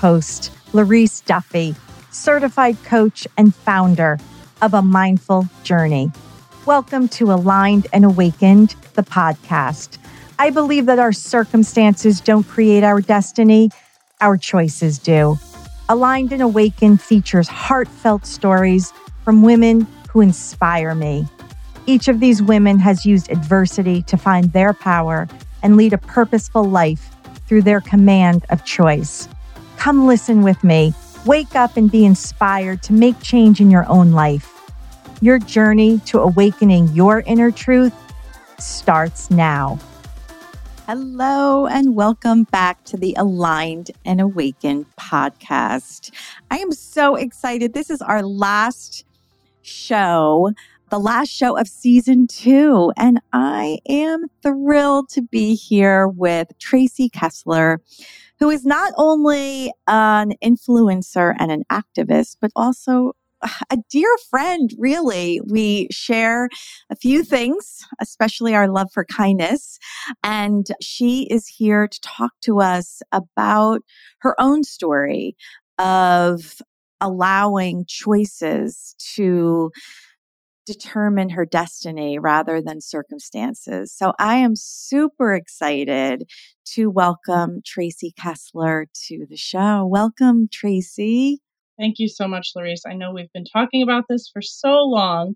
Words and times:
Host, 0.00 0.50
Larice 0.72 1.22
Duffy, 1.26 1.74
certified 2.10 2.82
coach 2.84 3.28
and 3.36 3.54
founder 3.54 4.18
of 4.62 4.72
A 4.72 4.80
Mindful 4.80 5.46
Journey. 5.62 6.10
Welcome 6.64 7.06
to 7.08 7.30
Aligned 7.30 7.86
and 7.92 8.06
Awakened, 8.06 8.74
the 8.94 9.02
podcast. 9.02 9.98
I 10.38 10.48
believe 10.48 10.86
that 10.86 10.98
our 10.98 11.12
circumstances 11.12 12.22
don't 12.22 12.44
create 12.44 12.82
our 12.82 13.02
destiny, 13.02 13.72
our 14.22 14.38
choices 14.38 14.98
do. 14.98 15.38
Aligned 15.90 16.32
and 16.32 16.40
Awakened 16.40 17.02
features 17.02 17.48
heartfelt 17.48 18.24
stories 18.24 18.94
from 19.22 19.42
women 19.42 19.86
who 20.08 20.22
inspire 20.22 20.94
me. 20.94 21.28
Each 21.84 22.08
of 22.08 22.20
these 22.20 22.42
women 22.42 22.78
has 22.78 23.04
used 23.04 23.30
adversity 23.30 24.00
to 24.04 24.16
find 24.16 24.50
their 24.54 24.72
power 24.72 25.28
and 25.62 25.76
lead 25.76 25.92
a 25.92 25.98
purposeful 25.98 26.64
life 26.64 27.14
through 27.46 27.60
their 27.60 27.82
command 27.82 28.46
of 28.48 28.64
choice. 28.64 29.28
Come 29.80 30.06
listen 30.06 30.42
with 30.42 30.62
me. 30.62 30.92
Wake 31.24 31.56
up 31.56 31.78
and 31.78 31.90
be 31.90 32.04
inspired 32.04 32.82
to 32.82 32.92
make 32.92 33.18
change 33.22 33.62
in 33.62 33.70
your 33.70 33.88
own 33.88 34.12
life. 34.12 34.70
Your 35.22 35.38
journey 35.38 36.00
to 36.00 36.20
awakening 36.20 36.88
your 36.88 37.20
inner 37.20 37.50
truth 37.50 37.94
starts 38.58 39.30
now. 39.30 39.78
Hello, 40.86 41.66
and 41.66 41.96
welcome 41.96 42.44
back 42.44 42.84
to 42.84 42.98
the 42.98 43.14
Aligned 43.16 43.90
and 44.04 44.20
Awakened 44.20 44.84
podcast. 45.00 46.12
I 46.50 46.58
am 46.58 46.72
so 46.72 47.16
excited. 47.16 47.72
This 47.72 47.88
is 47.88 48.02
our 48.02 48.22
last 48.22 49.06
show 49.62 50.52
the 50.90 50.98
last 50.98 51.28
show 51.28 51.56
of 51.56 51.68
season 51.68 52.26
two. 52.26 52.92
And 52.96 53.20
I 53.32 53.78
am 53.88 54.26
thrilled 54.42 55.08
to 55.10 55.22
be 55.22 55.54
here 55.54 56.06
with 56.08 56.48
Tracy 56.58 57.08
Kessler, 57.08 57.80
who 58.40 58.50
is 58.50 58.64
not 58.64 58.92
only 58.96 59.72
an 59.86 60.32
influencer 60.42 61.34
and 61.38 61.52
an 61.52 61.62
activist, 61.70 62.36
but 62.40 62.50
also 62.56 63.12
a 63.70 63.78
dear 63.90 64.10
friend, 64.28 64.70
really. 64.78 65.40
We 65.46 65.88
share 65.90 66.48
a 66.90 66.96
few 66.96 67.22
things, 67.22 67.84
especially 68.00 68.54
our 68.54 68.68
love 68.68 68.88
for 68.92 69.04
kindness. 69.04 69.78
And 70.22 70.66
she 70.80 71.26
is 71.30 71.46
here 71.46 71.88
to 71.88 72.00
talk 72.00 72.32
to 72.42 72.60
us 72.60 73.02
about 73.12 73.82
her 74.20 74.38
own 74.38 74.64
story 74.64 75.36
of 75.78 76.60
allowing 77.00 77.84
choices 77.88 78.94
to 79.14 79.70
determine 80.66 81.30
her 81.30 81.44
destiny 81.44 82.18
rather 82.18 82.60
than 82.62 82.80
circumstances. 82.80 83.92
So 83.96 84.12
I 84.18 84.36
am 84.36 84.54
super 84.56 85.34
excited 85.34 86.24
to 86.74 86.90
welcome 86.90 87.60
Tracy 87.64 88.12
Kessler 88.16 88.86
to 89.08 89.26
the 89.28 89.36
show. 89.36 89.86
Welcome, 89.86 90.48
Tracy. 90.52 91.40
Thank 91.78 91.98
you 91.98 92.08
so 92.08 92.28
much, 92.28 92.50
Larice. 92.56 92.82
I 92.86 92.94
know 92.94 93.12
we've 93.12 93.32
been 93.32 93.44
talking 93.44 93.82
about 93.82 94.04
this 94.08 94.30
for 94.32 94.42
so 94.42 94.82
long. 94.84 95.34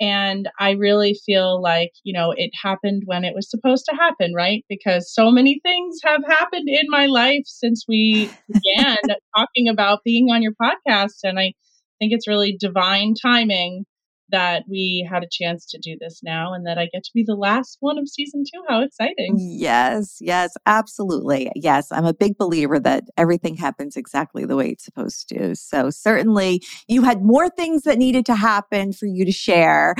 And 0.00 0.48
I 0.60 0.72
really 0.72 1.14
feel 1.26 1.60
like, 1.60 1.90
you 2.04 2.12
know, 2.12 2.32
it 2.36 2.50
happened 2.62 3.02
when 3.06 3.24
it 3.24 3.34
was 3.34 3.50
supposed 3.50 3.84
to 3.86 3.96
happen, 3.96 4.32
right? 4.32 4.64
Because 4.68 5.12
so 5.12 5.30
many 5.30 5.60
things 5.64 5.98
have 6.04 6.22
happened 6.28 6.68
in 6.68 6.86
my 6.88 7.06
life 7.06 7.42
since 7.46 7.84
we 7.88 8.30
began 8.52 8.96
talking 9.36 9.68
about 9.68 10.04
being 10.04 10.28
on 10.30 10.42
your 10.42 10.52
podcast. 10.60 11.20
And 11.24 11.38
I 11.38 11.52
think 11.98 12.12
it's 12.12 12.28
really 12.28 12.56
divine 12.58 13.14
timing 13.20 13.84
that 14.30 14.64
we 14.68 15.08
had 15.10 15.22
a 15.22 15.28
chance 15.30 15.66
to 15.66 15.78
do 15.78 15.96
this 16.00 16.20
now 16.22 16.52
and 16.52 16.66
that 16.66 16.78
I 16.78 16.88
get 16.92 17.04
to 17.04 17.10
be 17.14 17.22
the 17.22 17.34
last 17.34 17.78
one 17.80 17.98
of 17.98 18.08
season 18.08 18.44
two. 18.44 18.62
How 18.68 18.82
exciting! 18.82 19.36
Yes, 19.38 20.18
yes, 20.20 20.54
absolutely. 20.66 21.50
Yes, 21.54 21.90
I'm 21.90 22.04
a 22.04 22.14
big 22.14 22.36
believer 22.38 22.78
that 22.80 23.04
everything 23.16 23.56
happens 23.56 23.96
exactly 23.96 24.44
the 24.44 24.56
way 24.56 24.70
it's 24.70 24.84
supposed 24.84 25.28
to. 25.30 25.54
So, 25.54 25.90
certainly, 25.90 26.62
you 26.86 27.02
had 27.02 27.22
more 27.22 27.48
things 27.48 27.82
that 27.82 27.98
needed 27.98 28.26
to 28.26 28.34
happen 28.34 28.92
for 28.92 29.06
you 29.06 29.24
to 29.24 29.32
share. 29.32 29.94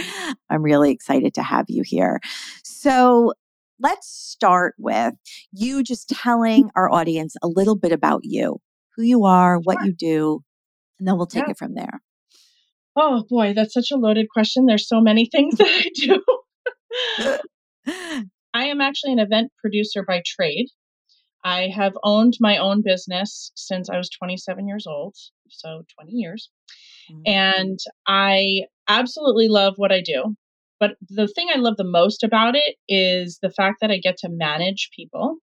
I'm 0.50 0.62
really 0.62 0.90
excited 0.90 1.34
to 1.34 1.42
have 1.42 1.66
you 1.68 1.82
here. 1.84 2.20
So, 2.64 3.32
let's 3.80 4.08
start 4.08 4.74
with 4.78 5.14
you 5.52 5.82
just 5.82 6.08
telling 6.08 6.70
our 6.74 6.90
audience 6.90 7.36
a 7.42 7.48
little 7.48 7.76
bit 7.76 7.92
about 7.92 8.20
you, 8.24 8.60
who 8.96 9.02
you 9.02 9.24
are, 9.24 9.58
what 9.58 9.84
you 9.84 9.92
do, 9.92 10.42
and 10.98 11.06
then 11.06 11.16
we'll 11.16 11.26
take 11.26 11.44
yeah. 11.46 11.52
it 11.52 11.58
from 11.58 11.74
there. 11.74 12.00
Oh 13.00 13.24
boy, 13.28 13.52
that's 13.54 13.74
such 13.74 13.92
a 13.92 13.96
loaded 13.96 14.26
question. 14.28 14.66
There's 14.66 14.88
so 14.88 15.00
many 15.00 15.26
things 15.26 15.54
that 15.58 15.68
I 15.68 15.88
do. 15.94 17.40
I 18.54 18.66
am 18.66 18.80
actually 18.80 19.12
an 19.12 19.20
event 19.20 19.52
producer 19.60 20.04
by 20.06 20.22
trade. 20.26 20.66
I 21.44 21.68
have 21.74 21.92
owned 22.02 22.34
my 22.40 22.56
own 22.58 22.82
business 22.84 23.52
since 23.54 23.88
I 23.88 23.96
was 23.96 24.10
27 24.10 24.66
years 24.66 24.86
old, 24.88 25.14
so 25.48 25.84
20 26.00 26.12
years. 26.12 26.50
Mm-hmm. 27.10 27.22
And 27.26 27.78
I 28.08 28.62
absolutely 28.88 29.46
love 29.46 29.74
what 29.76 29.92
I 29.92 30.00
do. 30.00 30.34
But 30.80 30.96
the 31.08 31.28
thing 31.28 31.48
I 31.54 31.58
love 31.58 31.76
the 31.76 31.84
most 31.84 32.24
about 32.24 32.56
it 32.56 32.76
is 32.88 33.38
the 33.40 33.50
fact 33.50 33.76
that 33.80 33.90
I 33.92 33.98
get 33.98 34.16
to 34.18 34.28
manage 34.28 34.90
people. 34.94 35.36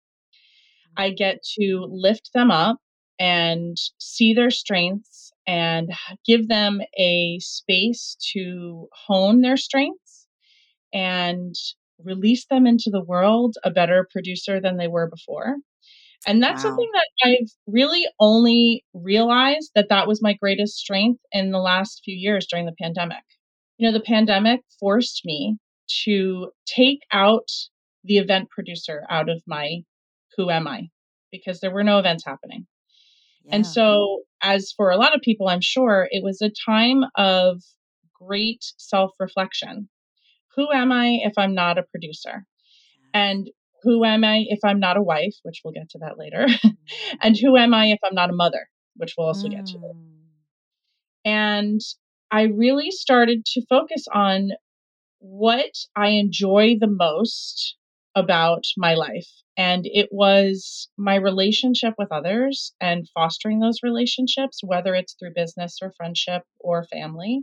I 0.97 1.11
get 1.11 1.37
to 1.59 1.87
lift 1.89 2.31
them 2.33 2.49
up 2.49 2.77
and 3.19 3.77
see 3.99 4.33
their 4.33 4.51
strengths 4.51 5.32
and 5.45 5.91
give 6.25 6.47
them 6.47 6.81
a 6.97 7.37
space 7.39 8.17
to 8.33 8.87
hone 9.07 9.41
their 9.41 9.57
strengths 9.57 10.27
and 10.93 11.55
release 12.03 12.45
them 12.49 12.67
into 12.67 12.89
the 12.91 13.03
world 13.03 13.55
a 13.63 13.71
better 13.71 14.07
producer 14.11 14.59
than 14.59 14.77
they 14.77 14.87
were 14.87 15.09
before. 15.09 15.55
And 16.25 16.41
that's 16.41 16.63
wow. 16.63 16.69
something 16.69 16.89
that 16.93 17.07
I've 17.29 17.51
really 17.67 18.05
only 18.19 18.85
realized 18.93 19.71
that 19.75 19.89
that 19.89 20.07
was 20.07 20.21
my 20.21 20.33
greatest 20.33 20.77
strength 20.77 21.21
in 21.31 21.51
the 21.51 21.59
last 21.59 22.01
few 22.05 22.15
years 22.15 22.47
during 22.49 22.65
the 22.65 22.75
pandemic. 22.81 23.23
You 23.77 23.87
know, 23.87 23.97
the 23.97 24.03
pandemic 24.03 24.61
forced 24.79 25.21
me 25.25 25.57
to 26.05 26.51
take 26.65 26.99
out 27.11 27.49
the 28.05 28.17
event 28.17 28.49
producer 28.49 29.03
out 29.09 29.29
of 29.29 29.41
my 29.45 29.81
who 30.37 30.49
am 30.49 30.67
I 30.67 30.87
because 31.31 31.59
there 31.59 31.73
were 31.73 31.83
no 31.83 31.99
events 31.99 32.23
happening. 32.25 32.67
And 33.49 33.65
so, 33.65 34.21
as 34.43 34.73
for 34.75 34.91
a 34.91 34.97
lot 34.97 35.15
of 35.15 35.21
people, 35.21 35.47
I'm 35.47 35.61
sure 35.61 36.07
it 36.11 36.23
was 36.23 36.41
a 36.41 36.51
time 36.65 37.03
of 37.15 37.61
great 38.13 38.63
self 38.77 39.11
reflection. 39.19 39.89
Who 40.55 40.71
am 40.71 40.91
I 40.91 41.19
if 41.23 41.33
I'm 41.37 41.55
not 41.55 41.77
a 41.77 41.83
producer? 41.83 42.45
And 43.13 43.49
who 43.81 44.05
am 44.05 44.23
I 44.23 44.45
if 44.47 44.59
I'm 44.63 44.79
not 44.79 44.97
a 44.97 45.01
wife, 45.01 45.35
which 45.43 45.61
we'll 45.63 45.73
get 45.73 45.89
to 45.91 45.99
that 45.99 46.17
later? 46.17 46.47
and 47.21 47.37
who 47.37 47.57
am 47.57 47.73
I 47.73 47.87
if 47.87 47.99
I'm 48.03 48.15
not 48.15 48.29
a 48.29 48.33
mother, 48.33 48.67
which 48.95 49.15
we'll 49.17 49.27
also 49.27 49.47
get 49.47 49.65
to. 49.67 49.77
Mm. 49.77 49.93
And 51.25 51.81
I 52.31 52.43
really 52.43 52.91
started 52.91 53.45
to 53.45 53.65
focus 53.69 54.05
on 54.13 54.51
what 55.19 55.71
I 55.95 56.09
enjoy 56.09 56.75
the 56.79 56.89
most 56.89 57.75
about 58.15 58.63
my 58.77 58.93
life. 58.95 59.29
And 59.55 59.85
it 59.85 60.09
was 60.11 60.89
my 60.97 61.15
relationship 61.15 61.93
with 61.97 62.11
others 62.11 62.73
and 62.81 63.07
fostering 63.13 63.59
those 63.59 63.83
relationships, 63.83 64.61
whether 64.63 64.95
it's 64.95 65.13
through 65.13 65.33
business 65.35 65.77
or 65.81 65.93
friendship 65.95 66.43
or 66.59 66.85
family. 66.85 67.41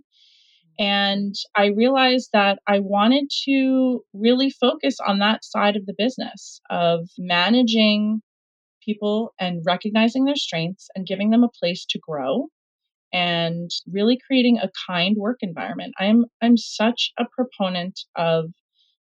Mm. 0.80 0.84
And 0.84 1.34
I 1.56 1.66
realized 1.66 2.30
that 2.32 2.58
I 2.66 2.80
wanted 2.80 3.30
to 3.44 4.04
really 4.12 4.50
focus 4.50 4.96
on 5.06 5.20
that 5.20 5.44
side 5.44 5.76
of 5.76 5.86
the 5.86 5.94
business 5.96 6.60
of 6.68 7.08
managing 7.16 8.22
people 8.84 9.32
and 9.38 9.62
recognizing 9.64 10.24
their 10.24 10.36
strengths 10.36 10.88
and 10.96 11.06
giving 11.06 11.30
them 11.30 11.44
a 11.44 11.50
place 11.60 11.84
to 11.90 11.98
grow 11.98 12.48
and 13.12 13.70
really 13.90 14.18
creating 14.26 14.58
a 14.58 14.70
kind 14.88 15.16
work 15.16 15.38
environment. 15.42 15.94
I'm 15.98 16.24
I'm 16.40 16.56
such 16.56 17.12
a 17.18 17.24
proponent 17.24 18.00
of 18.16 18.46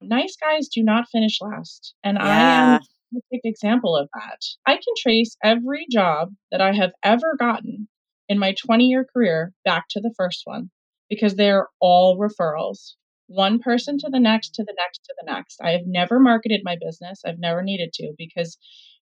nice 0.02 0.36
guys 0.40 0.68
do 0.68 0.84
not 0.84 1.10
finish 1.12 1.40
last. 1.42 1.94
And 2.04 2.18
yeah. 2.20 2.26
I 2.26 2.74
am 2.74 2.80
perfect 3.12 3.46
example 3.46 3.96
of 3.96 4.10
that. 4.14 4.40
I 4.66 4.74
can 4.74 4.94
trace 4.98 5.36
every 5.44 5.86
job 5.92 6.30
that 6.52 6.62
I 6.62 6.74
have 6.74 6.92
ever 7.04 7.36
gotten 7.38 7.88
in 8.28 8.40
my 8.40 8.54
20 8.54 8.86
year 8.86 9.06
career 9.12 9.54
back 9.66 9.86
to 9.92 10.00
the 10.00 10.14
first 10.16 10.42
one 10.46 10.70
because 11.10 11.36
they're 11.36 11.68
all 11.80 12.18
referrals. 12.18 12.94
One 13.28 13.60
person 13.60 13.98
to 14.00 14.10
the 14.10 14.20
next, 14.20 14.56
to 14.56 14.64
the 14.64 14.74
next, 14.78 15.04
to 15.06 15.14
the 15.20 15.32
next. 15.32 15.60
I 15.62 15.72
have 15.72 15.86
never 15.86 16.20
marketed 16.20 16.62
my 16.64 16.78
business. 16.80 17.22
I've 17.26 17.40
never 17.40 17.62
needed 17.62 17.94
to 17.94 18.14
because 18.18 18.58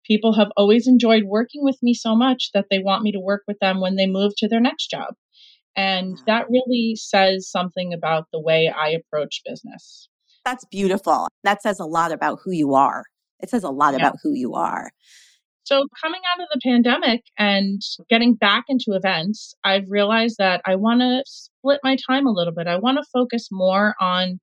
people 0.06 0.34
have 0.34 0.52
always 0.56 0.88
enjoyed 0.88 1.24
working 1.26 1.64
with 1.64 1.78
me 1.82 1.94
so 1.94 2.16
much 2.16 2.52
that 2.54 2.66
they 2.70 2.80
want 2.80 3.04
me 3.04 3.12
to 3.12 3.20
work 3.20 3.44
with 3.48 3.58
them 3.60 3.82
when 3.82 3.96
they 3.96 4.08
move 4.08 4.34
to 4.38 4.48
their 4.48 4.60
next 4.60 4.90
job. 4.90 5.16
And 5.76 6.18
mm. 6.18 6.26
that 6.26 6.50
really 6.50 6.96
says 6.96 7.50
something 7.50 7.94
about 7.94 8.28
the 8.32 8.40
way 8.40 8.72
I 8.76 8.90
approach 8.90 9.42
business. 9.46 10.08
That's 10.44 10.66
beautiful. 10.66 11.28
That 11.44 11.62
says 11.62 11.80
a 11.80 11.86
lot 11.86 12.12
about 12.12 12.40
who 12.44 12.52
you 12.52 12.76
are. 12.76 13.04
It 13.40 13.50
says 13.50 13.64
a 13.64 13.70
lot 13.70 13.94
yeah. 13.94 14.00
about 14.00 14.18
who 14.24 14.34
you 14.34 14.54
are. 14.54 14.92
So, 15.64 15.88
coming 16.00 16.22
out 16.32 16.42
of 16.42 16.48
the 16.54 16.60
pandemic 16.64 17.24
and 17.40 17.82
getting 18.08 18.36
back 18.36 18.66
into 18.68 18.92
events, 18.92 19.56
I've 19.64 19.90
realized 19.90 20.36
that 20.38 20.62
I 20.64 20.76
want 20.76 21.02
to 21.02 21.24
split 21.26 21.80
my 21.84 21.98
time 22.08 22.28
a 22.28 22.32
little 22.32 22.54
bit. 22.54 22.68
I 22.68 22.78
want 22.78 23.00
to 23.00 23.10
focus 23.12 23.50
more 23.52 23.96
on 24.00 24.40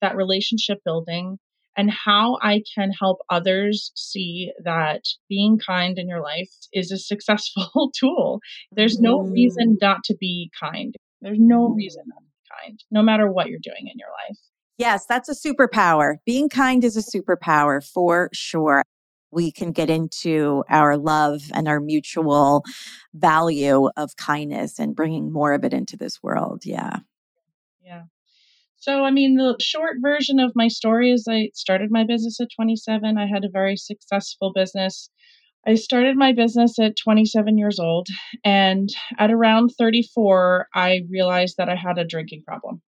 that 0.00 0.16
relationship 0.16 0.78
building 0.84 1.38
and 1.76 1.90
how 1.90 2.38
I 2.42 2.62
can 2.74 2.90
help 2.90 3.18
others 3.30 3.92
see 3.94 4.52
that 4.64 5.02
being 5.28 5.58
kind 5.64 5.98
in 5.98 6.08
your 6.08 6.22
life 6.22 6.50
is 6.72 6.90
a 6.90 6.98
successful 6.98 7.90
tool. 7.98 8.40
There's 8.72 8.98
no 8.98 9.20
mm. 9.20 9.32
reason 9.32 9.76
not 9.80 10.04
to 10.04 10.16
be 10.18 10.50
kind. 10.60 10.94
There's 11.20 11.38
no 11.40 11.68
mm. 11.68 11.76
reason 11.76 12.02
not 12.06 12.20
to 12.20 12.26
be 12.26 12.66
kind, 12.66 12.80
no 12.90 13.02
matter 13.02 13.30
what 13.30 13.48
you're 13.48 13.58
doing 13.62 13.90
in 13.92 13.98
your 13.98 14.10
life. 14.28 14.38
Yes, 14.76 15.06
that's 15.06 15.28
a 15.28 15.34
superpower. 15.34 16.16
Being 16.26 16.48
kind 16.48 16.82
is 16.84 16.96
a 16.96 17.00
superpower 17.18 17.84
for 17.84 18.28
sure. 18.32 18.82
We 19.30 19.52
can 19.52 19.72
get 19.72 19.90
into 19.90 20.64
our 20.68 20.96
love 20.96 21.42
and 21.52 21.68
our 21.68 21.80
mutual 21.80 22.64
value 23.12 23.88
of 23.96 24.16
kindness 24.16 24.78
and 24.78 24.94
bringing 24.94 25.32
more 25.32 25.52
of 25.52 25.64
it 25.64 25.72
into 25.72 25.96
this 25.96 26.22
world. 26.22 26.64
Yeah. 26.64 26.98
Yeah. 27.84 28.02
So, 28.76 29.04
I 29.04 29.10
mean, 29.10 29.36
the 29.36 29.56
short 29.60 29.96
version 30.00 30.38
of 30.38 30.52
my 30.54 30.68
story 30.68 31.10
is 31.10 31.26
I 31.28 31.50
started 31.54 31.90
my 31.90 32.04
business 32.04 32.40
at 32.40 32.48
27. 32.54 33.16
I 33.16 33.26
had 33.26 33.44
a 33.44 33.48
very 33.48 33.76
successful 33.76 34.52
business. 34.54 35.08
I 35.66 35.74
started 35.74 36.16
my 36.16 36.32
business 36.32 36.78
at 36.78 36.96
27 36.96 37.56
years 37.56 37.78
old. 37.78 38.08
And 38.44 38.90
at 39.18 39.30
around 39.30 39.70
34, 39.78 40.68
I 40.74 41.02
realized 41.08 41.56
that 41.56 41.68
I 41.68 41.76
had 41.76 41.96
a 41.98 42.04
drinking 42.04 42.42
problem. 42.46 42.82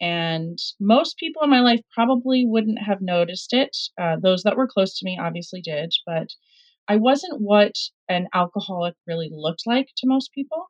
And 0.00 0.58
most 0.80 1.18
people 1.18 1.42
in 1.42 1.50
my 1.50 1.60
life 1.60 1.80
probably 1.92 2.44
wouldn't 2.46 2.78
have 2.78 3.02
noticed 3.02 3.52
it. 3.52 3.76
Uh, 4.00 4.16
those 4.20 4.42
that 4.44 4.56
were 4.56 4.66
close 4.66 4.98
to 4.98 5.04
me 5.04 5.18
obviously 5.20 5.60
did, 5.60 5.92
but 6.06 6.28
I 6.88 6.96
wasn't 6.96 7.40
what 7.40 7.74
an 8.08 8.28
alcoholic 8.34 8.94
really 9.06 9.30
looked 9.32 9.62
like 9.66 9.88
to 9.98 10.08
most 10.08 10.32
people. 10.32 10.66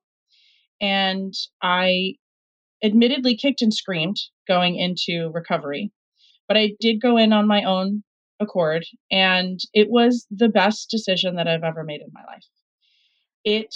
And 0.80 1.32
I 1.62 2.14
admittedly 2.82 3.36
kicked 3.36 3.62
and 3.62 3.72
screamed 3.72 4.16
going 4.48 4.76
into 4.76 5.30
recovery, 5.32 5.92
but 6.48 6.56
I 6.56 6.72
did 6.80 7.00
go 7.00 7.16
in 7.16 7.32
on 7.32 7.46
my 7.46 7.62
own 7.64 8.02
accord, 8.40 8.84
and 9.10 9.60
it 9.74 9.90
was 9.90 10.26
the 10.30 10.48
best 10.48 10.90
decision 10.90 11.36
that 11.36 11.46
I've 11.46 11.62
ever 11.62 11.84
made 11.84 12.00
in 12.00 12.08
my 12.12 12.24
life. 12.24 12.46
It 13.44 13.74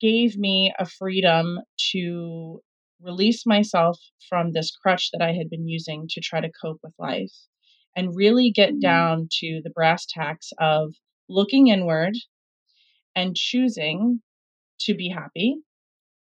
gave 0.00 0.36
me 0.36 0.74
a 0.78 0.86
freedom 0.86 1.58
to 1.92 2.62
release 3.00 3.44
myself 3.46 3.98
from 4.28 4.52
this 4.52 4.70
crutch 4.70 5.10
that 5.12 5.22
I 5.22 5.32
had 5.32 5.50
been 5.50 5.66
using 5.68 6.06
to 6.10 6.20
try 6.20 6.40
to 6.40 6.50
cope 6.62 6.80
with 6.82 6.94
life 6.98 7.32
and 7.94 8.14
really 8.14 8.50
get 8.50 8.70
mm-hmm. 8.70 8.80
down 8.80 9.28
to 9.40 9.60
the 9.64 9.70
brass 9.70 10.06
tacks 10.06 10.52
of 10.58 10.94
looking 11.28 11.68
inward 11.68 12.14
and 13.14 13.34
choosing 13.34 14.20
to 14.80 14.94
be 14.94 15.08
happy, 15.08 15.56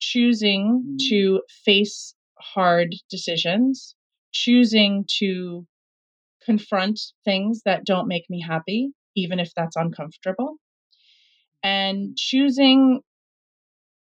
choosing 0.00 0.82
mm-hmm. 0.84 1.08
to 1.08 1.43
face 1.64 2.14
hard 2.38 2.94
decisions, 3.08 3.94
choosing 4.32 5.05
to 5.19 5.67
confront 6.44 7.00
things 7.25 7.62
that 7.64 7.84
don't 7.84 8.08
make 8.08 8.25
me 8.28 8.43
happy, 8.46 8.90
even 9.14 9.38
if 9.38 9.52
that's 9.55 9.76
uncomfortable, 9.76 10.56
and 11.62 12.17
choosing 12.17 13.00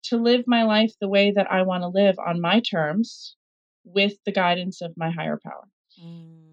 to 0.10 0.18
live 0.18 0.44
my 0.48 0.64
life 0.64 0.92
the 1.00 1.10
way 1.10 1.32
that 1.36 1.48
I 1.52 1.64
want 1.64 1.84
to 1.84 1.88
live 1.88 2.16
on 2.20 2.42
my 2.42 2.60
terms 2.60 3.36
with 3.84 4.14
the 4.26 4.32
guidance 4.32 4.82
of 4.82 4.94
my 4.98 5.12
higher 5.12 5.40
power. 5.44 5.68
Mm. 6.04 6.48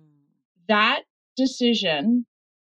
That 0.68 1.02
decision, 1.36 2.26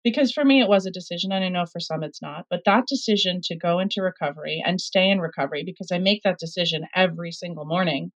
because 0.04 0.32
for 0.32 0.44
me 0.44 0.62
it 0.62 0.70
was 0.70 0.86
a 0.86 0.92
decision, 0.92 1.32
and 1.32 1.44
I 1.44 1.50
know 1.50 1.66
for 1.66 1.80
some 1.80 2.04
it's 2.04 2.22
not, 2.22 2.46
but 2.50 2.62
that 2.66 2.86
decision 2.88 3.40
to 3.44 3.58
go 3.58 3.80
into 3.80 4.02
recovery 4.02 4.64
and 4.66 4.82
stay 4.82 5.10
in 5.10 5.20
recovery, 5.20 5.64
because 5.66 5.92
I 5.92 6.00
make 6.00 6.22
that 6.24 6.40
decision 6.40 6.88
every 6.96 7.32
single 7.32 7.66
morning, 7.66 8.12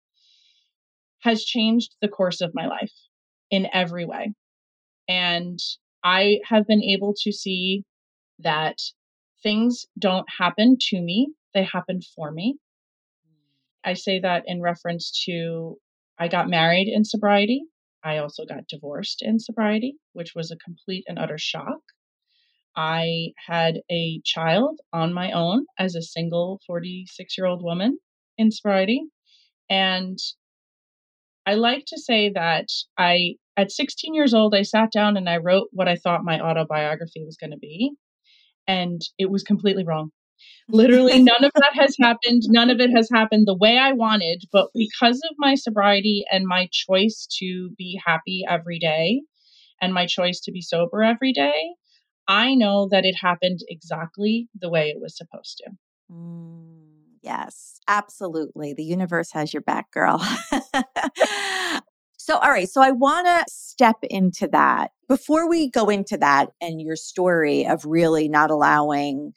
has 1.22 1.44
changed 1.44 1.96
the 2.02 2.08
course 2.08 2.40
of 2.40 2.52
my 2.54 2.68
life 2.68 2.94
in 3.52 3.68
every 3.74 4.06
way. 4.06 4.34
And 5.08 5.60
I 6.04 6.40
have 6.46 6.66
been 6.66 6.84
able 6.84 7.14
to 7.24 7.32
see 7.32 7.84
that 8.40 8.78
things 9.44 9.86
don't 9.98 10.28
happen 10.40 10.78
to 10.80 11.02
me, 11.02 11.34
they 11.54 11.64
happen 11.64 12.00
for 12.16 12.32
me. 12.32 12.58
I 13.84 13.94
mm. 13.94 13.98
say 13.98 14.20
that 14.20 14.44
in 14.46 14.62
reference 14.62 15.24
to 15.26 15.78
I 16.18 16.28
got 16.28 16.50
married 16.50 16.88
in 16.88 17.06
sobriety. 17.06 17.64
I 18.04 18.18
also 18.18 18.46
got 18.46 18.68
divorced 18.68 19.22
in 19.22 19.40
sobriety, 19.40 19.96
which 20.14 20.34
was 20.36 20.52
a 20.52 20.58
complete 20.58 21.06
and 21.08 21.18
utter 21.18 21.38
shock. 21.38 21.80
I 22.76 23.34
had 23.48 23.82
a 23.92 24.22
child 24.24 24.80
on 24.94 25.14
my 25.14 25.32
own 25.32 25.66
as 25.78 25.96
a 25.96 26.02
single 26.02 26.62
46 26.68 27.38
year 27.38 27.48
old 27.48 27.64
woman 27.64 28.00
in 28.38 28.52
sobriety. 28.52 29.04
And 29.70 30.18
I 31.46 31.56
like 31.56 31.86
to 31.88 32.00
say 32.00 32.30
that 32.34 32.68
I, 32.98 33.36
at 33.58 33.72
16 33.72 34.14
years 34.14 34.34
old, 34.34 34.54
I 34.56 34.62
sat 34.62 34.92
down 34.92 35.18
and 35.18 35.30
I 35.30 35.38
wrote 35.38 35.70
what 35.72 35.88
I 35.88 35.96
thought 35.96 36.24
my 36.24 36.40
autobiography 36.40 37.24
was 37.26 37.38
going 37.38 37.52
to 37.52 37.58
be. 37.58 37.92
And 38.68 39.02
it 39.18 39.30
was 39.30 39.44
completely 39.44 39.84
wrong. 39.84 40.12
Literally, 40.68 41.22
none 41.24 41.44
of 41.44 41.52
that 41.56 41.72
has 41.74 41.96
happened. 42.00 42.44
None 42.48 42.70
of 42.70 42.80
it 42.80 42.92
has 42.92 43.10
happened 43.14 43.48
the 43.48 43.58
way 43.58 43.78
I 43.78 43.94
wanted. 43.94 44.44
But 44.52 44.70
because 44.74 45.22
of 45.30 45.36
my 45.38 45.56
sobriety 45.56 46.24
and 46.32 46.46
my 46.46 46.68
choice 46.72 47.28
to 47.40 47.72
be 47.78 48.00
happy 48.06 48.44
every 48.48 48.80
day 48.80 49.22
and 49.82 49.94
my 49.94 50.06
choice 50.06 50.40
to 50.42 50.52
be 50.52 50.62
sober 50.62 51.04
every 51.04 51.34
day, 51.34 51.76
I 52.28 52.54
know 52.56 52.88
that 52.92 53.06
it 53.06 53.16
happened 53.20 53.60
exactly 53.68 54.50
the 54.60 54.70
way 54.70 54.90
it 54.90 55.02
was 55.02 55.18
supposed 55.18 55.62
to. 55.64 55.72
Mm. 56.14 56.90
Yes, 57.22 57.80
absolutely. 57.88 58.74
The 58.74 58.84
universe 58.84 59.32
has 59.34 59.54
your 59.54 59.62
back, 59.62 59.92
girl. 59.92 60.20
so, 62.18 62.38
all 62.38 62.50
right. 62.50 62.70
So, 62.70 62.82
I 62.82 62.92
want 62.92 63.28
to 63.28 63.44
step 63.50 63.98
into 64.04 64.48
that. 64.48 64.92
Before 65.08 65.50
we 65.50 65.70
go 65.70 65.90
into 65.90 66.18
that 66.18 66.50
and 66.62 66.80
your 66.80 66.96
story 66.96 67.66
of 67.66 67.84
really 67.86 68.30
not 68.30 68.52
allowing 68.52 69.34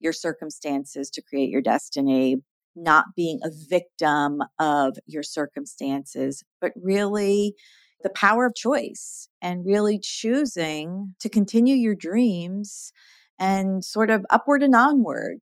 your 0.00 0.12
circumstances 0.12 1.10
to 1.10 1.22
create 1.22 1.50
your 1.50 1.62
destiny, 1.62 2.36
not 2.76 3.06
being 3.16 3.40
a 3.42 3.50
victim 3.68 4.42
of 4.58 4.96
your 5.06 5.22
circumstances, 5.22 6.42
but 6.60 6.72
really 6.80 7.54
the 8.02 8.10
power 8.10 8.46
of 8.46 8.54
choice 8.54 9.28
and 9.40 9.64
really 9.64 9.98
choosing 10.02 11.14
to 11.20 11.28
continue 11.28 11.74
your 11.74 11.94
dreams 11.94 12.92
and 13.38 13.84
sort 13.84 14.10
of 14.10 14.24
upward 14.30 14.62
and 14.62 14.74
onward 14.74 15.38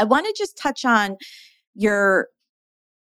I 0.00 0.04
want 0.04 0.26
to 0.26 0.34
just 0.36 0.56
touch 0.56 0.86
on 0.86 1.18
your 1.74 2.28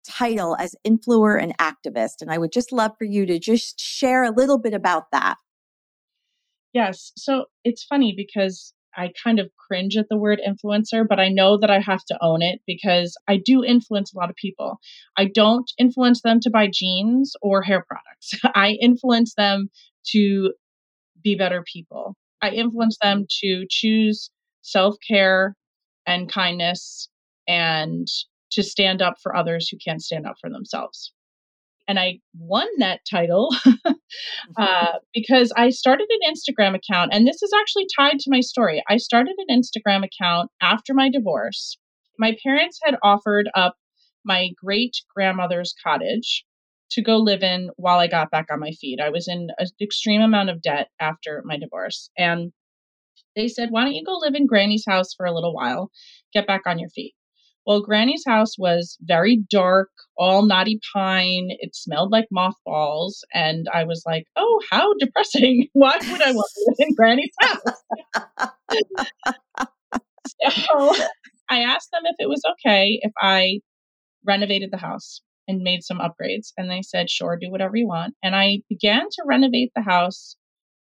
title 0.06 0.54
as 0.58 0.74
influencer 0.86 1.42
and 1.42 1.56
activist. 1.56 2.20
And 2.20 2.30
I 2.30 2.36
would 2.36 2.52
just 2.52 2.72
love 2.72 2.92
for 2.98 3.06
you 3.06 3.24
to 3.24 3.38
just 3.38 3.80
share 3.80 4.22
a 4.22 4.30
little 4.30 4.58
bit 4.58 4.74
about 4.74 5.04
that. 5.10 5.36
Yes. 6.74 7.10
So 7.16 7.46
it's 7.64 7.84
funny 7.84 8.12
because 8.14 8.73
I 8.96 9.12
kind 9.22 9.38
of 9.38 9.50
cringe 9.56 9.96
at 9.96 10.06
the 10.08 10.16
word 10.16 10.40
influencer, 10.46 11.06
but 11.08 11.18
I 11.18 11.28
know 11.28 11.58
that 11.58 11.70
I 11.70 11.80
have 11.80 12.04
to 12.06 12.18
own 12.20 12.42
it 12.42 12.60
because 12.66 13.16
I 13.28 13.38
do 13.44 13.64
influence 13.64 14.12
a 14.12 14.18
lot 14.18 14.30
of 14.30 14.36
people. 14.36 14.78
I 15.16 15.26
don't 15.26 15.70
influence 15.78 16.22
them 16.22 16.40
to 16.40 16.50
buy 16.50 16.68
jeans 16.72 17.34
or 17.42 17.62
hair 17.62 17.84
products, 17.88 18.40
I 18.54 18.72
influence 18.80 19.34
them 19.34 19.70
to 20.12 20.52
be 21.22 21.34
better 21.34 21.64
people. 21.72 22.14
I 22.42 22.50
influence 22.50 22.98
them 23.00 23.26
to 23.40 23.64
choose 23.70 24.30
self 24.60 24.96
care 25.06 25.56
and 26.06 26.30
kindness 26.30 27.08
and 27.48 28.06
to 28.52 28.62
stand 28.62 29.02
up 29.02 29.14
for 29.22 29.34
others 29.34 29.68
who 29.68 29.78
can't 29.78 30.02
stand 30.02 30.26
up 30.26 30.36
for 30.40 30.50
themselves. 30.50 31.13
And 31.86 31.98
I 31.98 32.20
won 32.38 32.66
that 32.78 33.00
title 33.08 33.54
uh, 34.56 34.92
because 35.12 35.52
I 35.56 35.70
started 35.70 36.06
an 36.08 36.34
Instagram 36.34 36.74
account. 36.74 37.12
And 37.12 37.26
this 37.26 37.42
is 37.42 37.52
actually 37.58 37.86
tied 37.94 38.18
to 38.20 38.30
my 38.30 38.40
story. 38.40 38.82
I 38.88 38.96
started 38.96 39.34
an 39.46 39.60
Instagram 39.60 40.04
account 40.04 40.50
after 40.62 40.94
my 40.94 41.10
divorce. 41.10 41.76
My 42.18 42.36
parents 42.42 42.78
had 42.84 42.96
offered 43.02 43.48
up 43.54 43.76
my 44.24 44.50
great 44.62 44.96
grandmother's 45.14 45.74
cottage 45.84 46.44
to 46.92 47.02
go 47.02 47.16
live 47.16 47.42
in 47.42 47.70
while 47.76 47.98
I 47.98 48.06
got 48.06 48.30
back 48.30 48.46
on 48.50 48.60
my 48.60 48.70
feet. 48.70 49.00
I 49.00 49.10
was 49.10 49.28
in 49.28 49.48
an 49.58 49.66
extreme 49.80 50.22
amount 50.22 50.50
of 50.50 50.62
debt 50.62 50.88
after 51.00 51.42
my 51.44 51.58
divorce. 51.58 52.08
And 52.16 52.52
they 53.36 53.48
said, 53.48 53.70
Why 53.70 53.84
don't 53.84 53.94
you 53.94 54.04
go 54.04 54.16
live 54.18 54.34
in 54.34 54.46
Granny's 54.46 54.84
house 54.86 55.12
for 55.14 55.26
a 55.26 55.34
little 55.34 55.54
while, 55.54 55.90
get 56.32 56.46
back 56.46 56.62
on 56.66 56.78
your 56.78 56.88
feet? 56.90 57.14
Well, 57.66 57.80
Granny's 57.80 58.24
house 58.26 58.58
was 58.58 58.98
very 59.00 59.42
dark, 59.50 59.88
all 60.18 60.44
knotty 60.44 60.80
pine. 60.92 61.48
It 61.60 61.74
smelled 61.74 62.12
like 62.12 62.26
mothballs. 62.30 63.24
And 63.32 63.66
I 63.72 63.84
was 63.84 64.02
like, 64.06 64.24
oh, 64.36 64.60
how 64.70 64.92
depressing. 64.98 65.68
Why 65.72 65.96
would 65.96 66.22
I 66.22 66.32
want 66.32 66.50
to 66.54 66.64
live 66.66 66.88
in 66.88 66.94
Granny's 66.94 67.34
house? 67.40 67.60
so 70.50 70.94
I 71.48 71.60
asked 71.60 71.90
them 71.92 72.02
if 72.04 72.16
it 72.18 72.28
was 72.28 72.42
okay 72.52 72.98
if 73.02 73.12
I 73.18 73.60
renovated 74.26 74.70
the 74.70 74.78
house 74.78 75.22
and 75.48 75.62
made 75.62 75.82
some 75.82 75.98
upgrades. 75.98 76.52
And 76.56 76.70
they 76.70 76.82
said, 76.82 77.10
sure, 77.10 77.38
do 77.40 77.50
whatever 77.50 77.76
you 77.76 77.86
want. 77.86 78.14
And 78.22 78.34
I 78.34 78.60
began 78.68 79.08
to 79.10 79.22
renovate 79.26 79.72
the 79.74 79.82
house 79.82 80.36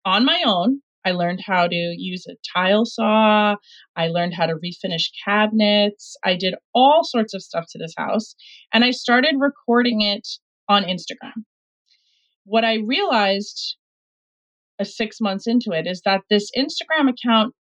on 0.05 0.25
my 0.25 0.43
own 0.45 0.81
I 1.05 1.13
learned 1.13 1.41
how 1.45 1.67
to 1.67 1.95
use 1.99 2.27
a 2.27 2.37
tile 2.55 2.85
saw. 2.85 3.57
I 3.97 4.09
learned 4.09 4.35
how 4.35 4.47
to 4.47 4.55
refinish 4.55 5.11
cabinets. 5.25 6.17
I 6.25 6.37
did 6.37 6.55
all 6.75 7.03
sorts 7.03 7.35
of 7.35 7.43
stuff 7.43 7.67
to 7.71 7.79
this 7.79 7.95
house. 7.97 8.35
And 8.73 8.85
I 8.85 8.91
started 8.91 9.35
recording 9.39 10.01
it 10.01 10.27
on 10.69 10.85
Instagram. 10.85 11.45
What 12.45 12.65
I 12.65 12.77
realized 12.77 13.77
a 14.79 14.85
six 14.85 15.21
months 15.21 15.47
into 15.47 15.73
it 15.73 15.87
is 15.87 16.03
that 16.05 16.23
this 16.29 16.51
Instagram 16.57 17.11
account, 17.11 17.55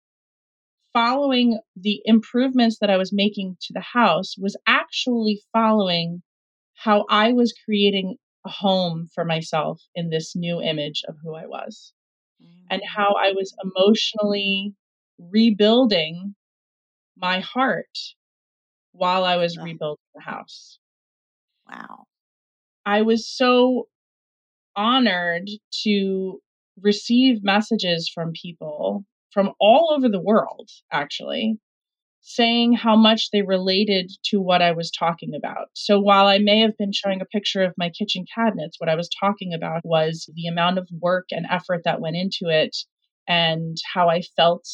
following 0.92 1.59
the 1.76 2.00
improvements 2.04 2.78
that 2.80 2.90
I 2.90 2.97
was 2.97 3.12
making 3.12 3.57
to 3.62 3.73
the 3.73 3.85
house, 3.92 4.35
was 4.38 4.57
actually 4.66 5.42
following 5.52 6.23
how 6.75 7.04
I 7.11 7.33
was 7.33 7.54
creating 7.64 8.16
a 8.47 8.50
home 8.50 9.09
for 9.14 9.25
myself 9.25 9.80
in 9.95 10.11
this 10.11 10.35
new 10.37 10.62
image 10.62 11.02
of 11.09 11.16
who 11.23 11.35
I 11.35 11.47
was, 11.47 11.92
and 12.71 12.83
how 12.85 13.14
I 13.14 13.33
was 13.33 13.52
mm. 13.52 13.71
emotionally 13.71 14.75
rebuilding 15.18 16.35
my 17.16 17.40
heart 17.40 17.99
while 18.92 19.25
I 19.25 19.37
was 19.37 19.57
rebuilding 19.57 20.02
the 20.14 20.23
house. 20.23 20.78
Wow. 21.68 22.04
I 22.87 23.02
was 23.02 23.28
so 23.28 23.88
honored 24.76 25.49
to 25.83 26.40
receive 26.80 27.42
messages 27.42 28.11
from 28.12 28.33
people 28.33 29.04
from 29.33 29.52
all 29.61 29.92
over 29.95 30.09
the 30.09 30.21
world, 30.21 30.71
actually, 30.90 31.59
saying 32.28 32.75
how 32.75 32.94
much 32.94 33.30
they 33.30 33.40
related 33.40 34.11
to 34.23 34.38
what 34.38 34.61
I 34.61 34.73
was 34.73 34.90
talking 34.90 35.32
about. 35.35 35.68
So 35.73 35.99
while 35.99 36.26
I 36.26 36.37
may 36.37 36.61
have 36.61 36.76
been 36.76 36.92
showing 36.92 37.23
a 37.23 37.25
picture 37.25 37.62
of 37.62 37.73
my 37.78 37.88
kitchen 37.88 38.26
cabinets, 38.35 38.76
what 38.78 38.90
I 38.90 38.97
was 38.97 39.08
talking 39.18 39.54
about 39.54 39.80
was 39.82 40.28
the 40.35 40.47
amount 40.47 40.76
of 40.76 40.87
work 41.00 41.28
and 41.30 41.47
effort 41.50 41.82
that 41.87 42.02
went 42.02 42.16
into 42.16 42.52
it 42.54 42.76
and 43.26 43.78
how 43.94 44.11
I 44.11 44.20
felt 44.37 44.68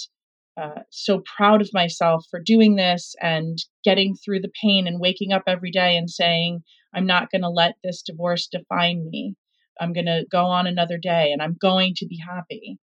uh, 0.60 0.82
so 0.90 1.22
proud 1.36 1.62
of 1.62 1.70
myself 1.72 2.24
for 2.28 2.40
doing 2.40 2.74
this 2.74 3.14
and 3.22 3.56
getting 3.84 4.16
through 4.16 4.40
the 4.40 4.52
pain 4.60 4.88
and 4.88 5.00
waking 5.00 5.32
up 5.32 5.44
every 5.46 5.70
day 5.70 5.96
and 5.96 6.10
saying, 6.10 6.64
I'm 6.92 7.06
not 7.06 7.30
going 7.30 7.42
to 7.42 7.48
let 7.48 7.76
this 7.84 8.02
divorce 8.02 8.48
define 8.48 9.08
me. 9.08 9.36
I'm 9.80 9.92
going 9.92 10.06
to 10.06 10.24
go 10.28 10.46
on 10.46 10.66
another 10.66 10.98
day 10.98 11.30
and 11.30 11.40
I'm 11.40 11.56
going 11.60 11.94
to 11.98 12.06
be 12.06 12.18
happy. 12.18 12.78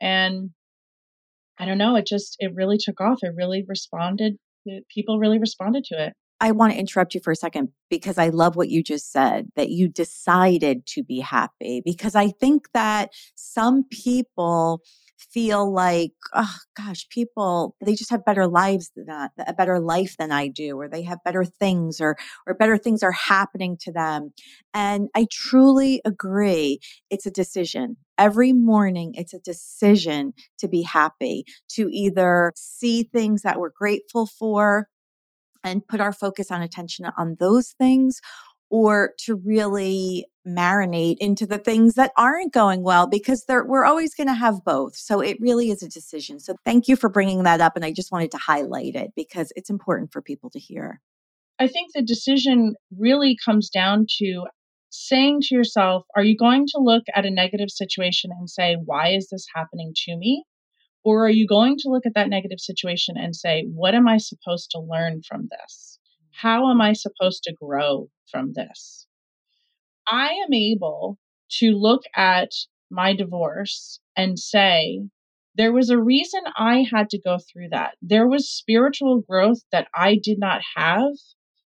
And 0.00 0.50
I 1.58 1.66
don't 1.66 1.78
know, 1.78 1.96
it 1.96 2.06
just, 2.06 2.36
it 2.38 2.52
really 2.54 2.78
took 2.78 3.00
off. 3.00 3.18
It 3.22 3.32
really 3.36 3.64
responded. 3.66 4.34
People 4.94 5.18
really 5.18 5.38
responded 5.38 5.84
to 5.84 6.06
it. 6.06 6.12
I 6.40 6.52
want 6.52 6.72
to 6.72 6.78
interrupt 6.78 7.14
you 7.14 7.20
for 7.22 7.32
a 7.32 7.36
second 7.36 7.70
because 7.90 8.16
I 8.16 8.28
love 8.28 8.54
what 8.54 8.68
you 8.68 8.82
just 8.82 9.10
said 9.10 9.48
that 9.56 9.70
you 9.70 9.88
decided 9.88 10.86
to 10.94 11.02
be 11.02 11.18
happy. 11.18 11.82
Because 11.84 12.14
I 12.14 12.28
think 12.28 12.68
that 12.74 13.10
some 13.34 13.84
people 13.90 14.82
feel 15.18 15.72
like, 15.72 16.12
oh 16.34 16.54
gosh, 16.76 17.06
people, 17.10 17.74
they 17.84 17.94
just 17.94 18.10
have 18.10 18.24
better 18.24 18.46
lives 18.46 18.90
than 18.94 19.06
that, 19.06 19.32
a 19.46 19.52
better 19.52 19.80
life 19.80 20.16
than 20.18 20.32
I 20.32 20.48
do, 20.48 20.78
or 20.78 20.88
they 20.88 21.02
have 21.02 21.18
better 21.24 21.44
things 21.44 22.00
or, 22.00 22.16
or 22.46 22.54
better 22.54 22.78
things 22.78 23.02
are 23.02 23.12
happening 23.12 23.76
to 23.80 23.92
them. 23.92 24.32
And 24.72 25.08
I 25.14 25.26
truly 25.30 26.00
agree. 26.04 26.80
It's 27.10 27.26
a 27.26 27.30
decision. 27.30 27.96
Every 28.16 28.52
morning, 28.52 29.12
it's 29.14 29.34
a 29.34 29.40
decision 29.40 30.32
to 30.58 30.68
be 30.68 30.82
happy, 30.82 31.44
to 31.72 31.88
either 31.92 32.52
see 32.56 33.04
things 33.04 33.42
that 33.42 33.58
we're 33.60 33.70
grateful 33.70 34.26
for 34.26 34.88
and 35.64 35.86
put 35.86 36.00
our 36.00 36.12
focus 36.12 36.50
on 36.50 36.62
attention 36.62 37.06
on 37.16 37.36
those 37.38 37.74
things 37.78 38.20
or 38.70 39.12
to 39.24 39.34
really 39.34 40.26
marinate 40.48 41.16
into 41.20 41.46
the 41.46 41.58
things 41.58 41.94
that 41.94 42.12
aren't 42.16 42.52
going 42.52 42.82
well 42.82 43.06
because 43.06 43.44
we're 43.48 43.84
always 43.84 44.14
going 44.14 44.28
to 44.28 44.34
have 44.34 44.64
both. 44.64 44.96
So 44.96 45.20
it 45.20 45.36
really 45.40 45.70
is 45.70 45.82
a 45.82 45.88
decision. 45.88 46.40
So 46.40 46.54
thank 46.64 46.88
you 46.88 46.96
for 46.96 47.08
bringing 47.08 47.42
that 47.44 47.60
up. 47.60 47.76
And 47.76 47.84
I 47.84 47.92
just 47.92 48.10
wanted 48.10 48.30
to 48.32 48.38
highlight 48.38 48.94
it 48.94 49.10
because 49.14 49.52
it's 49.54 49.70
important 49.70 50.12
for 50.12 50.22
people 50.22 50.50
to 50.50 50.58
hear. 50.58 51.00
I 51.58 51.66
think 51.66 51.92
the 51.92 52.02
decision 52.02 52.74
really 52.96 53.36
comes 53.44 53.68
down 53.68 54.06
to 54.18 54.44
saying 54.90 55.40
to 55.42 55.54
yourself, 55.54 56.04
are 56.16 56.24
you 56.24 56.36
going 56.36 56.66
to 56.68 56.80
look 56.80 57.04
at 57.14 57.26
a 57.26 57.30
negative 57.30 57.68
situation 57.70 58.30
and 58.38 58.48
say, 58.48 58.76
why 58.84 59.10
is 59.10 59.28
this 59.30 59.46
happening 59.54 59.92
to 59.94 60.16
me? 60.16 60.44
Or 61.04 61.26
are 61.26 61.30
you 61.30 61.46
going 61.46 61.76
to 61.78 61.88
look 61.90 62.06
at 62.06 62.14
that 62.14 62.28
negative 62.28 62.60
situation 62.60 63.16
and 63.18 63.34
say, 63.34 63.64
what 63.72 63.94
am 63.94 64.08
I 64.08 64.18
supposed 64.18 64.70
to 64.70 64.80
learn 64.80 65.22
from 65.28 65.48
this? 65.50 65.98
How 66.30 66.70
am 66.70 66.80
I 66.80 66.92
supposed 66.92 67.42
to 67.44 67.54
grow 67.60 68.08
from 68.30 68.52
this? 68.54 69.07
I 70.10 70.28
am 70.28 70.52
able 70.52 71.18
to 71.58 71.72
look 71.72 72.02
at 72.16 72.50
my 72.90 73.14
divorce 73.14 74.00
and 74.16 74.38
say, 74.38 75.02
there 75.54 75.72
was 75.72 75.90
a 75.90 75.98
reason 75.98 76.40
I 76.56 76.86
had 76.90 77.10
to 77.10 77.20
go 77.20 77.38
through 77.38 77.70
that. 77.70 77.94
There 78.00 78.28
was 78.28 78.48
spiritual 78.48 79.20
growth 79.20 79.58
that 79.72 79.88
I 79.94 80.18
did 80.22 80.38
not 80.38 80.60
have 80.76 81.12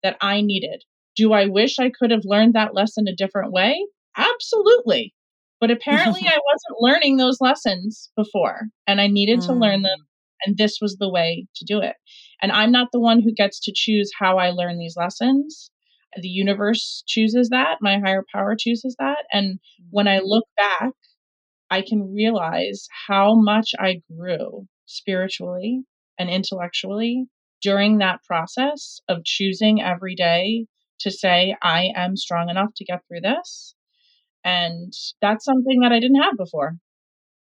that 0.04 0.18
I 0.22 0.42
needed. 0.42 0.84
Do 1.16 1.34
I 1.34 1.48
wish 1.48 1.80
I 1.80 1.92
could 1.92 2.10
have 2.10 2.24
learned 2.24 2.54
that 2.54 2.74
lesson 2.74 3.08
a 3.08 3.16
different 3.16 3.52
way? 3.52 3.86
Absolutely. 4.18 5.14
But 5.60 5.70
apparently, 5.70 6.22
I 6.26 6.40
wasn't 6.46 6.82
learning 6.82 7.18
those 7.18 7.42
lessons 7.42 8.10
before, 8.16 8.68
and 8.88 9.00
I 9.00 9.08
needed 9.08 9.40
mm. 9.40 9.48
to 9.48 9.54
learn 9.54 9.82
them. 9.82 10.00
Mm. 10.00 10.46
And 10.46 10.58
this 10.58 10.80
was 10.82 10.98
the 10.98 11.10
way 11.10 11.46
to 11.56 11.66
do 11.66 11.80
it. 11.80 11.96
And 12.42 12.52
I'm 12.52 12.72
not 12.72 12.90
the 12.92 13.00
one 13.00 13.22
who 13.22 13.32
gets 13.32 13.60
to 13.62 13.72
choose 13.74 14.12
how 14.18 14.38
I 14.38 14.50
learn 14.50 14.78
these 14.78 14.98
lessons 14.98 15.70
the 16.22 16.28
universe 16.28 17.04
chooses 17.08 17.50
that, 17.50 17.78
my 17.82 18.00
higher 18.00 18.24
power 18.34 18.56
chooses 18.58 18.96
that. 19.00 19.26
And 19.32 19.60
when 19.90 20.08
I 20.08 20.18
mm-hmm. 20.18 20.28
look 20.28 20.46
back, 20.58 20.92
I 21.70 21.82
can 21.82 22.14
realize 22.14 22.88
how 23.08 23.36
much 23.36 23.72
I 23.80 24.02
grew 24.16 24.68
spiritually 24.86 25.82
and 26.20 26.30
intellectually 26.30 27.26
during 27.62 27.98
that 27.98 28.24
process 28.24 29.00
of 29.08 29.24
choosing 29.24 29.82
every 29.82 30.16
day 30.16 30.68
to 31.00 31.10
say, 31.10 31.56
I 31.62 31.90
am 31.96 32.16
strong 32.16 32.50
enough 32.50 32.70
to 32.76 32.86
get 32.86 33.02
through 33.08 33.22
this. 33.22 33.74
And 34.44 34.94
that's 35.22 35.46
something 35.46 35.80
that 35.82 35.92
I 35.92 36.00
didn't 36.00 36.22
have 36.22 36.38
before. 36.38 36.76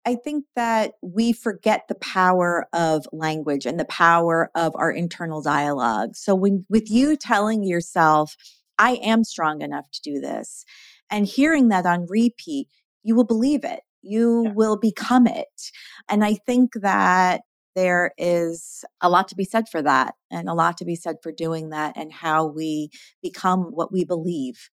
I 0.05 0.17
think 0.17 0.45
that 0.57 0.93
we 1.01 1.33
forget 1.33 1.87
the 1.89 1.95
power 1.95 2.67
of 2.73 3.07
language 3.13 3.67
and 3.67 3.79
the 3.79 3.85
power 3.85 4.51
of 4.55 4.73
our 4.75 4.91
internal 4.91 5.43
dialogue. 5.43 6.17
So 6.17 6.35
when 6.35 6.67
with 6.69 6.91
you 6.91 7.17
telling 7.17 7.63
yourself, 7.63 8.37
I 8.79 8.95
am 9.03 9.25
strong 9.25 9.63
enough 9.63 9.91
to 9.93 10.01
do 10.03 10.21
this. 10.21 10.65
And 11.11 11.27
hearing 11.27 11.69
that 11.69 11.87
on 11.87 12.07
repeat, 12.09 12.69
you 13.03 13.15
will 13.15 13.25
believe 13.25 13.65
it. 13.65 13.81
You 14.03 14.45
yeah. 14.45 14.53
will 14.53 14.77
become 14.77 15.27
it. 15.27 15.71
And 16.09 16.25
I 16.25 16.35
think 16.35 16.73
that 16.75 17.43
there 17.75 18.13
is 18.19 18.85
a 19.01 19.09
lot 19.09 19.29
to 19.29 19.37
be 19.37 19.45
said 19.45 19.69
for 19.69 19.83
that 19.83 20.15
and 20.31 20.49
a 20.49 20.55
lot 20.55 20.77
to 20.79 20.85
be 20.85 20.97
said 20.97 21.17
for 21.23 21.33
doing 21.33 21.71
that 21.71 21.95
and 21.97 22.13
how 22.13 22.47
we 22.47 22.91
become 23.23 23.63
what 23.63 23.93
we 23.93 24.05
believe. 24.05 24.69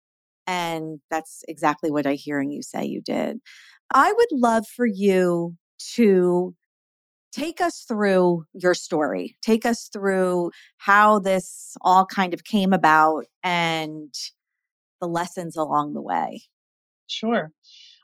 And 0.47 1.01
that's 1.11 1.43
exactly 1.49 1.91
what 1.91 2.07
I 2.07 2.15
hearing 2.15 2.51
you 2.51 2.63
say 2.63 2.85
you 2.85 3.03
did. 3.03 3.41
I 3.93 4.13
would 4.13 4.29
love 4.33 4.67
for 4.67 4.87
you 4.87 5.57
to 5.95 6.55
take 7.33 7.61
us 7.61 7.85
through 7.87 8.45
your 8.53 8.75
story. 8.75 9.37
Take 9.43 9.67
us 9.67 9.89
through 9.93 10.51
how 10.79 11.19
this 11.19 11.77
all 11.83 12.07
kind 12.07 12.35
of 12.35 12.45
came 12.45 12.73
about 12.73 13.27
and 13.43 14.13
the 15.01 15.09
lessons 15.09 15.57
along 15.57 15.93
the 15.93 16.03
way. 16.03 16.43
Sure. 17.07 17.53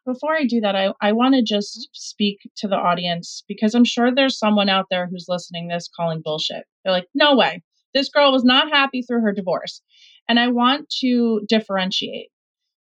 Before 0.04 0.34
I 0.34 0.46
do 0.46 0.60
that, 0.60 0.74
I, 0.74 0.92
I 1.00 1.12
want 1.12 1.34
to 1.34 1.42
just 1.42 1.78
mm-hmm. 1.78 1.90
speak 1.92 2.38
to 2.56 2.68
the 2.68 2.76
audience 2.76 3.44
because 3.46 3.74
I'm 3.74 3.84
sure 3.84 4.12
there's 4.12 4.38
someone 4.38 4.68
out 4.68 4.86
there 4.90 5.08
who's 5.08 5.26
listening 5.28 5.68
this 5.68 5.88
calling 5.96 6.22
bullshit. 6.24 6.64
They're 6.84 6.92
like, 6.92 7.06
no 7.14 7.36
way. 7.36 7.62
This 7.94 8.08
girl 8.08 8.32
was 8.32 8.44
not 8.44 8.72
happy 8.72 9.02
through 9.02 9.20
her 9.20 9.32
divorce. 9.32 9.82
And 10.28 10.40
I 10.40 10.48
want 10.48 10.88
to 11.00 11.42
differentiate 11.48 12.28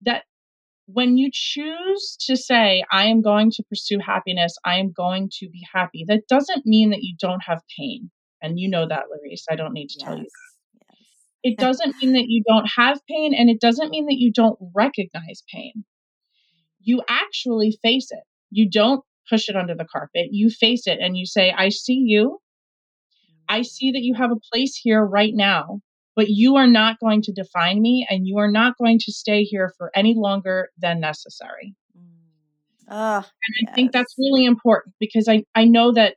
that 0.02 0.24
when 0.92 1.16
you 1.16 1.30
choose 1.32 2.16
to 2.26 2.36
say, 2.36 2.84
I 2.90 3.06
am 3.06 3.22
going 3.22 3.50
to 3.52 3.62
pursue 3.68 3.98
happiness, 3.98 4.56
I 4.64 4.78
am 4.78 4.92
going 4.92 5.30
to 5.38 5.48
be 5.48 5.66
happy, 5.72 6.04
that 6.08 6.26
doesn't 6.28 6.66
mean 6.66 6.90
that 6.90 7.02
you 7.02 7.14
don't 7.18 7.42
have 7.46 7.62
pain. 7.78 8.10
And 8.42 8.58
you 8.58 8.68
know 8.68 8.86
that, 8.88 9.04
Larice. 9.04 9.44
I 9.50 9.56
don't 9.56 9.72
need 9.72 9.88
to 9.88 9.96
yes. 10.00 10.06
tell 10.06 10.18
you 10.18 10.24
that. 10.24 10.88
Yes. 10.90 10.98
It 11.44 11.58
doesn't 11.58 11.96
mean 12.02 12.12
that 12.14 12.26
you 12.26 12.42
don't 12.46 12.68
have 12.76 13.00
pain, 13.08 13.34
and 13.34 13.48
it 13.48 13.60
doesn't 13.60 13.90
mean 13.90 14.06
that 14.06 14.18
you 14.18 14.32
don't 14.32 14.58
recognize 14.74 15.42
pain. 15.52 15.84
You 16.80 17.02
actually 17.08 17.78
face 17.82 18.08
it. 18.10 18.24
You 18.50 18.68
don't 18.68 19.04
push 19.30 19.48
it 19.48 19.56
under 19.56 19.74
the 19.74 19.84
carpet. 19.84 20.28
You 20.32 20.50
face 20.50 20.86
it 20.86 20.98
and 21.00 21.16
you 21.16 21.26
say, 21.26 21.52
I 21.56 21.68
see 21.68 22.02
you. 22.04 22.38
I 23.48 23.60
mm. 23.60 23.66
see 23.66 23.92
that 23.92 24.02
you 24.02 24.14
have 24.14 24.32
a 24.32 24.40
place 24.52 24.74
here 24.74 25.04
right 25.04 25.32
now 25.32 25.80
but 26.14 26.28
you 26.28 26.56
are 26.56 26.66
not 26.66 26.98
going 27.00 27.22
to 27.22 27.32
define 27.32 27.80
me 27.80 28.06
and 28.08 28.26
you 28.26 28.38
are 28.38 28.50
not 28.50 28.76
going 28.78 28.98
to 28.98 29.12
stay 29.12 29.42
here 29.42 29.72
for 29.78 29.90
any 29.94 30.14
longer 30.16 30.68
than 30.78 31.00
necessary. 31.00 31.74
Uh, 32.88 33.22
and 33.22 33.24
I 33.24 33.68
yes. 33.68 33.74
think 33.74 33.92
that's 33.92 34.14
really 34.18 34.44
important 34.44 34.94
because 35.00 35.26
I, 35.28 35.44
I 35.54 35.64
know 35.64 35.92
that 35.92 36.16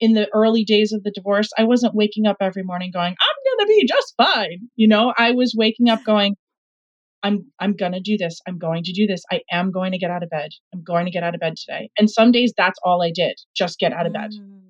in 0.00 0.12
the 0.12 0.28
early 0.32 0.64
days 0.64 0.92
of 0.92 1.02
the 1.02 1.10
divorce, 1.10 1.48
I 1.58 1.64
wasn't 1.64 1.94
waking 1.94 2.26
up 2.26 2.36
every 2.40 2.62
morning 2.62 2.90
going, 2.92 3.14
I'm 3.20 3.58
going 3.58 3.66
to 3.66 3.74
be 3.74 3.86
just 3.86 4.14
fine. 4.16 4.68
You 4.76 4.86
know, 4.86 5.12
I 5.16 5.32
was 5.32 5.54
waking 5.56 5.88
up 5.88 6.04
going, 6.06 6.36
I'm 7.22 7.46
I'm 7.58 7.74
going 7.74 7.92
to 7.92 8.00
do 8.00 8.18
this. 8.18 8.38
I'm 8.46 8.58
going 8.58 8.84
to 8.84 8.92
do 8.92 9.06
this. 9.06 9.22
I 9.32 9.40
am 9.50 9.72
going 9.72 9.92
to 9.92 9.98
get 9.98 10.10
out 10.10 10.22
of 10.22 10.28
bed. 10.28 10.50
I'm 10.74 10.82
going 10.82 11.06
to 11.06 11.10
get 11.10 11.22
out 11.22 11.34
of 11.34 11.40
bed 11.40 11.54
today. 11.56 11.88
And 11.98 12.10
some 12.10 12.32
days 12.32 12.52
that's 12.56 12.78
all 12.84 13.02
I 13.02 13.10
did, 13.14 13.36
just 13.56 13.78
get 13.78 13.92
out 13.92 14.06
of 14.06 14.12
bed. 14.12 14.32
Mm. 14.32 14.60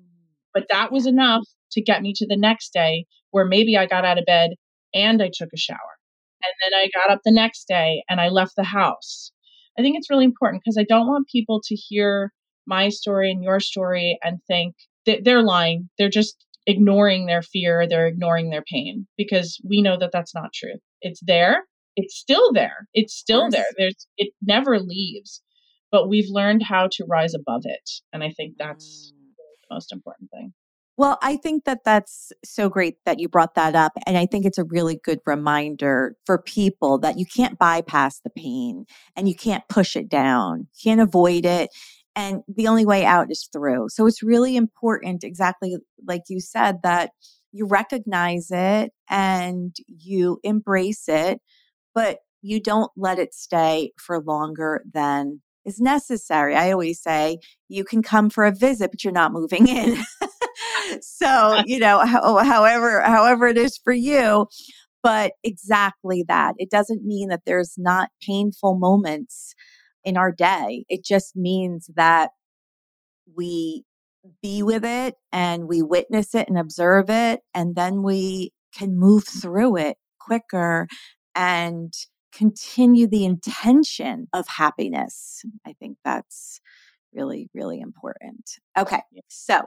But 0.53 0.67
that 0.71 0.91
was 0.91 1.05
enough 1.05 1.43
to 1.73 1.81
get 1.81 2.01
me 2.01 2.13
to 2.15 2.25
the 2.25 2.37
next 2.37 2.71
day 2.71 3.05
where 3.35 3.43
maybe 3.45 3.75
I 3.75 3.85
got 3.85 4.05
out 4.05 4.17
of 4.17 4.25
bed 4.25 4.51
and 4.93 5.21
I 5.21 5.29
took 5.29 5.49
a 5.53 5.57
shower. 5.57 5.97
And 6.41 6.53
then 6.61 6.79
I 6.79 6.87
got 6.93 7.13
up 7.13 7.19
the 7.25 7.33
next 7.33 7.67
day 7.67 8.01
and 8.07 8.21
I 8.21 8.29
left 8.29 8.53
the 8.55 8.63
house. 8.63 9.33
I 9.77 9.81
think 9.81 9.97
it's 9.97 10.09
really 10.09 10.23
important 10.23 10.63
because 10.63 10.77
I 10.79 10.85
don't 10.87 11.07
want 11.07 11.27
people 11.27 11.59
to 11.65 11.75
hear 11.75 12.31
my 12.65 12.87
story 12.87 13.29
and 13.29 13.43
your 13.43 13.59
story 13.59 14.17
and 14.23 14.39
think 14.47 14.75
that 15.05 15.25
they're 15.25 15.43
lying. 15.43 15.89
They're 15.97 16.07
just 16.07 16.45
ignoring 16.65 17.25
their 17.25 17.41
fear, 17.41 17.85
they're 17.89 18.07
ignoring 18.07 18.51
their 18.51 18.63
pain 18.71 19.05
because 19.17 19.59
we 19.69 19.81
know 19.81 19.97
that 19.99 20.11
that's 20.13 20.33
not 20.33 20.53
true. 20.53 20.75
It's 21.01 21.19
there. 21.21 21.65
It's 21.97 22.15
still 22.15 22.53
there. 22.53 22.87
It's 22.93 23.13
still 23.13 23.49
there. 23.49 23.65
There's 23.77 24.07
it 24.15 24.31
never 24.41 24.79
leaves. 24.79 25.41
But 25.91 26.07
we've 26.07 26.29
learned 26.29 26.63
how 26.63 26.87
to 26.93 27.05
rise 27.05 27.33
above 27.33 27.63
it, 27.65 27.89
and 28.13 28.23
I 28.23 28.29
think 28.29 28.55
that's 28.57 29.11
mm. 29.13 29.17
the 29.67 29.75
most 29.75 29.91
important 29.91 30.29
thing. 30.31 30.53
Well, 30.97 31.17
I 31.21 31.35
think 31.35 31.65
that 31.65 31.83
that's 31.83 32.31
so 32.43 32.69
great 32.69 32.97
that 33.05 33.19
you 33.19 33.27
brought 33.27 33.55
that 33.55 33.75
up. 33.75 33.91
And 34.07 34.17
I 34.17 34.25
think 34.25 34.45
it's 34.45 34.57
a 34.57 34.63
really 34.63 34.99
good 35.03 35.19
reminder 35.25 36.15
for 36.25 36.37
people 36.37 36.97
that 36.99 37.19
you 37.19 37.25
can't 37.25 37.59
bypass 37.59 38.21
the 38.21 38.29
pain 38.29 38.85
and 39.15 39.27
you 39.27 39.35
can't 39.35 39.67
push 39.67 39.95
it 39.95 40.07
down, 40.07 40.59
you 40.59 40.91
can't 40.91 41.01
avoid 41.01 41.45
it. 41.45 41.69
And 42.15 42.43
the 42.47 42.69
only 42.69 42.85
way 42.85 43.03
out 43.03 43.29
is 43.29 43.49
through. 43.51 43.89
So 43.89 44.07
it's 44.07 44.23
really 44.23 44.55
important, 44.55 45.25
exactly 45.25 45.75
like 46.07 46.21
you 46.29 46.39
said, 46.39 46.77
that 46.83 47.11
you 47.51 47.67
recognize 47.67 48.47
it 48.51 48.91
and 49.09 49.75
you 49.87 50.39
embrace 50.43 51.09
it, 51.09 51.41
but 51.93 52.19
you 52.41 52.61
don't 52.61 52.91
let 52.95 53.19
it 53.19 53.33
stay 53.33 53.91
for 53.97 54.21
longer 54.21 54.81
than 54.93 55.41
is 55.65 55.79
necessary. 55.81 56.55
I 56.55 56.71
always 56.71 57.01
say 57.01 57.39
you 57.67 57.83
can 57.83 58.01
come 58.03 58.29
for 58.29 58.45
a 58.45 58.51
visit, 58.51 58.91
but 58.91 59.03
you're 59.03 59.11
not 59.11 59.33
moving 59.33 59.67
in. 59.67 59.97
so, 61.01 61.61
you 61.65 61.79
know, 61.79 61.99
how, 61.99 62.37
however, 62.43 63.01
however 63.01 63.47
it 63.47 63.57
is 63.57 63.77
for 63.83 63.93
you, 63.93 64.47
but 65.03 65.33
exactly 65.43 66.23
that. 66.27 66.55
It 66.57 66.69
doesn't 66.69 67.03
mean 67.03 67.29
that 67.29 67.41
there's 67.45 67.75
not 67.77 68.09
painful 68.21 68.77
moments 68.77 69.53
in 70.03 70.17
our 70.17 70.31
day. 70.31 70.85
It 70.89 71.03
just 71.03 71.35
means 71.35 71.89
that 71.95 72.31
we 73.35 73.83
be 74.41 74.63
with 74.63 74.83
it 74.83 75.15
and 75.31 75.67
we 75.67 75.81
witness 75.81 76.33
it 76.33 76.47
and 76.47 76.57
observe 76.57 77.09
it, 77.09 77.41
and 77.53 77.75
then 77.75 78.01
we 78.01 78.51
can 78.73 78.97
move 78.97 79.23
through 79.25 79.77
it 79.77 79.97
quicker 80.19 80.87
and 81.35 81.93
continue 82.33 83.07
the 83.07 83.25
intention 83.25 84.27
of 84.33 84.47
happiness. 84.47 85.43
I 85.65 85.73
think 85.73 85.97
that's 86.03 86.59
really, 87.13 87.49
really 87.53 87.79
important. 87.79 88.49
Okay. 88.77 89.01
So, 89.29 89.61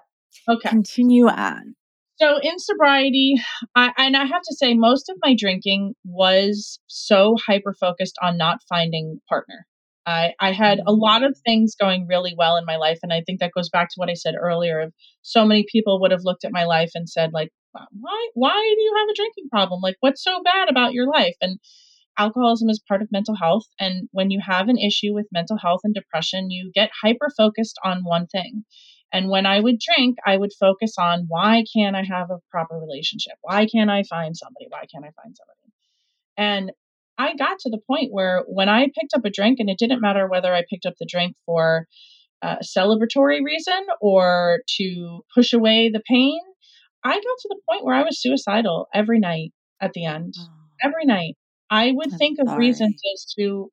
okay. 0.49 0.68
Continue 0.68 1.26
on. 1.26 1.75
So 2.20 2.38
in 2.38 2.58
sobriety, 2.58 3.37
I, 3.76 3.92
and 3.97 4.16
I 4.16 4.25
have 4.25 4.42
to 4.42 4.56
say, 4.56 4.75
most 4.75 5.08
of 5.08 5.16
my 5.23 5.37
drinking 5.38 5.94
was 6.05 6.81
so 6.88 7.37
hyper 7.46 7.74
focused 7.79 8.16
on 8.20 8.37
not 8.37 8.59
finding 8.68 9.20
partner. 9.29 9.66
I, 10.05 10.33
I 10.40 10.53
had 10.53 10.79
a 10.79 10.83
mm-hmm. 10.83 11.00
lot 11.00 11.22
of 11.22 11.38
things 11.46 11.76
going 11.79 12.07
really 12.09 12.35
well 12.37 12.57
in 12.57 12.64
my 12.64 12.76
life, 12.76 12.98
and 13.03 13.12
I 13.12 13.22
think 13.24 13.40
that 13.40 13.53
goes 13.55 13.68
back 13.68 13.88
to 13.90 13.94
what 13.96 14.11
I 14.11 14.14
said 14.14 14.35
earlier. 14.40 14.81
Of 14.81 14.92
so 15.22 15.44
many 15.44 15.64
people 15.70 16.00
would 16.00 16.11
have 16.11 16.24
looked 16.24 16.44
at 16.44 16.53
my 16.53 16.64
life 16.64 16.90
and 16.94 17.09
said, 17.09 17.31
like, 17.33 17.50
why, 17.72 18.29
why 18.35 18.74
do 18.76 18.83
you 18.83 18.94
have 18.98 19.09
a 19.09 19.14
drinking 19.14 19.48
problem? 19.50 19.81
Like, 19.81 19.96
what's 20.00 20.24
so 20.24 20.42
bad 20.42 20.68
about 20.68 20.94
your 20.94 21.07
life? 21.07 21.37
And 21.40 21.59
alcoholism 22.18 22.68
is 22.68 22.83
part 22.88 23.03
of 23.03 23.12
mental 23.12 23.37
health. 23.37 23.66
And 23.79 24.09
when 24.11 24.31
you 24.31 24.40
have 24.44 24.68
an 24.68 24.79
issue 24.79 25.14
with 25.14 25.26
mental 25.31 25.59
health 25.59 25.81
and 25.85 25.94
depression, 25.94 26.50
you 26.50 26.72
get 26.74 26.90
hyper 27.03 27.29
focused 27.37 27.79
on 27.85 28.03
one 28.03 28.26
thing. 28.26 28.64
And 29.12 29.31
when 29.31 29.47
I 29.47 29.61
would 29.61 29.79
drink, 29.79 30.18
I 30.27 30.37
would 30.37 30.53
focus 30.53 30.94
on 30.99 31.27
why 31.29 31.64
can't 31.75 31.97
I 31.97 32.03
have 32.03 32.31
a 32.31 32.40
proper 32.51 32.79
relationship? 32.79 33.35
Why 33.40 33.66
can't 33.66 33.90
I 33.90 34.03
find 34.03 34.37
somebody? 34.37 34.66
Why 34.68 34.85
can't 34.92 35.05
I 35.05 35.12
find 35.23 35.37
somebody? 35.37 35.73
And 36.37 36.73
I 37.16 37.35
got 37.35 37.59
to 37.61 37.71
the 37.71 37.81
point 37.87 38.12
where 38.12 38.44
when 38.47 38.68
I 38.68 38.87
picked 38.87 39.14
up 39.14 39.25
a 39.25 39.31
drink, 39.31 39.59
and 39.59 39.68
it 39.68 39.79
didn't 39.79 40.01
matter 40.01 40.29
whether 40.29 40.55
I 40.55 40.64
picked 40.68 40.87
up 40.87 40.94
the 41.01 41.09
drink 41.11 41.37
for 41.47 41.87
a 42.42 42.59
celebratory 42.62 43.42
reason 43.42 43.87
or 44.01 44.61
to 44.77 45.25
push 45.35 45.53
away 45.53 45.90
the 45.90 46.03
pain, 46.07 46.38
I 47.03 47.14
got 47.14 47.23
to 47.23 47.49
the 47.49 47.61
point 47.68 47.85
where 47.85 47.94
I 47.94 48.05
was 48.05 48.21
suicidal 48.21 48.88
every 48.94 49.18
night 49.18 49.53
at 49.81 49.92
the 49.94 50.05
end. 50.05 50.35
Oh. 50.38 50.49
Every 50.83 51.05
night. 51.05 51.37
I 51.71 51.92
would 51.92 52.12
think 52.12 52.38
of 52.38 52.49
sorry. 52.49 52.59
reasons 52.61 53.01
as 53.14 53.35
to 53.38 53.71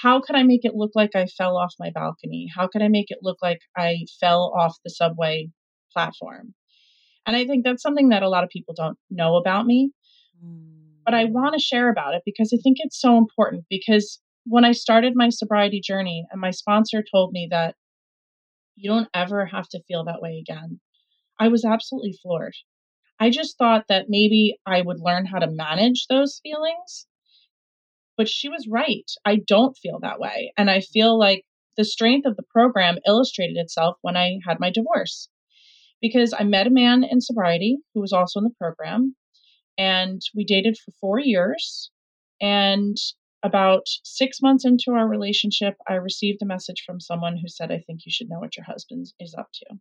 how 0.00 0.20
could 0.20 0.36
I 0.36 0.42
make 0.42 0.64
it 0.64 0.74
look 0.74 0.90
like 0.94 1.14
I 1.14 1.26
fell 1.26 1.56
off 1.56 1.74
my 1.78 1.90
balcony? 1.90 2.48
How 2.54 2.66
could 2.66 2.82
I 2.82 2.88
make 2.88 3.10
it 3.10 3.18
look 3.22 3.38
like 3.42 3.60
I 3.76 3.98
fell 4.20 4.52
off 4.56 4.76
the 4.84 4.90
subway 4.90 5.50
platform? 5.92 6.54
And 7.26 7.36
I 7.36 7.46
think 7.46 7.64
that's 7.64 7.82
something 7.82 8.10
that 8.10 8.22
a 8.22 8.28
lot 8.28 8.44
of 8.44 8.50
people 8.50 8.74
don't 8.76 8.98
know 9.10 9.36
about 9.36 9.66
me. 9.66 9.92
But 11.04 11.14
I 11.14 11.24
mm. 11.24 11.32
want 11.32 11.54
to 11.54 11.60
share 11.60 11.90
about 11.90 12.14
it 12.14 12.22
because 12.24 12.52
I 12.52 12.58
think 12.62 12.78
it's 12.80 13.00
so 13.00 13.16
important. 13.16 13.64
Because 13.70 14.20
when 14.44 14.64
I 14.64 14.72
started 14.72 15.14
my 15.14 15.28
sobriety 15.30 15.80
journey, 15.82 16.26
and 16.30 16.40
my 16.40 16.50
sponsor 16.50 17.02
told 17.14 17.32
me 17.32 17.48
that 17.50 17.76
you 18.76 18.90
don't 18.90 19.08
ever 19.14 19.46
have 19.46 19.68
to 19.70 19.82
feel 19.86 20.04
that 20.04 20.20
way 20.20 20.38
again, 20.38 20.80
I 21.38 21.48
was 21.48 21.64
absolutely 21.64 22.18
floored. 22.22 22.54
I 23.20 23.30
just 23.30 23.56
thought 23.56 23.84
that 23.88 24.06
maybe 24.08 24.56
I 24.66 24.82
would 24.82 25.00
learn 25.00 25.26
how 25.26 25.38
to 25.38 25.50
manage 25.50 26.06
those 26.08 26.40
feelings 26.42 27.06
but 28.16 28.28
she 28.28 28.48
was 28.48 28.68
right. 28.70 29.10
I 29.24 29.40
don't 29.46 29.76
feel 29.76 29.98
that 30.00 30.20
way. 30.20 30.52
And 30.56 30.70
I 30.70 30.80
feel 30.80 31.18
like 31.18 31.44
the 31.76 31.84
strength 31.84 32.26
of 32.26 32.36
the 32.36 32.42
program 32.42 32.98
illustrated 33.06 33.56
itself 33.56 33.96
when 34.02 34.16
I 34.16 34.38
had 34.46 34.60
my 34.60 34.70
divorce. 34.70 35.28
Because 36.00 36.34
I 36.38 36.44
met 36.44 36.66
a 36.66 36.70
man 36.70 37.02
in 37.02 37.20
sobriety 37.20 37.78
who 37.94 38.00
was 38.00 38.12
also 38.12 38.38
in 38.40 38.44
the 38.44 38.54
program, 38.58 39.16
and 39.78 40.20
we 40.34 40.44
dated 40.44 40.76
for 40.76 40.92
four 41.00 41.18
years. 41.18 41.90
And 42.40 42.96
about 43.42 43.86
six 44.04 44.40
months 44.42 44.64
into 44.64 44.90
our 44.90 45.08
relationship, 45.08 45.74
I 45.88 45.94
received 45.94 46.42
a 46.42 46.46
message 46.46 46.82
from 46.84 47.00
someone 47.00 47.36
who 47.36 47.48
said, 47.48 47.70
I 47.70 47.82
think 47.86 48.00
you 48.04 48.12
should 48.12 48.28
know 48.28 48.38
what 48.38 48.56
your 48.56 48.64
husband 48.64 49.06
is 49.18 49.34
up 49.38 49.48
to. 49.54 49.76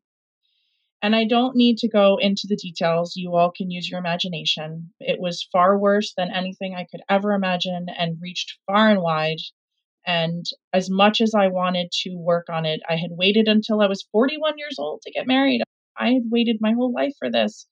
And 1.04 1.18
I 1.18 1.26
don't 1.26 1.58
need 1.58 1.80
to 1.80 1.89
go 1.89 2.18
into 2.18 2.48
the 2.48 2.56
details. 2.56 3.18
You 3.18 3.36
all 3.36 3.52
can 3.52 3.70
use 3.70 3.89
your 3.89 4.00
imagination. 4.00 4.94
It 5.02 5.20
was 5.20 5.50
far 5.52 5.78
worse 5.78 6.13
than 6.16 6.32
anything 6.32 6.76
I 6.76 6.88
could 6.89 7.02
ever 7.10 7.34
imagine 7.34 7.88
and 8.00 8.22
reached 8.22 8.58
far 8.66 8.89
and 8.89 9.02
wide. 9.02 9.39
And 10.08 10.46
as 10.72 10.89
much 10.89 11.20
as 11.20 11.34
I 11.36 11.50
wanted 11.50 11.92
to 12.04 12.16
work 12.16 12.48
on 12.50 12.66
it, 12.66 12.80
I 12.88 12.96
had 12.96 13.12
waited 13.12 13.50
until 13.50 13.82
I 13.82 13.88
was 13.88 14.08
41 14.13 14.58
years 14.58 14.78
old 14.80 15.02
to 15.02 15.12
get 15.12 15.28
married. 15.28 15.62
I 15.98 16.13
had 16.13 16.24
waited 16.32 16.60
my 16.62 16.72
whole 16.72 16.94
life 16.94 17.13
for 17.20 17.30
this. 17.30 17.68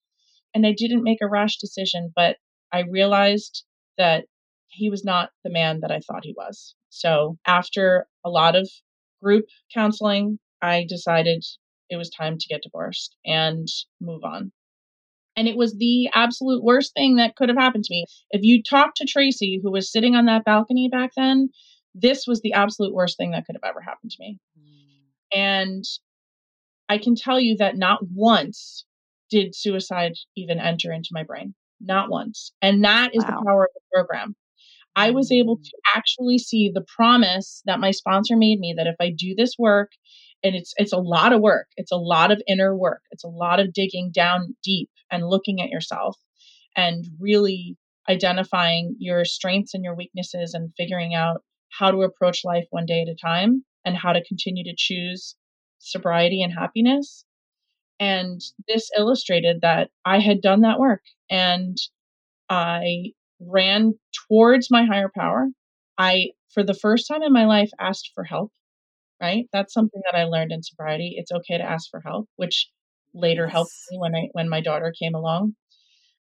And 0.54 0.68
I 0.68 0.74
didn't 0.78 1.04
make 1.04 1.20
a 1.22 1.30
rash 1.30 1.58
decision, 1.58 2.12
but 2.14 2.36
I 2.74 2.82
realized 2.82 3.64
that 3.98 4.26
he 4.68 4.90
was 4.90 5.06
not 5.06 5.30
the 5.46 5.50
man 5.50 5.80
that 5.82 5.92
I 5.92 6.00
thought 6.00 6.26
he 6.26 6.34
was. 6.36 6.76
So 6.90 7.38
after 7.48 8.08
a 8.26 8.30
lot 8.30 8.58
of 8.58 8.70
group 9.24 9.46
counseling, 9.74 10.40
I 10.62 10.86
decided 10.88 11.46
it 11.92 11.98
was 11.98 12.10
time 12.10 12.38
to 12.38 12.48
get 12.48 12.64
divorced 12.64 13.16
and 13.26 13.68
move 14.00 14.24
on. 14.24 14.52
And 15.36 15.48
it 15.48 15.56
was 15.56 15.78
the 15.78 16.10
absolute 16.14 16.64
worst 16.64 16.94
thing 16.94 17.18
that 17.18 17.36
could 17.36 17.50
have 17.50 17.58
happened 17.58 17.84
to 17.86 17.94
me. 17.94 18.06
If 18.32 18.42
you 18.44 18.64
talked 18.64 18.98
to 18.98 19.06
Tracy, 19.06 19.60
who 19.62 19.72
was 19.72 19.92
sitting 19.92 20.16
on 20.16 20.26
that 20.26 20.46
balcony 20.46 20.90
back 20.90 21.12
then, 21.16 21.50
this 21.94 22.26
was 22.28 22.42
the 22.42 22.54
absolute 22.54 22.94
worst 22.94 23.18
thing 23.18 23.32
that 23.32 23.46
could 23.46 23.56
have 23.56 23.70
ever 23.70 23.82
happened 23.82 24.12
to 24.12 24.18
me. 24.20 24.40
Mm. 24.60 25.38
And 25.38 25.84
I 26.90 26.98
can 26.98 27.16
tell 27.16 27.40
you 27.40 27.58
that 27.58 27.78
not 27.78 28.00
once 28.14 28.86
did 29.30 29.56
suicide 29.56 30.14
even 30.36 30.60
enter 30.60 30.92
into 30.92 31.10
my 31.12 31.24
brain. 31.24 31.56
Not 31.80 32.10
once. 32.10 32.52
And 32.62 32.84
that 32.84 33.16
is 33.16 33.24
wow. 33.24 33.30
the 33.40 33.46
power 33.46 33.64
of 33.64 33.70
the 33.74 33.82
program. 33.94 34.36
I 34.96 35.12
was 35.12 35.32
able 35.32 35.58
mm. 35.58 35.64
to 35.64 35.78
actually 35.96 36.38
see 36.38 36.70
the 36.72 36.86
promise 36.96 37.62
that 37.66 37.80
my 37.80 37.92
sponsor 37.92 38.36
made 38.36 38.60
me 38.60 38.74
that 38.78 38.88
if 38.88 38.96
I 39.00 39.12
do 39.18 39.34
this 39.36 39.56
work 39.58 39.92
and 40.44 40.56
it's 40.56 40.74
it's 40.78 40.94
a 40.94 40.98
lot 40.98 41.34
of 41.34 41.42
work. 41.42 41.68
It's 41.78 41.92
a 41.92 41.98
lot 41.98 42.32
of 42.32 42.42
inner 42.48 42.76
work. 42.76 43.02
It's 43.12 43.24
a 43.24 43.30
lot 43.30 43.60
of 43.60 43.74
digging 43.74 44.12
down 44.14 44.56
deep 44.64 44.90
and 45.12 45.28
looking 45.28 45.62
at 45.62 45.70
yourself 45.70 46.18
and 46.76 47.06
really 47.20 47.78
identifying 48.10 48.96
your 49.00 49.26
strengths 49.26 49.74
and 49.74 49.84
your 49.84 49.96
weaknesses 49.96 50.54
and 50.54 50.74
figuring 50.76 51.14
out 51.14 51.44
how 51.70 51.92
to 51.92 52.02
approach 52.02 52.44
life 52.44 52.66
one 52.72 52.86
day 52.86 53.02
at 53.02 53.08
a 53.08 53.16
time 53.16 53.64
and 53.86 53.96
how 53.96 54.14
to 54.14 54.24
continue 54.26 54.64
to 54.64 54.76
choose 54.78 55.36
sobriety 55.80 56.42
and 56.42 56.54
happiness. 56.54 57.26
And 58.00 58.42
this 58.68 58.90
illustrated 58.98 59.62
that 59.62 59.90
i 60.06 60.20
had 60.20 60.42
done 60.42 60.62
that 60.62 60.80
work 60.80 61.02
and 61.30 61.78
i 62.50 63.12
ran 63.40 63.94
towards 64.28 64.70
my 64.70 64.86
higher 64.86 65.12
power. 65.16 65.48
I 65.98 66.30
for 66.54 66.64
the 66.64 66.74
first 66.74 67.08
time 67.08 67.24
in 67.24 67.34
my 67.34 67.46
life 67.46 67.70
asked 67.80 68.12
for 68.14 68.24
help 68.24 68.52
right? 69.22 69.46
That's 69.54 69.74
something 69.74 70.02
that 70.12 70.18
I 70.18 70.26
learned 70.26 70.52
in 70.52 70.64
sobriety. 70.64 71.16
It's 71.18 71.32
okay 71.32 71.58
to 71.58 71.64
ask 71.64 71.90
for 71.90 72.02
help, 72.02 72.28
which 72.36 72.70
later 73.14 73.44
yes. 73.44 73.52
helped 73.52 73.74
me 73.92 74.00
when 74.00 74.16
I 74.16 74.30
when 74.34 74.50
my 74.50 74.62
daughter 74.62 74.94
came 74.98 75.14
along. 75.14 75.56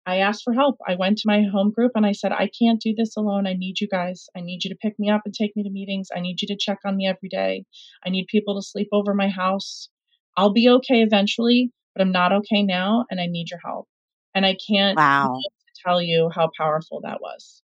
I 0.07 0.19
asked 0.19 0.43
for 0.45 0.55
help. 0.55 0.77
I 0.87 0.97
went 0.97 1.19
to 1.19 1.29
my 1.29 1.43
home 1.53 1.71
group 1.71 1.93
and 1.95 2.07
I 2.07 2.13
said, 2.13 2.33
I 2.33 2.49
can't 2.59 2.81
do 2.81 2.95
this 2.97 3.17
alone. 3.17 3.47
I 3.47 3.53
need 3.53 3.81
you 3.81 3.89
guys. 3.89 4.29
I 4.37 4.41
need 4.41 4.65
you 4.65 4.71
to 4.71 4.77
pick 4.77 4.99
me 4.99 5.11
up 5.11 5.23
and 5.25 5.35
take 5.35 5.55
me 5.55 5.63
to 5.63 5.71
meetings. 5.71 6.09
I 6.15 6.21
need 6.21 6.41
you 6.41 6.49
to 6.49 6.57
check 6.59 6.79
on 6.85 6.97
me 6.97 7.07
every 7.07 7.29
day. 7.29 7.65
I 8.05 8.09
need 8.09 8.27
people 8.29 8.57
to 8.57 8.67
sleep 8.67 8.89
over 8.93 9.15
my 9.15 9.29
house. 9.29 9.89
I'll 10.37 10.53
be 10.53 10.69
okay 10.69 11.03
eventually, 11.03 11.71
but 11.95 12.01
I'm 12.01 12.13
not 12.13 12.33
okay 12.33 12.63
now 12.63 13.05
and 13.11 13.21
I 13.21 13.27
need 13.27 13.51
your 13.51 13.61
help. 13.65 13.89
And 14.35 14.47
I 14.47 14.57
can't 14.69 14.97
wow. 14.97 15.39
tell 15.85 16.01
you 16.01 16.31
how 16.35 16.51
powerful 16.57 17.03
that 17.05 17.21
was. 17.21 17.63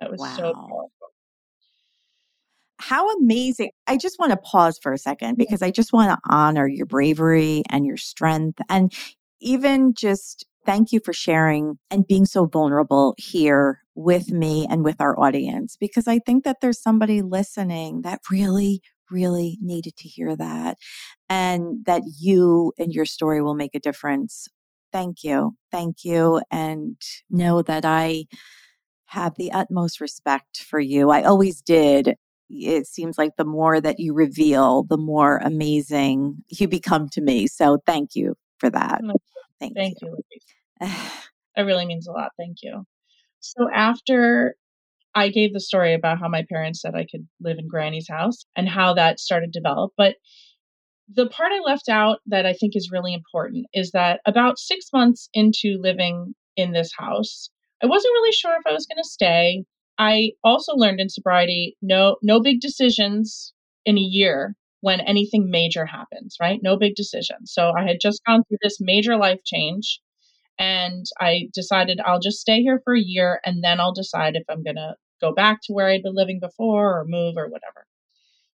That 0.00 0.10
was 0.10 0.20
wow. 0.20 0.36
so 0.36 0.52
powerful. 0.54 0.90
How 2.80 3.08
amazing. 3.16 3.70
I 3.86 3.96
just 3.96 4.18
want 4.18 4.32
to 4.32 4.36
pause 4.36 4.78
for 4.82 4.92
a 4.92 4.98
second 4.98 5.36
because 5.36 5.62
I 5.62 5.70
just 5.70 5.92
want 5.92 6.10
to 6.10 6.18
honor 6.34 6.66
your 6.66 6.86
bravery 6.86 7.62
and 7.68 7.86
your 7.86 7.96
strength 7.96 8.60
and 8.68 8.92
even 9.40 9.94
just 9.94 10.46
thank 10.66 10.92
you 10.92 11.00
for 11.04 11.12
sharing 11.12 11.78
and 11.90 12.06
being 12.06 12.26
so 12.26 12.46
vulnerable 12.46 13.14
here 13.18 13.80
with 13.94 14.30
me 14.30 14.66
and 14.70 14.84
with 14.84 15.00
our 15.00 15.18
audience 15.18 15.76
because 15.78 16.06
I 16.06 16.18
think 16.18 16.44
that 16.44 16.58
there's 16.60 16.82
somebody 16.82 17.22
listening 17.22 18.02
that 18.02 18.20
really, 18.30 18.82
really 19.10 19.58
needed 19.60 19.96
to 19.96 20.08
hear 20.08 20.36
that 20.36 20.78
and 21.28 21.84
that 21.86 22.02
you 22.18 22.72
and 22.78 22.92
your 22.92 23.06
story 23.06 23.42
will 23.42 23.54
make 23.54 23.74
a 23.74 23.80
difference. 23.80 24.48
Thank 24.92 25.22
you. 25.22 25.56
Thank 25.70 26.04
you. 26.04 26.40
And 26.50 27.00
know 27.30 27.62
that 27.62 27.84
I 27.84 28.24
have 29.06 29.34
the 29.36 29.52
utmost 29.52 30.00
respect 30.00 30.58
for 30.58 30.78
you. 30.78 31.10
I 31.10 31.22
always 31.22 31.60
did. 31.60 32.14
It 32.50 32.86
seems 32.86 33.16
like 33.16 33.36
the 33.36 33.44
more 33.44 33.80
that 33.80 34.00
you 34.00 34.12
reveal, 34.12 34.84
the 34.84 34.96
more 34.96 35.38
amazing 35.38 36.42
you 36.48 36.68
become 36.68 37.08
to 37.10 37.20
me. 37.20 37.46
So 37.46 37.78
thank 37.86 38.14
you 38.14 38.34
for 38.58 38.70
that. 38.70 39.00
Thank, 39.60 39.76
thank 39.76 39.96
you. 40.02 40.16
you 40.30 40.40
that 41.56 41.62
really 41.62 41.86
means 41.86 42.06
a 42.08 42.12
lot. 42.12 42.32
Thank 42.36 42.58
you. 42.62 42.84
So 43.40 43.68
after 43.72 44.54
I 45.14 45.28
gave 45.28 45.52
the 45.52 45.60
story 45.60 45.94
about 45.94 46.18
how 46.18 46.28
my 46.28 46.44
parents 46.48 46.82
said 46.82 46.94
I 46.94 47.06
could 47.10 47.26
live 47.40 47.58
in 47.58 47.68
Granny's 47.68 48.08
house 48.08 48.44
and 48.56 48.68
how 48.68 48.94
that 48.94 49.20
started 49.20 49.52
to 49.52 49.60
develop, 49.60 49.92
but 49.96 50.16
the 51.12 51.26
part 51.26 51.50
I 51.52 51.60
left 51.60 51.88
out 51.88 52.18
that 52.26 52.46
I 52.46 52.52
think 52.52 52.76
is 52.76 52.90
really 52.92 53.12
important 53.12 53.66
is 53.74 53.90
that 53.90 54.20
about 54.26 54.58
six 54.58 54.86
months 54.92 55.28
into 55.34 55.78
living 55.80 56.34
in 56.56 56.72
this 56.72 56.92
house, 56.96 57.50
I 57.82 57.86
wasn't 57.86 58.12
really 58.12 58.32
sure 58.32 58.52
if 58.52 58.66
I 58.66 58.72
was 58.72 58.86
going 58.86 59.02
to 59.02 59.08
stay. 59.08 59.64
I 60.00 60.32
also 60.42 60.74
learned 60.74 60.98
in 61.00 61.10
sobriety 61.10 61.76
no 61.82 62.16
no 62.22 62.40
big 62.40 62.60
decisions 62.60 63.52
in 63.84 63.98
a 63.98 64.00
year 64.00 64.56
when 64.80 65.00
anything 65.00 65.50
major 65.50 65.84
happens, 65.84 66.36
right? 66.40 66.58
No 66.62 66.78
big 66.78 66.94
decisions. 66.94 67.52
So 67.52 67.72
I 67.76 67.86
had 67.86 67.98
just 68.00 68.24
gone 68.24 68.42
through 68.44 68.58
this 68.62 68.78
major 68.80 69.16
life 69.18 69.40
change 69.44 70.00
and 70.58 71.04
I 71.20 71.48
decided 71.54 72.00
I'll 72.00 72.20
just 72.20 72.40
stay 72.40 72.62
here 72.62 72.80
for 72.84 72.94
a 72.94 73.00
year 73.00 73.40
and 73.44 73.62
then 73.62 73.78
I'll 73.78 73.92
decide 73.92 74.36
if 74.36 74.44
I'm 74.48 74.62
going 74.64 74.76
to 74.76 74.94
go 75.20 75.34
back 75.34 75.60
to 75.64 75.74
where 75.74 75.88
I'd 75.88 76.02
been 76.02 76.14
living 76.14 76.40
before 76.40 76.98
or 76.98 77.04
move 77.06 77.36
or 77.36 77.48
whatever. 77.48 77.86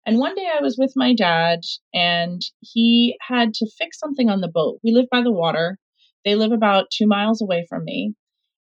And 0.06 0.20
one 0.20 0.36
day 0.36 0.48
I 0.48 0.62
was 0.62 0.78
with 0.78 0.94
my 0.96 1.16
dad 1.16 1.62
and 1.94 2.42
he 2.60 3.18
had 3.28 3.54
to 3.56 3.72
fix 3.80 4.00
something 4.00 4.30
on 4.30 4.42
the 4.42 4.48
boat. 4.48 4.80
We 4.84 4.92
live 4.92 5.08
by 5.12 5.24
the 5.24 5.32
water. 5.32 5.80
They 6.24 6.36
live 6.36 6.52
about 6.52 6.92
two 6.92 7.08
miles 7.08 7.42
away 7.42 7.66
from 7.68 7.86
me. 7.86 8.14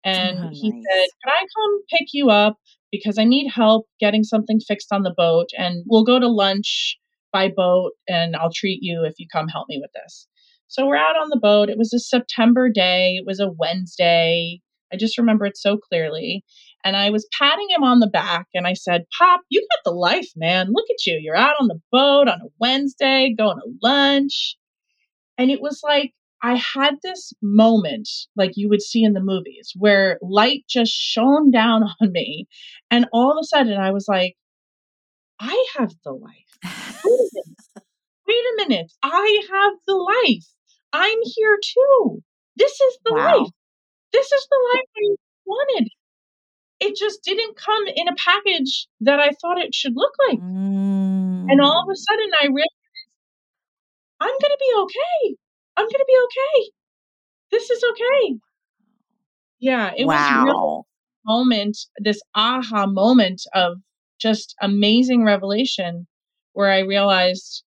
And 0.04 0.38
oh, 0.38 0.48
he 0.52 0.70
nice. 0.70 0.84
said, 0.90 1.06
Can 1.24 1.32
I 1.32 1.40
come 1.40 1.80
pick 1.90 2.08
you 2.12 2.30
up? 2.30 2.56
Because 2.90 3.18
I 3.18 3.24
need 3.24 3.50
help 3.50 3.86
getting 4.00 4.24
something 4.24 4.60
fixed 4.60 4.92
on 4.92 5.02
the 5.02 5.14
boat. 5.16 5.48
And 5.56 5.84
we'll 5.86 6.04
go 6.04 6.18
to 6.18 6.28
lunch 6.28 6.96
by 7.32 7.50
boat 7.54 7.92
and 8.08 8.34
I'll 8.36 8.52
treat 8.52 8.78
you 8.82 9.04
if 9.04 9.14
you 9.18 9.26
come 9.30 9.48
help 9.48 9.66
me 9.68 9.78
with 9.80 9.90
this. 9.92 10.26
So 10.68 10.86
we're 10.86 10.96
out 10.96 11.16
on 11.16 11.28
the 11.30 11.40
boat. 11.40 11.70
It 11.70 11.78
was 11.78 11.92
a 11.92 11.98
September 11.98 12.68
day, 12.70 13.16
it 13.16 13.24
was 13.26 13.40
a 13.40 13.50
Wednesday. 13.50 14.60
I 14.92 14.96
just 14.96 15.18
remember 15.18 15.44
it 15.44 15.56
so 15.56 15.76
clearly. 15.76 16.44
And 16.84 16.96
I 16.96 17.10
was 17.10 17.28
patting 17.38 17.66
him 17.70 17.84
on 17.84 18.00
the 18.00 18.06
back 18.06 18.46
and 18.54 18.66
I 18.66 18.72
said, 18.72 19.04
Pop, 19.18 19.40
you 19.50 19.60
got 19.60 19.90
the 19.90 19.96
life, 19.96 20.28
man. 20.36 20.68
Look 20.72 20.86
at 20.90 21.04
you. 21.06 21.18
You're 21.20 21.36
out 21.36 21.56
on 21.60 21.68
the 21.68 21.80
boat 21.92 22.28
on 22.28 22.40
a 22.40 22.48
Wednesday, 22.60 23.34
going 23.36 23.56
to 23.56 23.72
lunch. 23.82 24.56
And 25.36 25.50
it 25.50 25.60
was 25.60 25.80
like, 25.82 26.12
I 26.42 26.54
had 26.74 26.96
this 27.02 27.32
moment 27.42 28.08
like 28.36 28.52
you 28.54 28.68
would 28.68 28.82
see 28.82 29.02
in 29.02 29.12
the 29.12 29.20
movies 29.20 29.72
where 29.76 30.18
light 30.22 30.64
just 30.68 30.92
shone 30.92 31.50
down 31.50 31.82
on 32.00 32.12
me. 32.12 32.46
And 32.90 33.06
all 33.12 33.32
of 33.32 33.38
a 33.40 33.46
sudden 33.46 33.78
I 33.78 33.90
was 33.90 34.06
like, 34.08 34.36
I 35.40 35.66
have 35.76 35.92
the 36.04 36.12
life. 36.12 36.58
Wait 36.64 37.12
a 37.12 37.30
minute. 37.34 37.82
Wait 38.28 38.36
a 38.36 38.68
minute. 38.68 38.92
I 39.02 39.40
have 39.50 39.72
the 39.86 39.94
life. 39.94 40.46
I'm 40.92 41.18
here 41.22 41.58
too. 41.62 42.22
This 42.56 42.72
is 42.72 42.98
the 43.04 43.14
wow. 43.14 43.38
life. 43.38 43.50
This 44.12 44.30
is 44.30 44.46
the 44.50 44.68
life 44.74 44.84
I 44.96 45.16
wanted. 45.46 45.88
It 46.80 46.96
just 46.96 47.22
didn't 47.24 47.56
come 47.56 47.86
in 47.88 48.08
a 48.08 48.14
package 48.16 48.86
that 49.00 49.18
I 49.18 49.30
thought 49.40 49.58
it 49.58 49.74
should 49.74 49.94
look 49.96 50.12
like. 50.28 50.38
Mm. 50.38 51.46
And 51.48 51.60
all 51.60 51.82
of 51.82 51.88
a 51.88 51.92
mm. 51.92 51.96
sudden 51.96 52.30
I 52.40 52.46
realized 52.46 52.68
I'm 54.20 54.28
going 54.28 54.40
to 54.40 54.58
be 54.60 54.74
okay. 54.82 55.36
I'm 55.78 55.84
going 55.84 55.92
to 55.92 56.04
be 56.08 56.18
okay. 56.24 56.70
This 57.52 57.70
is 57.70 57.84
okay. 57.92 58.38
Yeah, 59.60 59.92
it 59.96 60.06
wow. 60.06 60.14
was 60.14 60.44
real 60.44 60.86
moment, 61.24 61.78
this 61.98 62.20
aha 62.34 62.86
moment 62.86 63.42
of 63.54 63.78
just 64.18 64.56
amazing 64.60 65.24
revelation 65.24 66.08
where 66.52 66.72
I 66.72 66.80
realized 66.80 67.62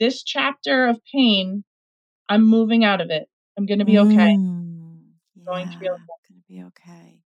this 0.00 0.24
chapter 0.24 0.88
of 0.88 0.98
pain, 1.14 1.62
I'm 2.28 2.44
moving 2.44 2.84
out 2.84 3.00
of 3.00 3.10
it. 3.10 3.28
I'm 3.56 3.66
going 3.66 3.78
to 3.78 3.84
be 3.84 3.98
okay. 3.98 4.34
Mm, 4.36 4.98
yeah, 5.36 5.44
going 5.46 5.70
to 5.70 5.78
be 5.78 5.88
okay. 5.88 6.02
Going 6.28 6.42
to 6.42 6.48
be 6.48 6.62
okay. 6.64 7.20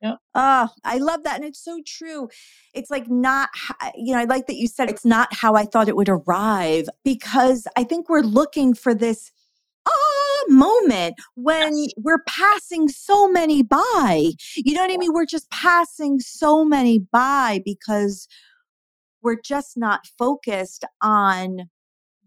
Yep. 0.00 0.18
Oh, 0.34 0.68
I 0.84 0.98
love 0.98 1.24
that. 1.24 1.36
And 1.36 1.44
it's 1.44 1.62
so 1.62 1.80
true. 1.84 2.28
It's 2.72 2.90
like 2.90 3.10
not, 3.10 3.50
you 3.96 4.14
know, 4.14 4.20
I 4.20 4.24
like 4.24 4.46
that 4.46 4.56
you 4.56 4.68
said 4.68 4.88
it's 4.88 5.04
not 5.04 5.28
how 5.32 5.54
I 5.54 5.64
thought 5.64 5.88
it 5.88 5.96
would 5.96 6.08
arrive 6.08 6.88
because 7.04 7.66
I 7.76 7.84
think 7.84 8.08
we're 8.08 8.22
looking 8.22 8.74
for 8.74 8.94
this 8.94 9.32
ah 9.88 10.44
moment 10.48 11.14
when 11.34 11.86
we're 11.96 12.22
passing 12.26 12.88
so 12.88 13.28
many 13.28 13.62
by. 13.62 14.32
You 14.56 14.74
know 14.74 14.82
what 14.82 14.92
I 14.92 14.96
mean? 14.96 15.12
We're 15.12 15.26
just 15.26 15.50
passing 15.50 16.20
so 16.20 16.64
many 16.64 16.98
by 16.98 17.60
because 17.64 18.28
we're 19.22 19.40
just 19.44 19.76
not 19.76 20.06
focused 20.18 20.84
on 21.02 21.68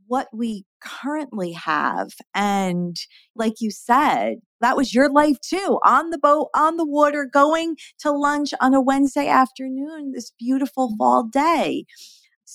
what 0.08 0.28
we 0.34 0.66
currently 0.84 1.54
have. 1.54 2.10
And 2.36 2.98
like 3.36 3.62
you 3.62 3.72
said, 3.72 4.40
that 4.60 4.76
was 4.76 4.94
your 4.94 5.10
life 5.10 5.40
too 5.40 5.80
on 5.86 6.10
the 6.10 6.18
boat, 6.18 6.50
on 6.54 6.76
the 6.76 6.86
water, 6.86 7.26
going 7.32 7.78
to 8.00 8.12
lunch 8.12 8.54
on 8.60 8.74
a 8.74 8.82
Wednesday 8.82 9.28
afternoon, 9.28 10.12
this 10.14 10.32
beautiful 10.38 10.90
mm-hmm. 10.90 10.98
fall 10.98 11.24
day. 11.24 11.86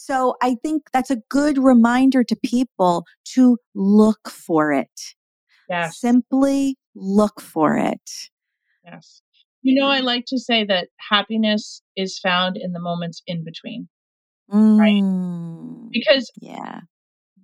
So 0.07 0.37
I 0.41 0.55
think 0.63 0.85
that's 0.93 1.11
a 1.11 1.17
good 1.29 1.59
reminder 1.59 2.23
to 2.23 2.37
people 2.45 3.05
to 3.35 3.59
look 3.75 4.31
for 4.31 4.73
it. 4.73 5.01
Yes. 5.69 5.99
Simply 5.99 6.77
look 6.95 7.41
for 7.41 7.77
it. 7.77 8.09
Yes. 8.85 9.21
You 9.63 9.75
know, 9.75 9.89
I 9.89 9.99
like 9.99 10.27
to 10.29 10.39
say 10.39 10.65
that 10.67 10.91
happiness 11.11 11.83
is 11.97 12.21
found 12.21 12.57
in 12.57 12.71
the 12.71 12.79
moments 12.79 13.21
in 13.27 13.43
between. 13.43 13.89
Mm, 14.49 14.79
right? 14.79 15.91
Because 15.91 16.31
yeah 16.41 16.83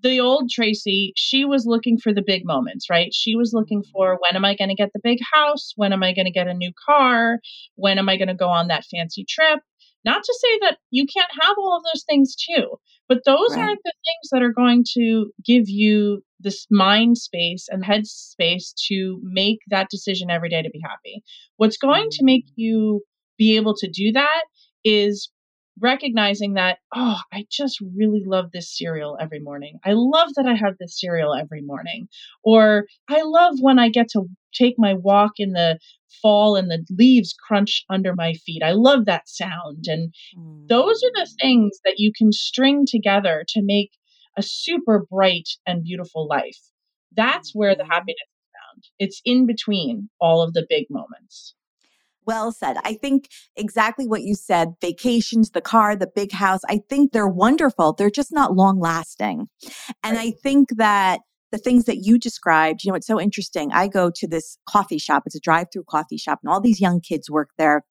the 0.03 0.20
old 0.20 0.51
Tracy, 0.51 1.12
she 1.16 1.44
was 1.44 1.64
looking 1.66 1.96
for 1.96 2.12
the 2.12 2.22
big 2.27 2.44
moments, 2.44 2.90
right? 2.90 3.14
She 3.14 3.37
was 3.37 3.53
looking 3.55 3.83
for 3.92 4.18
when 4.20 4.37
am 4.37 4.44
I 4.44 4.57
going 4.57 4.68
to 4.68 4.75
get 4.75 4.90
the 4.92 5.01
big 5.03 5.18
house? 5.33 5.72
When 5.77 5.92
am 5.92 6.03
I 6.03 6.12
going 6.12 6.27
to 6.27 6.33
get 6.33 6.48
a 6.48 6.55
new 6.55 6.72
car? 6.87 7.38
When 7.77 7.98
am 7.98 8.09
I 8.09 8.16
going 8.16 8.29
to 8.29 8.35
go 8.35 8.48
on 8.48 8.68
that 8.68 8.85
fancy 8.85 9.25
trip? 9.29 9.61
Not 10.05 10.23
to 10.23 10.38
say 10.41 10.59
that 10.62 10.79
you 10.91 11.07
can't 11.07 11.31
have 11.41 11.55
all 11.59 11.77
of 11.77 11.85
those 11.85 12.05
things 12.09 12.35
too, 12.35 12.77
but 13.09 13.23
those 13.25 13.55
right. 13.55 13.61
aren't 13.61 13.81
the 13.85 13.93
things 13.93 14.31
that 14.33 14.43
are 14.43 14.53
going 14.53 14.85
to 14.95 15.33
give 15.45 15.69
you 15.69 16.23
this 16.41 16.67
mind 16.71 17.19
space 17.19 17.69
and 17.71 17.85
head 17.85 18.07
space 18.07 18.75
to 18.88 19.21
make 19.23 19.59
that 19.69 19.88
decision 19.91 20.31
every 20.31 20.49
day 20.49 20.62
to 20.62 20.71
be 20.71 20.81
happy. 20.83 21.23
What's 21.57 21.77
going 21.77 22.09
to 22.11 22.25
make 22.25 22.47
mm. 22.47 22.53
you 22.57 23.03
be 23.38 23.57
able 23.57 23.75
to 23.77 23.88
do 23.88 24.12
that 24.12 24.43
is 24.85 25.31
recognizing 25.81 26.55
that, 26.55 26.79
oh, 26.95 27.19
I 27.33 27.45
just 27.51 27.81
really 27.97 28.23
love 28.25 28.51
this 28.53 28.77
cereal 28.77 29.17
every 29.21 29.41
morning. 29.41 29.79
I 29.85 29.93
love 29.93 30.31
that 30.37 30.47
I 30.47 30.55
have 30.55 30.79
this 30.79 30.99
cereal 30.99 31.35
every 31.35 31.63
morning. 31.63 32.09
Or 32.45 32.87
I 33.09 33.23
love 33.23 33.55
when 33.61 33.79
I 33.79 33.89
get 33.89 34.09
to 34.11 34.25
take 34.55 34.75
my 34.79 34.95
walk 34.95 35.33
in 35.39 35.53
the 35.53 35.79
fall 36.21 36.57
and 36.57 36.71
the 36.71 36.85
leaves 36.91 37.35
crunch 37.47 37.85
under 37.89 38.15
my 38.15 38.35
feet. 38.35 38.63
I 38.63 38.73
love 38.73 39.07
that 39.07 39.29
sound. 39.29 39.87
And 39.87 40.15
mm. 40.39 40.69
those 40.69 41.03
are 41.03 41.25
the 41.25 41.31
things 41.41 41.79
that 41.85 41.95
you 41.97 42.13
can 42.17 42.33
string 42.33 42.85
together 42.87 43.45
to 43.49 43.63
make 43.63 43.91
a 44.37 44.43
super 44.43 45.07
bright 45.11 45.49
and 45.67 45.85
beautiful 45.85 46.27
life. 46.27 46.59
That's 47.15 47.55
where 47.55 47.75
the 47.75 47.83
mm-hmm. 47.83 47.93
happiness 47.93 48.17
is 48.21 48.51
found. 48.53 48.85
It's 48.99 49.21
in 49.25 49.47
between 49.47 50.09
all 50.21 50.43
of 50.43 50.55
the 50.55 50.67
big 50.69 50.87
moments. 50.91 51.55
Well 52.27 52.53
said. 52.53 52.77
I 52.85 52.95
think 52.95 53.29
exactly 53.57 54.07
what 54.07 54.23
you 54.23 54.35
said 54.35 54.75
vacations, 54.81 55.51
the 55.51 55.61
car, 55.61 55.97
the 55.97 56.11
big 56.15 56.33
house, 56.33 56.61
I 56.69 56.81
think 56.89 57.13
they're 57.13 57.29
wonderful. 57.29 57.93
They're 57.93 58.11
just 58.11 58.33
not 58.33 58.55
long 58.55 58.81
lasting. 58.81 59.49
And 60.03 60.19
I 60.19 60.31
think 60.31 60.71
that 60.77 61.21
the 61.51 61.59
things 61.59 61.85
that 61.85 61.99
you 61.99 62.19
described, 62.19 62.83
you 62.83 62.91
know, 62.91 62.97
it's 62.97 63.07
so 63.07 63.21
interesting. 63.21 63.71
I 63.73 63.87
go 63.87 64.11
to 64.15 64.27
this 64.27 64.57
coffee 64.67 64.99
shop, 64.99 65.25
it's 65.27 65.35
a 65.35 65.41
drive 65.41 65.67
through 65.73 65.85
coffee 65.89 66.17
shop, 66.17 66.41
and 66.43 66.51
all 66.51 66.61
these 66.61 66.81
young 66.81 67.01
kids 67.01 67.31
work 67.31 67.51
there. 67.59 67.85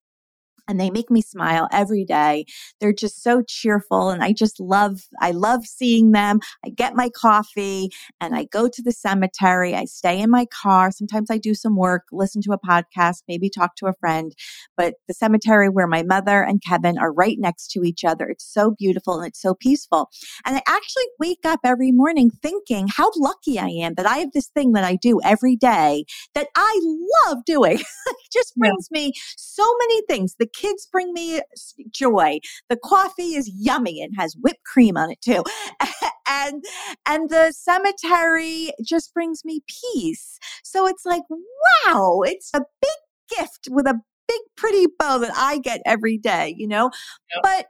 And 0.68 0.80
they 0.80 0.90
make 0.90 1.10
me 1.10 1.22
smile 1.22 1.68
every 1.72 2.04
day. 2.04 2.44
They're 2.80 2.92
just 2.92 3.22
so 3.22 3.42
cheerful 3.46 4.10
and 4.10 4.22
I 4.22 4.32
just 4.32 4.60
love 4.60 5.02
I 5.20 5.32
love 5.32 5.64
seeing 5.66 6.12
them. 6.12 6.40
I 6.64 6.70
get 6.70 6.94
my 6.94 7.10
coffee 7.10 7.90
and 8.20 8.34
I 8.34 8.44
go 8.44 8.68
to 8.68 8.82
the 8.82 8.92
cemetery. 8.92 9.74
I 9.74 9.84
stay 9.84 10.20
in 10.20 10.30
my 10.30 10.46
car. 10.46 10.90
Sometimes 10.90 11.30
I 11.30 11.38
do 11.38 11.54
some 11.54 11.76
work, 11.76 12.04
listen 12.12 12.42
to 12.42 12.52
a 12.52 12.58
podcast, 12.58 13.22
maybe 13.28 13.50
talk 13.50 13.76
to 13.76 13.86
a 13.86 13.94
friend. 13.94 14.32
But 14.76 14.94
the 15.08 15.14
cemetery 15.14 15.68
where 15.68 15.86
my 15.86 16.02
mother 16.02 16.42
and 16.42 16.62
Kevin 16.62 16.98
are 16.98 17.12
right 17.12 17.36
next 17.38 17.68
to 17.72 17.82
each 17.82 18.04
other. 18.04 18.28
It's 18.28 18.44
so 18.44 18.72
beautiful 18.78 19.18
and 19.18 19.28
it's 19.28 19.40
so 19.40 19.54
peaceful. 19.54 20.10
And 20.46 20.56
I 20.56 20.62
actually 20.66 21.04
wake 21.18 21.44
up 21.44 21.60
every 21.64 21.92
morning 21.92 22.30
thinking 22.30 22.88
how 22.88 23.10
lucky 23.16 23.58
I 23.58 23.68
am 23.68 23.94
that 23.94 24.06
I 24.06 24.18
have 24.18 24.32
this 24.32 24.48
thing 24.48 24.72
that 24.72 24.84
I 24.84 24.96
do 24.96 25.20
every 25.24 25.56
day 25.56 26.04
that 26.34 26.48
I 26.56 26.80
love 27.26 27.44
doing. 27.44 27.78
it 28.06 28.32
just 28.32 28.54
brings 28.56 28.88
yeah. 28.90 29.00
me 29.00 29.12
so 29.36 29.64
many 29.80 30.02
things. 30.08 30.36
The 30.38 30.48
kids 30.52 30.88
bring 30.90 31.12
me 31.12 31.40
joy. 31.90 32.40
The 32.68 32.76
coffee 32.76 33.34
is 33.34 33.50
yummy 33.54 34.02
and 34.02 34.14
has 34.16 34.36
whipped 34.40 34.64
cream 34.64 34.96
on 34.96 35.10
it 35.10 35.20
too. 35.20 35.44
and 36.28 36.64
and 37.06 37.30
the 37.30 37.52
cemetery 37.52 38.72
just 38.84 39.12
brings 39.14 39.44
me 39.44 39.62
peace. 39.66 40.38
So 40.64 40.86
it's 40.86 41.04
like, 41.04 41.22
wow, 41.30 42.22
it's 42.24 42.50
a 42.54 42.62
big 42.80 43.38
gift 43.38 43.68
with 43.70 43.86
a 43.86 44.00
big 44.28 44.40
pretty 44.56 44.86
bow 44.98 45.18
that 45.18 45.32
I 45.34 45.58
get 45.58 45.82
every 45.84 46.18
day, 46.18 46.54
you 46.56 46.68
know? 46.68 46.90
Yep. 47.34 47.42
But 47.42 47.66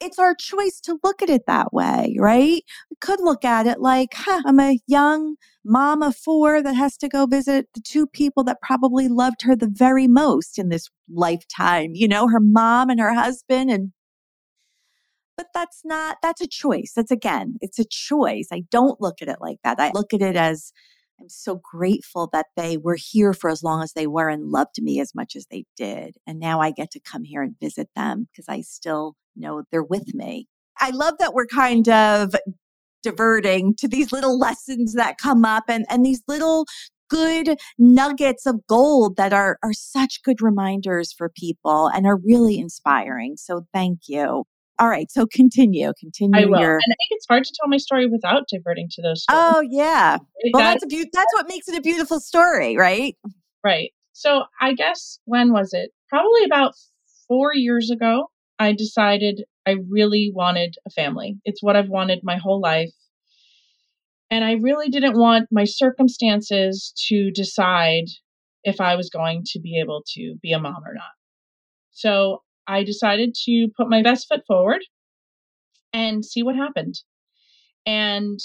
it's 0.00 0.18
our 0.18 0.34
choice 0.34 0.80
to 0.80 0.98
look 1.02 1.22
at 1.22 1.30
it 1.30 1.46
that 1.46 1.72
way, 1.72 2.16
right? 2.18 2.62
We 2.90 2.96
could 3.00 3.20
look 3.20 3.44
at 3.44 3.66
it 3.66 3.80
like, 3.80 4.10
huh, 4.14 4.42
I'm 4.44 4.60
a 4.60 4.78
young 4.86 5.36
mom 5.64 6.02
of 6.02 6.16
four 6.16 6.62
that 6.62 6.74
has 6.74 6.96
to 6.98 7.08
go 7.08 7.26
visit 7.26 7.68
the 7.74 7.80
two 7.80 8.06
people 8.06 8.44
that 8.44 8.60
probably 8.62 9.08
loved 9.08 9.42
her 9.42 9.56
the 9.56 9.70
very 9.70 10.06
most 10.06 10.58
in 10.58 10.68
this 10.68 10.88
lifetime, 11.12 11.90
you 11.94 12.08
know, 12.08 12.28
her 12.28 12.40
mom 12.40 12.90
and 12.90 13.00
her 13.00 13.14
husband. 13.14 13.70
And, 13.70 13.92
but 15.36 15.46
that's 15.54 15.80
not, 15.84 16.18
that's 16.22 16.40
a 16.40 16.48
choice. 16.48 16.92
That's 16.94 17.10
again, 17.10 17.56
it's 17.60 17.78
a 17.78 17.84
choice. 17.84 18.48
I 18.52 18.64
don't 18.70 19.00
look 19.00 19.22
at 19.22 19.28
it 19.28 19.38
like 19.40 19.58
that. 19.64 19.80
I 19.80 19.90
look 19.94 20.12
at 20.12 20.22
it 20.22 20.36
as, 20.36 20.72
I'm 21.20 21.28
so 21.28 21.60
grateful 21.62 22.28
that 22.32 22.46
they 22.56 22.76
were 22.76 22.98
here 22.98 23.32
for 23.32 23.48
as 23.50 23.62
long 23.62 23.82
as 23.82 23.92
they 23.92 24.06
were 24.06 24.28
and 24.28 24.50
loved 24.50 24.82
me 24.82 25.00
as 25.00 25.14
much 25.14 25.36
as 25.36 25.46
they 25.50 25.64
did. 25.76 26.16
And 26.26 26.38
now 26.40 26.60
I 26.60 26.70
get 26.70 26.90
to 26.92 27.00
come 27.00 27.24
here 27.24 27.42
and 27.42 27.54
visit 27.60 27.88
them 27.94 28.26
because 28.30 28.46
I 28.48 28.62
still 28.62 29.14
know 29.36 29.62
they're 29.70 29.82
with 29.82 30.14
me. 30.14 30.48
I 30.78 30.90
love 30.90 31.14
that 31.20 31.34
we're 31.34 31.46
kind 31.46 31.88
of 31.88 32.34
diverting 33.02 33.74
to 33.76 33.86
these 33.86 34.12
little 34.12 34.38
lessons 34.38 34.94
that 34.94 35.18
come 35.18 35.44
up 35.44 35.64
and, 35.68 35.84
and 35.88 36.04
these 36.04 36.22
little 36.26 36.66
good 37.08 37.58
nuggets 37.78 38.46
of 38.46 38.66
gold 38.66 39.16
that 39.16 39.32
are, 39.32 39.58
are 39.62 39.72
such 39.72 40.22
good 40.22 40.40
reminders 40.40 41.12
for 41.12 41.28
people 41.28 41.88
and 41.88 42.06
are 42.06 42.16
really 42.16 42.58
inspiring. 42.58 43.36
So 43.36 43.66
thank 43.72 44.08
you. 44.08 44.44
All 44.78 44.88
right, 44.88 45.10
so 45.10 45.26
continue, 45.26 45.92
continue. 45.98 46.40
I 46.40 46.46
will, 46.46 46.60
your... 46.60 46.74
and 46.74 46.82
I 46.92 46.96
think 46.98 47.10
it's 47.10 47.26
hard 47.28 47.44
to 47.44 47.52
tell 47.60 47.68
my 47.68 47.76
story 47.76 48.06
without 48.06 48.48
diverting 48.48 48.88
to 48.92 49.02
those. 49.02 49.22
Stories. 49.22 49.42
Oh 49.44 49.62
yeah, 49.70 50.18
well 50.52 50.62
that's 50.62 50.82
a 50.82 50.86
be- 50.86 51.08
that's 51.12 51.32
what 51.34 51.48
makes 51.48 51.68
it 51.68 51.76
a 51.76 51.80
beautiful 51.80 52.18
story, 52.18 52.76
right? 52.76 53.16
Right. 53.62 53.92
So 54.12 54.44
I 54.60 54.74
guess 54.74 55.18
when 55.24 55.52
was 55.52 55.72
it? 55.72 55.90
Probably 56.08 56.44
about 56.44 56.74
four 57.28 57.54
years 57.54 57.90
ago. 57.90 58.30
I 58.58 58.72
decided 58.72 59.44
I 59.66 59.76
really 59.88 60.30
wanted 60.34 60.76
a 60.86 60.90
family. 60.90 61.38
It's 61.44 61.62
what 61.62 61.76
I've 61.76 61.88
wanted 61.88 62.20
my 62.22 62.36
whole 62.36 62.60
life. 62.60 62.92
And 64.30 64.44
I 64.44 64.52
really 64.52 64.88
didn't 64.88 65.18
want 65.18 65.48
my 65.50 65.64
circumstances 65.64 66.92
to 67.08 67.30
decide 67.32 68.04
if 68.62 68.80
I 68.80 68.96
was 68.96 69.10
going 69.10 69.42
to 69.46 69.60
be 69.60 69.78
able 69.80 70.02
to 70.14 70.36
be 70.42 70.52
a 70.52 70.58
mom 70.58 70.82
or 70.86 70.94
not. 70.94 71.12
So 71.92 72.42
I 72.66 72.82
decided 72.84 73.34
to 73.44 73.68
put 73.76 73.88
my 73.88 74.02
best 74.02 74.26
foot 74.28 74.42
forward 74.46 74.80
and 75.92 76.24
see 76.24 76.42
what 76.42 76.56
happened. 76.56 76.94
And 77.86 78.38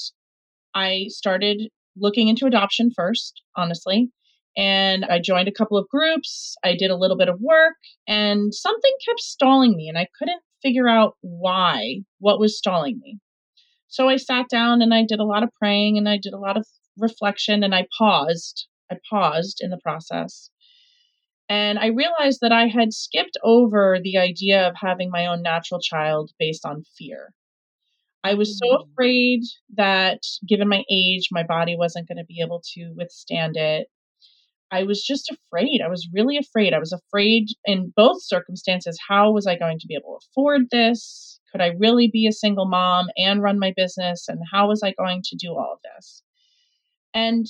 I 0.76 1.06
started 1.08 1.70
looking 1.96 2.28
into 2.28 2.46
adoption 2.46 2.92
first, 2.96 3.42
honestly. 3.56 4.10
And 4.58 5.06
I 5.06 5.20
joined 5.20 5.48
a 5.48 5.54
couple 5.54 5.78
of 5.78 5.88
groups. 5.90 6.56
I 6.64 6.76
did 6.76 6.92
a 6.92 6.98
little 6.98 7.18
bit 7.18 7.30
of 7.30 7.40
work, 7.40 7.76
and 8.08 8.54
something 8.54 8.92
kept 9.08 9.20
stalling 9.20 9.76
me, 9.76 9.88
and 9.88 9.98
I 9.98 10.08
couldn't 10.18 10.42
figure 10.62 10.90
out 10.90 11.16
why, 11.22 12.02
what 12.18 12.40
was 12.40 12.58
stalling 12.58 13.00
me. 13.02 13.20
So 13.88 14.08
I 14.08 14.18
sat 14.18 14.50
down 14.50 14.82
and 14.82 14.94
I 14.94 15.04
did 15.04 15.20
a 15.20 15.26
lot 15.26 15.44
of 15.44 15.50
praying 15.56 15.98
and 15.98 16.08
I 16.08 16.18
did 16.18 16.34
a 16.34 16.40
lot 16.40 16.58
of 16.58 16.68
reflection 16.98 17.64
and 17.64 17.74
I 17.74 17.88
paused. 17.98 18.68
I 18.92 18.98
paused 19.10 19.60
in 19.62 19.72
the 19.72 19.80
process. 19.82 20.52
And 21.50 21.80
I 21.80 21.88
realized 21.88 22.40
that 22.42 22.52
I 22.52 22.68
had 22.68 22.94
skipped 22.94 23.38
over 23.44 23.98
the 24.02 24.18
idea 24.18 24.68
of 24.68 24.76
having 24.80 25.10
my 25.10 25.26
own 25.26 25.42
natural 25.42 25.82
child 25.82 26.32
based 26.38 26.64
on 26.64 26.84
fear. 26.96 27.34
I 28.24 28.36
was 28.36 28.60
so 28.60 28.78
mm. 28.78 28.92
afraid 28.92 29.42
that, 29.76 30.20
given 30.48 30.68
my 30.68 30.84
age, 30.92 31.30
my 31.32 31.44
body 31.44 31.76
wasn't 31.76 32.08
going 32.08 32.18
to 32.18 32.26
be 32.26 32.42
able 32.42 32.62
to 32.76 32.94
withstand 32.96 33.58
it. 33.58 33.88
I 34.72 34.84
was 34.84 35.04
just 35.04 35.32
afraid. 35.32 35.82
I 35.84 35.90
was 35.90 36.08
really 36.14 36.38
afraid. 36.38 36.74
I 36.74 36.80
was 36.80 36.94
afraid 36.94 37.48
in 37.66 37.92
both 37.96 38.22
circumstances. 38.22 39.00
How 39.08 39.32
was 39.32 39.48
I 39.48 39.58
going 39.58 39.80
to 39.80 39.88
be 39.88 39.96
able 39.96 40.20
to 40.20 40.26
afford 40.28 40.70
this? 40.70 41.40
Could 41.52 41.62
I 41.62 41.72
really 41.80 42.10
be 42.12 42.28
a 42.28 42.32
single 42.32 42.68
mom 42.68 43.08
and 43.18 43.42
run 43.42 43.58
my 43.58 43.74
business? 43.76 44.28
And 44.28 44.40
how 44.52 44.68
was 44.68 44.84
I 44.84 44.94
going 44.94 45.22
to 45.24 45.38
do 45.38 45.54
all 45.54 45.74
of 45.74 45.80
this? 45.96 46.22
And 47.14 47.48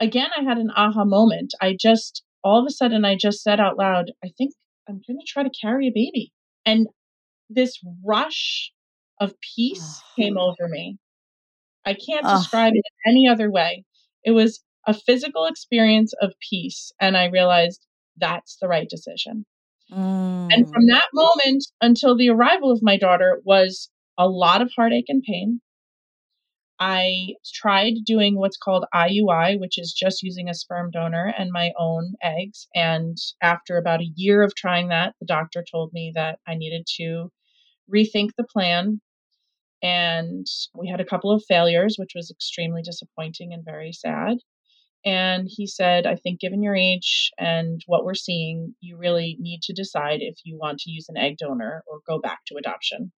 again, 0.00 0.30
I 0.36 0.42
had 0.42 0.58
an 0.58 0.72
aha 0.74 1.04
moment. 1.04 1.54
I 1.60 1.76
just, 1.78 2.24
all 2.44 2.60
of 2.60 2.66
a 2.66 2.72
sudden, 2.72 3.04
I 3.04 3.16
just 3.16 3.42
said 3.42 3.60
out 3.60 3.78
loud, 3.78 4.12
I 4.24 4.30
think 4.36 4.52
I'm 4.88 5.00
going 5.06 5.18
to 5.18 5.26
try 5.26 5.42
to 5.42 5.50
carry 5.50 5.88
a 5.88 5.92
baby. 5.94 6.32
And 6.64 6.86
this 7.50 7.78
rush 8.04 8.72
of 9.20 9.34
peace 9.56 10.02
came 10.16 10.38
over 10.38 10.68
me. 10.68 10.98
I 11.84 11.94
can't 11.94 12.26
describe 12.26 12.74
it 12.74 12.82
in 13.04 13.12
any 13.12 13.28
other 13.28 13.50
way. 13.50 13.84
It 14.24 14.32
was 14.32 14.62
a 14.86 14.94
physical 14.94 15.46
experience 15.46 16.12
of 16.20 16.32
peace. 16.50 16.92
And 17.00 17.16
I 17.16 17.26
realized 17.26 17.86
that's 18.16 18.56
the 18.60 18.68
right 18.68 18.88
decision. 18.88 19.44
Mm. 19.92 20.52
And 20.52 20.70
from 20.70 20.86
that 20.88 21.06
moment 21.14 21.64
until 21.80 22.16
the 22.16 22.28
arrival 22.28 22.70
of 22.70 22.80
my 22.82 22.98
daughter 22.98 23.40
was 23.44 23.90
a 24.18 24.28
lot 24.28 24.60
of 24.60 24.70
heartache 24.76 25.06
and 25.08 25.22
pain. 25.22 25.60
I 26.80 27.34
tried 27.54 28.04
doing 28.04 28.36
what's 28.36 28.56
called 28.56 28.86
IUI, 28.94 29.58
which 29.58 29.78
is 29.78 29.92
just 29.92 30.22
using 30.22 30.48
a 30.48 30.54
sperm 30.54 30.90
donor 30.90 31.32
and 31.36 31.50
my 31.50 31.72
own 31.76 32.14
eggs. 32.22 32.68
And 32.74 33.16
after 33.42 33.78
about 33.78 34.00
a 34.00 34.12
year 34.14 34.42
of 34.42 34.54
trying 34.54 34.88
that, 34.88 35.14
the 35.20 35.26
doctor 35.26 35.64
told 35.68 35.92
me 35.92 36.12
that 36.14 36.38
I 36.46 36.54
needed 36.54 36.86
to 36.96 37.32
rethink 37.92 38.30
the 38.36 38.44
plan. 38.44 39.00
And 39.82 40.46
we 40.74 40.88
had 40.88 41.00
a 41.00 41.04
couple 41.04 41.32
of 41.32 41.44
failures, 41.48 41.96
which 41.98 42.12
was 42.14 42.30
extremely 42.30 42.82
disappointing 42.82 43.52
and 43.52 43.64
very 43.64 43.92
sad. 43.92 44.38
And 45.04 45.48
he 45.48 45.66
said, 45.66 46.06
I 46.06 46.16
think 46.16 46.40
given 46.40 46.62
your 46.62 46.76
age 46.76 47.30
and 47.38 47.80
what 47.86 48.04
we're 48.04 48.14
seeing, 48.14 48.74
you 48.80 48.96
really 48.96 49.36
need 49.40 49.62
to 49.62 49.72
decide 49.72 50.20
if 50.20 50.36
you 50.44 50.58
want 50.58 50.80
to 50.80 50.90
use 50.90 51.08
an 51.08 51.16
egg 51.16 51.38
donor 51.38 51.82
or 51.86 52.00
go 52.06 52.20
back 52.20 52.40
to 52.46 52.56
adoption. 52.56 53.12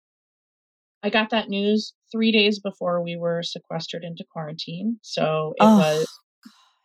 I 1.02 1.08
got 1.08 1.30
that 1.30 1.48
news 1.48 1.94
three 2.12 2.32
days 2.32 2.60
before 2.60 3.02
we 3.02 3.16
were 3.16 3.42
sequestered 3.42 4.04
into 4.04 4.24
quarantine. 4.32 4.98
So 5.02 5.54
it 5.56 5.64
oh. 5.64 5.78
was 5.78 6.18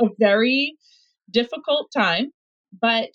a 0.01 0.05
very 0.19 0.75
difficult 1.31 1.89
time. 1.95 2.31
But 2.79 3.11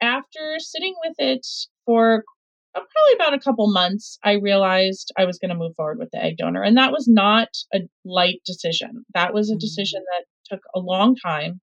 after 0.00 0.56
sitting 0.58 0.94
with 1.04 1.14
it 1.18 1.46
for 1.84 2.24
probably 2.72 3.14
about 3.14 3.34
a 3.34 3.40
couple 3.40 3.72
months, 3.72 4.18
I 4.24 4.34
realized 4.34 5.12
I 5.18 5.24
was 5.24 5.38
going 5.38 5.48
to 5.50 5.56
move 5.56 5.74
forward 5.76 5.98
with 5.98 6.10
the 6.12 6.22
egg 6.22 6.36
donor. 6.38 6.62
And 6.62 6.76
that 6.76 6.92
was 6.92 7.08
not 7.08 7.48
a 7.74 7.80
light 8.04 8.40
decision. 8.46 9.04
That 9.14 9.34
was 9.34 9.50
a 9.50 9.54
mm-hmm. 9.54 9.58
decision 9.58 10.02
that 10.12 10.54
took 10.54 10.62
a 10.74 10.80
long 10.80 11.16
time, 11.16 11.60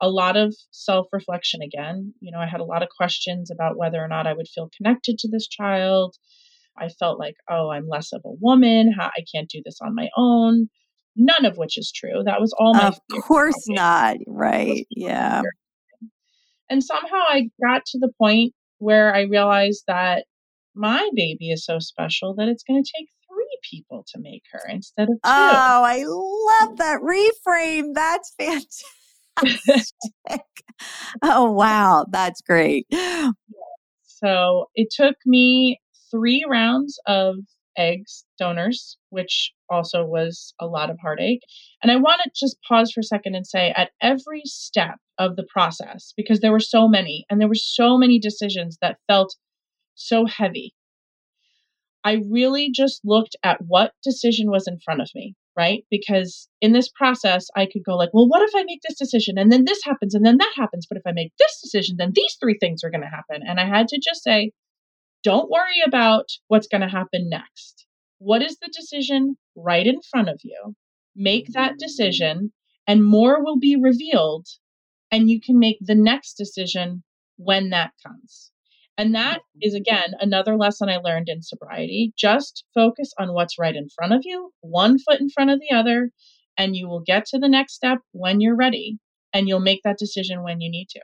a 0.00 0.08
lot 0.08 0.36
of 0.36 0.54
self 0.70 1.06
reflection 1.12 1.62
again. 1.62 2.14
You 2.20 2.32
know, 2.32 2.38
I 2.38 2.46
had 2.46 2.60
a 2.60 2.64
lot 2.64 2.82
of 2.82 2.88
questions 2.96 3.50
about 3.50 3.76
whether 3.76 4.02
or 4.02 4.08
not 4.08 4.26
I 4.26 4.34
would 4.34 4.48
feel 4.48 4.70
connected 4.76 5.18
to 5.18 5.28
this 5.28 5.46
child. 5.46 6.16
I 6.80 6.88
felt 6.88 7.18
like, 7.18 7.36
oh, 7.50 7.70
I'm 7.70 7.88
less 7.88 8.12
of 8.12 8.22
a 8.24 8.32
woman. 8.40 8.92
How, 8.96 9.06
I 9.06 9.24
can't 9.34 9.48
do 9.48 9.60
this 9.64 9.78
on 9.80 9.94
my 9.94 10.08
own. 10.16 10.68
None 11.16 11.44
of 11.44 11.56
which 11.56 11.76
is 11.76 11.92
true. 11.94 12.22
That 12.24 12.40
was 12.40 12.54
all 12.58 12.74
my. 12.74 12.88
Of 12.88 13.00
course 13.22 13.64
not. 13.66 14.16
Right. 14.26 14.86
Yeah. 14.90 15.42
And 16.70 16.84
somehow 16.84 17.22
I 17.28 17.50
got 17.64 17.84
to 17.86 17.98
the 17.98 18.12
point 18.20 18.52
where 18.78 19.14
I 19.14 19.22
realized 19.22 19.84
that 19.88 20.24
my 20.74 21.08
baby 21.14 21.50
is 21.50 21.64
so 21.64 21.78
special 21.78 22.34
that 22.36 22.48
it's 22.48 22.62
going 22.62 22.82
to 22.82 22.92
take 22.96 23.08
three 23.28 23.58
people 23.68 24.04
to 24.14 24.20
make 24.20 24.42
her 24.52 24.60
instead 24.68 25.08
of 25.08 25.16
two. 25.16 25.20
Oh, 25.24 25.82
I 25.84 26.04
love 26.04 26.74
mm. 26.74 26.76
that 26.76 27.00
reframe. 27.00 27.94
That's 27.94 28.34
fantastic. 28.38 29.94
oh, 31.22 31.50
wow. 31.50 32.06
That's 32.10 32.40
great. 32.42 32.86
So 34.04 34.66
it 34.74 34.88
took 34.90 35.16
me 35.26 35.80
three 36.10 36.44
rounds 36.48 36.98
of 37.06 37.36
eggs 37.76 38.24
donors, 38.38 38.96
which 39.10 39.52
also 39.70 40.04
was 40.04 40.52
a 40.60 40.66
lot 40.66 40.90
of 40.90 40.98
heartache. 41.00 41.42
And 41.82 41.92
I 41.92 41.96
want 41.96 42.20
to 42.24 42.30
just 42.34 42.58
pause 42.68 42.90
for 42.92 43.00
a 43.00 43.04
second 43.04 43.34
and 43.36 43.46
say 43.46 43.72
at 43.76 43.90
every 44.02 44.42
step 44.44 44.96
of 45.16 45.36
the 45.36 45.46
process, 45.48 46.12
because 46.16 46.40
there 46.40 46.52
were 46.52 46.60
so 46.60 46.88
many 46.88 47.24
and 47.30 47.40
there 47.40 47.48
were 47.48 47.54
so 47.54 47.96
many 47.96 48.18
decisions 48.18 48.78
that 48.82 48.98
felt 49.06 49.36
so 49.94 50.26
heavy. 50.26 50.74
I 52.04 52.22
really 52.30 52.70
just 52.70 53.00
looked 53.04 53.36
at 53.42 53.58
what 53.66 53.92
decision 54.02 54.50
was 54.50 54.66
in 54.66 54.78
front 54.78 55.00
of 55.00 55.10
me, 55.14 55.34
right? 55.56 55.84
Because 55.90 56.48
in 56.60 56.72
this 56.72 56.88
process, 56.88 57.48
I 57.56 57.66
could 57.66 57.82
go 57.84 57.96
like, 57.96 58.10
well, 58.12 58.28
what 58.28 58.42
if 58.42 58.50
I 58.54 58.62
make 58.64 58.80
this 58.82 58.98
decision 58.98 59.36
and 59.36 59.52
then 59.52 59.64
this 59.64 59.80
happens 59.84 60.14
and 60.14 60.24
then 60.24 60.38
that 60.38 60.52
happens? 60.56 60.86
But 60.88 60.98
if 60.98 61.02
I 61.06 61.12
make 61.12 61.32
this 61.38 61.60
decision, 61.60 61.96
then 61.98 62.12
these 62.14 62.36
three 62.40 62.56
things 62.58 62.82
are 62.82 62.90
going 62.90 63.02
to 63.02 63.08
happen. 63.08 63.42
And 63.46 63.60
I 63.60 63.66
had 63.66 63.88
to 63.88 64.00
just 64.02 64.22
say, 64.22 64.52
don't 65.22 65.50
worry 65.50 65.82
about 65.86 66.26
what's 66.48 66.68
going 66.68 66.80
to 66.80 66.88
happen 66.88 67.28
next. 67.28 67.86
What 68.18 68.42
is 68.42 68.58
the 68.58 68.72
decision 68.72 69.36
right 69.56 69.86
in 69.86 70.00
front 70.10 70.28
of 70.28 70.40
you? 70.42 70.74
Make 71.16 71.52
that 71.52 71.78
decision, 71.78 72.52
and 72.86 73.04
more 73.04 73.42
will 73.42 73.58
be 73.58 73.76
revealed, 73.76 74.46
and 75.10 75.28
you 75.30 75.40
can 75.40 75.58
make 75.58 75.78
the 75.80 75.94
next 75.94 76.34
decision 76.34 77.02
when 77.36 77.70
that 77.70 77.92
comes. 78.04 78.50
And 78.96 79.14
that 79.14 79.38
mm-hmm. 79.38 79.60
is, 79.62 79.74
again, 79.74 80.14
another 80.20 80.56
lesson 80.56 80.88
I 80.88 80.96
learned 80.96 81.28
in 81.28 81.42
sobriety. 81.42 82.12
Just 82.16 82.64
focus 82.74 83.12
on 83.18 83.32
what's 83.32 83.58
right 83.58 83.76
in 83.76 83.88
front 83.88 84.12
of 84.12 84.22
you, 84.24 84.52
one 84.60 84.98
foot 84.98 85.20
in 85.20 85.30
front 85.30 85.50
of 85.50 85.60
the 85.60 85.74
other, 85.74 86.10
and 86.56 86.74
you 86.74 86.88
will 86.88 87.00
get 87.00 87.26
to 87.26 87.38
the 87.38 87.48
next 87.48 87.74
step 87.74 87.98
when 88.12 88.40
you're 88.40 88.56
ready, 88.56 88.98
and 89.32 89.48
you'll 89.48 89.60
make 89.60 89.82
that 89.84 89.98
decision 89.98 90.42
when 90.42 90.60
you 90.60 90.70
need 90.70 90.88
to. 90.90 91.00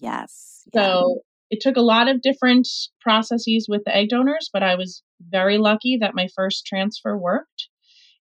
Yes. 0.00 0.64
So 0.74 1.22
it 1.50 1.60
took 1.60 1.76
a 1.76 1.82
lot 1.82 2.08
of 2.08 2.22
different 2.22 2.66
processes 3.00 3.66
with 3.68 3.82
the 3.84 3.94
egg 3.94 4.08
donors, 4.08 4.50
but 4.52 4.62
I 4.62 4.74
was 4.74 5.02
very 5.20 5.58
lucky 5.58 5.96
that 6.00 6.14
my 6.14 6.28
first 6.34 6.66
transfer 6.66 7.16
worked. 7.16 7.68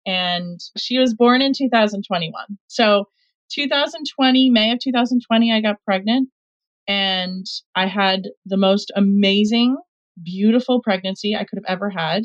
And 0.05 0.59
she 0.77 0.99
was 0.99 1.15
born 1.15 1.43
in 1.43 1.53
2021. 1.57 2.33
So 2.67 3.07
2020, 3.55 4.51
May 4.51 4.73
of 4.73 4.81
2020, 4.81 5.53
I 5.53 5.61
got 5.61 5.83
pregnant 5.85 6.31
and 6.89 7.47
I 7.77 7.87
had 7.87 8.23
the 8.45 8.57
most 8.57 8.91
amazing, 8.97 9.77
beautiful 10.23 10.83
pregnancy 10.83 11.37
I 11.37 11.45
could 11.45 11.59
have 11.59 11.65
ever 11.69 11.91
had. 11.91 12.25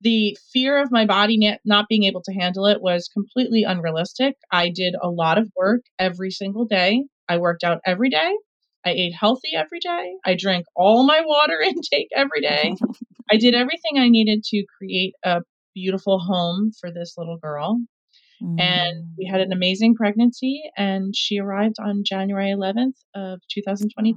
The 0.00 0.38
fear 0.52 0.80
of 0.80 0.92
my 0.92 1.04
body 1.04 1.58
not 1.64 1.88
being 1.88 2.04
able 2.04 2.22
to 2.22 2.32
handle 2.32 2.66
it 2.66 2.80
was 2.80 3.08
completely 3.12 3.64
unrealistic. 3.64 4.36
I 4.50 4.70
did 4.70 4.94
a 5.02 5.10
lot 5.10 5.38
of 5.38 5.50
work 5.56 5.82
every 5.98 6.30
single 6.30 6.64
day. 6.64 7.04
I 7.28 7.38
worked 7.38 7.64
out 7.64 7.80
every 7.84 8.08
day. 8.08 8.32
I 8.88 8.92
ate 8.92 9.14
healthy 9.14 9.50
every 9.54 9.80
day. 9.80 10.14
I 10.24 10.34
drank 10.34 10.64
all 10.74 11.04
my 11.04 11.20
water 11.24 11.60
intake 11.64 12.08
every 12.14 12.40
day. 12.40 12.74
I 13.30 13.36
did 13.36 13.54
everything 13.54 13.98
I 13.98 14.08
needed 14.08 14.42
to 14.44 14.64
create 14.78 15.14
a 15.24 15.42
beautiful 15.74 16.18
home 16.18 16.72
for 16.80 16.90
this 16.90 17.14
little 17.18 17.36
girl. 17.36 17.80
Mm. 18.42 18.60
And 18.60 19.04
we 19.18 19.26
had 19.26 19.40
an 19.40 19.52
amazing 19.52 19.94
pregnancy, 19.94 20.62
and 20.76 21.14
she 21.14 21.38
arrived 21.38 21.76
on 21.80 22.02
January 22.04 22.50
11th 22.50 22.96
of 23.14 23.40
2022. 23.52 24.16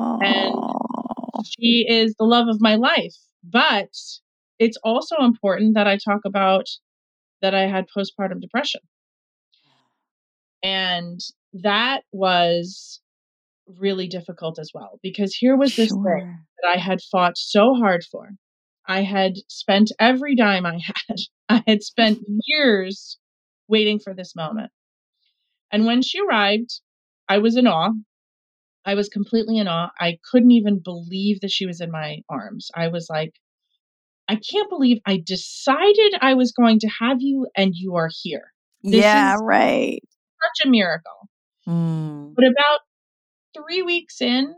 Aww. 0.00 0.24
And 0.24 1.46
she 1.46 1.86
is 1.88 2.14
the 2.18 2.24
love 2.24 2.48
of 2.48 2.60
my 2.60 2.74
life. 2.74 3.14
But 3.44 3.90
it's 4.58 4.78
also 4.82 5.16
important 5.20 5.74
that 5.74 5.86
I 5.86 5.96
talk 5.96 6.20
about 6.26 6.66
that 7.40 7.54
I 7.54 7.68
had 7.68 7.86
postpartum 7.96 8.40
depression. 8.40 8.80
And 10.62 11.20
that 11.52 12.02
was 12.10 13.00
really 13.78 14.08
difficult 14.08 14.58
as 14.58 14.70
well 14.74 14.98
because 15.02 15.34
here 15.34 15.56
was 15.56 15.76
this 15.76 15.88
sure. 15.88 16.18
thing 16.18 16.38
that 16.60 16.68
I 16.68 16.78
had 16.78 17.00
fought 17.02 17.36
so 17.36 17.74
hard 17.74 18.04
for. 18.04 18.30
I 18.86 19.02
had 19.02 19.34
spent 19.48 19.92
every 20.00 20.34
dime 20.34 20.64
I 20.64 20.78
had. 21.08 21.18
I 21.48 21.62
had 21.66 21.82
spent 21.82 22.20
years 22.44 23.18
waiting 23.68 23.98
for 23.98 24.14
this 24.14 24.34
moment. 24.34 24.70
And 25.70 25.84
when 25.84 26.02
she 26.02 26.18
arrived, 26.20 26.80
I 27.28 27.38
was 27.38 27.56
in 27.56 27.66
awe. 27.66 27.92
I 28.84 28.94
was 28.94 29.08
completely 29.08 29.58
in 29.58 29.68
awe. 29.68 29.90
I 30.00 30.18
couldn't 30.30 30.52
even 30.52 30.80
believe 30.82 31.40
that 31.40 31.50
she 31.50 31.66
was 31.66 31.82
in 31.82 31.90
my 31.90 32.22
arms. 32.30 32.70
I 32.74 32.88
was 32.88 33.08
like, 33.10 33.34
I 34.28 34.36
can't 34.36 34.70
believe 34.70 34.98
I 35.04 35.22
decided 35.24 36.14
I 36.20 36.34
was 36.34 36.52
going 36.52 36.78
to 36.80 36.88
have 37.00 37.18
you 37.20 37.46
and 37.54 37.74
you 37.74 37.96
are 37.96 38.10
here. 38.22 38.52
This 38.82 39.02
yeah, 39.02 39.36
right. 39.40 40.02
Such 40.42 40.66
a 40.66 40.70
miracle. 40.70 41.28
Mm. 41.66 42.34
But 42.34 42.44
about 42.44 42.80
three 43.58 43.82
weeks 43.82 44.20
in, 44.20 44.54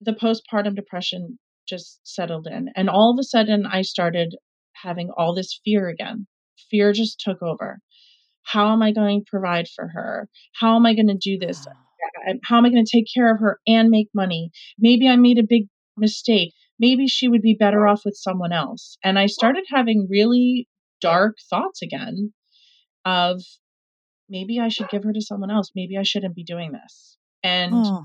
the 0.00 0.12
postpartum 0.12 0.74
depression 0.74 1.38
just 1.68 2.00
settled 2.04 2.46
in. 2.46 2.68
And 2.76 2.88
all 2.88 3.12
of 3.12 3.18
a 3.18 3.24
sudden, 3.24 3.66
I 3.66 3.82
started 3.82 4.34
having 4.72 5.10
all 5.16 5.34
this 5.34 5.60
fear 5.64 5.88
again. 5.88 6.26
Fear 6.70 6.92
just 6.92 7.20
took 7.20 7.42
over. 7.42 7.80
How 8.42 8.72
am 8.72 8.82
I 8.82 8.92
going 8.92 9.20
to 9.20 9.30
provide 9.30 9.68
for 9.68 9.88
her? 9.88 10.28
How 10.58 10.76
am 10.76 10.86
I 10.86 10.94
going 10.94 11.08
to 11.08 11.14
do 11.14 11.38
this? 11.38 11.66
Ah. 11.68 12.38
How 12.44 12.58
am 12.58 12.64
I 12.64 12.70
going 12.70 12.84
to 12.84 12.96
take 12.96 13.06
care 13.12 13.32
of 13.32 13.40
her 13.40 13.60
and 13.66 13.90
make 13.90 14.08
money? 14.14 14.50
Maybe 14.78 15.08
I 15.08 15.16
made 15.16 15.38
a 15.38 15.46
big 15.46 15.68
mistake. 15.96 16.52
Maybe 16.78 17.06
she 17.06 17.28
would 17.28 17.42
be 17.42 17.54
better 17.58 17.86
off 17.86 18.02
with 18.04 18.16
someone 18.16 18.52
else. 18.52 18.96
And 19.04 19.18
I 19.18 19.26
started 19.26 19.64
having 19.68 20.08
really 20.10 20.66
dark 21.00 21.36
thoughts 21.48 21.82
again 21.82 22.32
of 23.04 23.42
maybe 24.28 24.58
I 24.58 24.68
should 24.68 24.88
give 24.88 25.04
her 25.04 25.12
to 25.12 25.20
someone 25.20 25.50
else. 25.50 25.70
Maybe 25.74 25.96
I 25.98 26.02
shouldn't 26.02 26.34
be 26.34 26.44
doing 26.44 26.72
this. 26.72 27.18
And 27.42 27.72
oh 27.74 28.04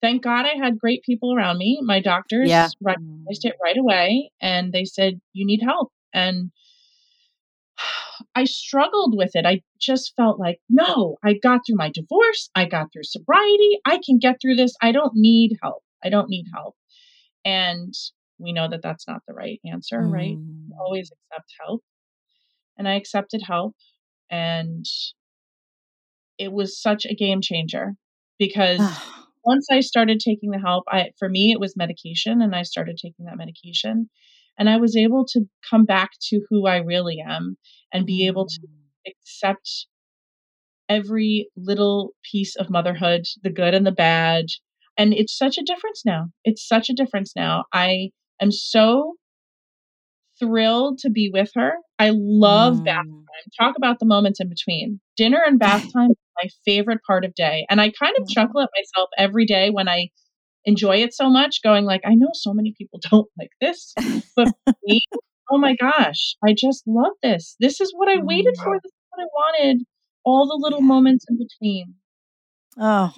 thank 0.00 0.22
God 0.22 0.46
I 0.46 0.56
had 0.62 0.78
great 0.78 1.02
people 1.02 1.34
around 1.34 1.58
me. 1.58 1.80
My 1.82 2.00
doctors 2.00 2.48
yeah. 2.48 2.68
recognized 2.80 3.44
it 3.44 3.56
right 3.62 3.76
away 3.76 4.30
and 4.40 4.72
they 4.72 4.84
said, 4.84 5.20
You 5.32 5.46
need 5.46 5.62
help. 5.62 5.92
And 6.12 6.50
I 8.34 8.44
struggled 8.44 9.16
with 9.16 9.30
it. 9.34 9.46
I 9.46 9.62
just 9.80 10.14
felt 10.16 10.38
like, 10.38 10.60
no, 10.68 11.16
I 11.24 11.34
got 11.42 11.60
through 11.66 11.76
my 11.76 11.90
divorce. 11.90 12.50
I 12.54 12.66
got 12.66 12.92
through 12.92 13.04
sobriety. 13.04 13.80
I 13.84 13.98
can 14.04 14.18
get 14.18 14.36
through 14.40 14.56
this. 14.56 14.74
I 14.82 14.92
don't 14.92 15.14
need 15.14 15.58
help. 15.62 15.82
I 16.04 16.10
don't 16.10 16.28
need 16.28 16.46
help. 16.52 16.76
And 17.44 17.94
we 18.38 18.52
know 18.52 18.68
that 18.68 18.82
that's 18.82 19.08
not 19.08 19.22
the 19.26 19.34
right 19.34 19.60
answer, 19.70 20.00
mm. 20.00 20.12
right? 20.12 20.36
Always 20.78 21.10
accept 21.10 21.52
help. 21.60 21.82
And 22.76 22.86
I 22.86 22.94
accepted 22.94 23.42
help. 23.46 23.74
And 24.30 24.84
it 26.38 26.52
was 26.52 26.80
such 26.80 27.04
a 27.04 27.14
game 27.14 27.40
changer 27.40 27.96
because 28.40 28.80
once 29.44 29.68
I 29.70 29.78
started 29.78 30.18
taking 30.18 30.50
the 30.50 30.58
help, 30.58 30.84
I 30.88 31.10
for 31.20 31.28
me 31.28 31.52
it 31.52 31.60
was 31.60 31.76
medication 31.76 32.42
and 32.42 32.56
I 32.56 32.64
started 32.64 32.98
taking 33.00 33.26
that 33.26 33.38
medication 33.38 34.10
and 34.58 34.68
I 34.68 34.78
was 34.78 34.96
able 34.96 35.24
to 35.26 35.44
come 35.70 35.84
back 35.84 36.10
to 36.28 36.40
who 36.50 36.66
I 36.66 36.78
really 36.78 37.22
am 37.24 37.56
and 37.92 38.04
be 38.04 38.26
able 38.26 38.46
to 38.46 38.60
mm. 38.60 39.12
accept 39.12 39.86
every 40.88 41.48
little 41.56 42.10
piece 42.30 42.56
of 42.56 42.68
motherhood, 42.68 43.22
the 43.42 43.50
good 43.50 43.74
and 43.74 43.86
the 43.86 43.92
bad. 43.92 44.46
And 44.98 45.14
it's 45.14 45.38
such 45.38 45.56
a 45.56 45.62
difference 45.62 46.02
now. 46.04 46.26
It's 46.44 46.66
such 46.66 46.90
a 46.90 46.94
difference 46.94 47.32
now. 47.36 47.64
I 47.72 48.10
am 48.42 48.50
so 48.50 49.14
thrilled 50.38 50.98
to 50.98 51.10
be 51.10 51.30
with 51.32 51.50
her. 51.54 51.74
I 51.98 52.10
love 52.12 52.78
mm. 52.78 52.84
bath 52.84 53.06
time. 53.06 53.26
Talk 53.58 53.76
about 53.76 53.98
the 53.98 54.06
moments 54.06 54.40
in 54.40 54.48
between. 54.48 55.00
Dinner 55.16 55.40
and 55.46 55.58
bath 55.58 55.90
time 55.92 56.10
my 56.42 56.48
favorite 56.64 57.00
part 57.06 57.24
of 57.24 57.34
day. 57.34 57.66
And 57.70 57.80
I 57.80 57.90
kind 57.90 58.16
of 58.16 58.24
mm-hmm. 58.24 58.32
chuckle 58.32 58.60
at 58.60 58.70
myself 58.76 59.08
every 59.18 59.46
day 59.46 59.70
when 59.70 59.88
I 59.88 60.08
enjoy 60.64 60.96
it 60.96 61.14
so 61.14 61.30
much, 61.30 61.62
going 61.62 61.84
like, 61.84 62.02
I 62.04 62.14
know 62.14 62.30
so 62.32 62.52
many 62.52 62.74
people 62.76 63.00
don't 63.10 63.28
like 63.38 63.50
this, 63.60 63.94
but 64.36 64.48
me, 64.84 65.00
oh 65.50 65.58
my 65.58 65.74
gosh, 65.76 66.36
I 66.44 66.54
just 66.56 66.82
love 66.86 67.12
this. 67.22 67.56
This 67.60 67.80
is 67.80 67.92
what 67.94 68.08
I 68.08 68.22
waited 68.22 68.56
for. 68.56 68.78
This 68.82 68.90
is 68.90 69.06
what 69.10 69.22
I 69.22 69.26
wanted. 69.26 69.84
All 70.24 70.46
the 70.46 70.58
little 70.62 70.80
yeah. 70.80 70.86
moments 70.86 71.24
in 71.28 71.38
between. 71.38 71.94
Oh 72.78 73.12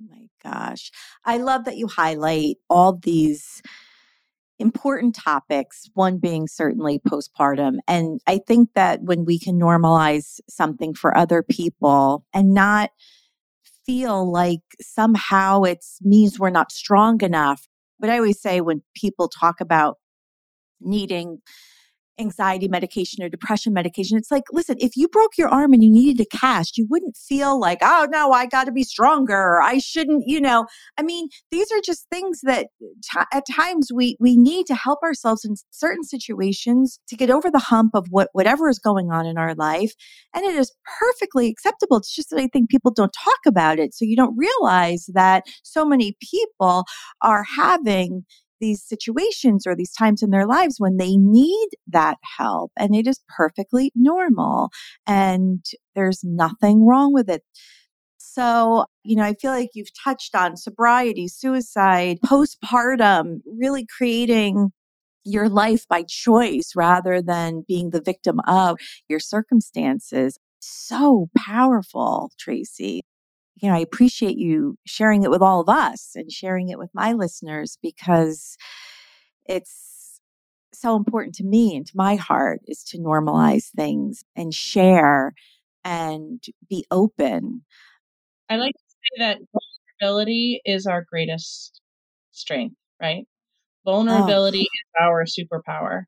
my 0.00 0.26
gosh. 0.42 0.90
I 1.24 1.38
love 1.38 1.64
that 1.64 1.76
you 1.76 1.88
highlight 1.88 2.56
all 2.70 2.96
these 2.96 3.62
important 4.58 5.14
topics, 5.14 5.88
one 5.94 6.18
being 6.18 6.48
certainly 6.48 6.98
postpartum. 6.98 7.78
And 7.86 8.20
I 8.26 8.38
think 8.46 8.70
that 8.74 9.02
when 9.02 9.24
we 9.24 9.38
can 9.38 9.58
normalize 9.58 10.40
something 10.48 10.94
for 10.94 11.16
other 11.16 11.42
people 11.42 12.24
and 12.32 12.54
not 12.54 12.90
feel 13.84 14.30
like 14.30 14.62
somehow 14.80 15.62
it 15.62 15.84
means 16.02 16.38
we're 16.38 16.50
not 16.50 16.72
strong 16.72 17.22
enough. 17.22 17.66
But 18.00 18.10
I 18.10 18.16
always 18.16 18.40
say 18.40 18.60
when 18.60 18.82
people 18.94 19.28
talk 19.28 19.60
about 19.60 19.98
needing 20.80 21.38
anxiety 22.18 22.68
medication 22.68 23.22
or 23.22 23.28
depression 23.28 23.72
medication. 23.72 24.16
It's 24.16 24.30
like, 24.30 24.44
listen, 24.52 24.76
if 24.78 24.96
you 24.96 25.08
broke 25.08 25.36
your 25.36 25.48
arm 25.48 25.72
and 25.72 25.82
you 25.82 25.90
needed 25.90 26.20
a 26.20 26.36
cast, 26.36 26.76
you 26.78 26.86
wouldn't 26.88 27.16
feel 27.16 27.58
like, 27.58 27.78
oh 27.82 28.06
no, 28.10 28.32
I 28.32 28.46
got 28.46 28.64
to 28.64 28.72
be 28.72 28.84
stronger. 28.84 29.60
I 29.60 29.78
shouldn't, 29.78 30.24
you 30.26 30.40
know. 30.40 30.66
I 30.98 31.02
mean, 31.02 31.28
these 31.50 31.70
are 31.72 31.80
just 31.84 32.06
things 32.10 32.40
that 32.42 32.68
t- 32.80 33.20
at 33.32 33.44
times 33.46 33.90
we 33.94 34.16
we 34.20 34.36
need 34.36 34.66
to 34.66 34.74
help 34.74 35.02
ourselves 35.02 35.44
in 35.44 35.54
certain 35.70 36.04
situations 36.04 36.98
to 37.08 37.16
get 37.16 37.30
over 37.30 37.50
the 37.50 37.58
hump 37.58 37.94
of 37.94 38.06
what 38.10 38.28
whatever 38.32 38.68
is 38.68 38.78
going 38.78 39.10
on 39.10 39.26
in 39.26 39.38
our 39.38 39.54
life, 39.54 39.92
and 40.34 40.44
it 40.44 40.54
is 40.54 40.72
perfectly 40.98 41.48
acceptable. 41.48 41.98
It's 41.98 42.14
just 42.14 42.30
that 42.30 42.40
I 42.40 42.48
think 42.48 42.70
people 42.70 42.90
don't 42.90 43.12
talk 43.12 43.40
about 43.46 43.78
it, 43.78 43.94
so 43.94 44.04
you 44.04 44.16
don't 44.16 44.36
realize 44.36 45.08
that 45.14 45.44
so 45.62 45.84
many 45.84 46.16
people 46.20 46.84
are 47.22 47.44
having 47.56 48.24
these 48.60 48.82
situations 48.82 49.66
or 49.66 49.74
these 49.74 49.92
times 49.92 50.22
in 50.22 50.30
their 50.30 50.46
lives 50.46 50.76
when 50.78 50.96
they 50.96 51.16
need 51.16 51.68
that 51.86 52.18
help. 52.38 52.72
And 52.78 52.94
it 52.94 53.06
is 53.06 53.20
perfectly 53.28 53.92
normal. 53.94 54.70
And 55.06 55.64
there's 55.94 56.22
nothing 56.24 56.86
wrong 56.86 57.12
with 57.12 57.28
it. 57.28 57.42
So, 58.18 58.86
you 59.02 59.16
know, 59.16 59.22
I 59.22 59.34
feel 59.34 59.50
like 59.50 59.70
you've 59.74 59.94
touched 60.02 60.34
on 60.34 60.56
sobriety, 60.56 61.28
suicide, 61.28 62.18
postpartum, 62.24 63.38
really 63.46 63.86
creating 63.86 64.72
your 65.24 65.48
life 65.48 65.86
by 65.88 66.04
choice 66.06 66.72
rather 66.76 67.20
than 67.20 67.64
being 67.66 67.90
the 67.90 68.02
victim 68.02 68.40
of 68.46 68.78
your 69.08 69.20
circumstances. 69.20 70.38
So 70.60 71.28
powerful, 71.36 72.30
Tracy. 72.38 73.02
You 73.56 73.70
know, 73.70 73.76
I 73.76 73.80
appreciate 73.80 74.36
you 74.36 74.76
sharing 74.84 75.22
it 75.22 75.30
with 75.30 75.42
all 75.42 75.60
of 75.60 75.68
us 75.68 76.12
and 76.14 76.30
sharing 76.30 76.68
it 76.68 76.78
with 76.78 76.90
my 76.94 77.12
listeners 77.12 77.78
because 77.82 78.56
it's 79.46 80.20
so 80.74 80.96
important 80.96 81.34
to 81.36 81.44
me 81.44 81.74
and 81.76 81.86
to 81.86 81.92
my 81.94 82.16
heart 82.16 82.60
is 82.66 82.84
to 82.84 82.98
normalize 82.98 83.70
things 83.74 84.24
and 84.34 84.52
share 84.52 85.32
and 85.84 86.42
be 86.68 86.84
open. 86.90 87.62
I 88.48 88.56
like 88.56 88.74
to 88.74 88.80
say 88.90 89.24
that 89.24 89.38
vulnerability 90.00 90.60
is 90.64 90.86
our 90.86 91.04
greatest 91.08 91.80
strength, 92.32 92.76
right? 93.00 93.24
Oh. 93.86 93.92
Vulnerability 93.92 94.66
oh. 94.68 94.74
is 94.74 95.00
our 95.00 95.24
superpower. 95.24 96.02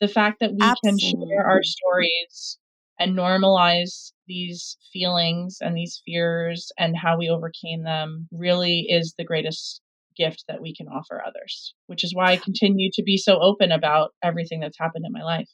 The 0.00 0.08
fact 0.08 0.40
that 0.40 0.50
we 0.52 0.58
Absolutely. 0.60 1.00
can 1.00 1.28
share 1.28 1.46
our 1.46 1.62
stories 1.62 2.58
and 2.98 3.16
normalize 3.16 4.12
these 4.32 4.78
feelings 4.92 5.58
and 5.60 5.76
these 5.76 6.00
fears 6.06 6.72
and 6.78 6.96
how 6.96 7.18
we 7.18 7.28
overcame 7.28 7.82
them 7.82 8.28
really 8.32 8.86
is 8.88 9.14
the 9.18 9.24
greatest 9.24 9.82
gift 10.16 10.44
that 10.48 10.62
we 10.62 10.74
can 10.74 10.88
offer 10.88 11.22
others, 11.26 11.74
which 11.86 12.02
is 12.02 12.14
why 12.14 12.32
I 12.32 12.36
continue 12.36 12.90
to 12.94 13.02
be 13.02 13.18
so 13.18 13.38
open 13.40 13.72
about 13.72 14.12
everything 14.22 14.60
that's 14.60 14.78
happened 14.78 15.04
in 15.06 15.12
my 15.12 15.22
life. 15.22 15.48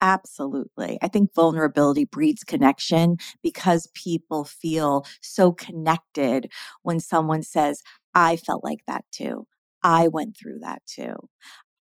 Absolutely. 0.00 0.98
I 1.00 1.08
think 1.08 1.34
vulnerability 1.34 2.04
breeds 2.04 2.42
connection 2.42 3.16
because 3.42 3.88
people 3.94 4.44
feel 4.44 5.06
so 5.22 5.52
connected 5.52 6.50
when 6.82 7.00
someone 7.00 7.42
says, 7.42 7.82
I 8.14 8.36
felt 8.36 8.64
like 8.64 8.80
that 8.86 9.04
too. 9.12 9.46
I 9.82 10.08
went 10.08 10.36
through 10.36 10.58
that 10.60 10.82
too. 10.86 11.14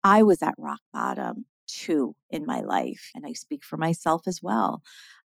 I 0.02 0.22
was 0.22 0.42
at 0.42 0.54
rock 0.58 0.80
bottom 0.92 1.46
too 1.66 2.14
in 2.30 2.44
my 2.44 2.60
life. 2.60 3.10
And 3.14 3.24
I 3.26 3.32
speak 3.32 3.64
for 3.64 3.76
myself 3.76 4.22
as 4.26 4.40
well. 4.42 4.82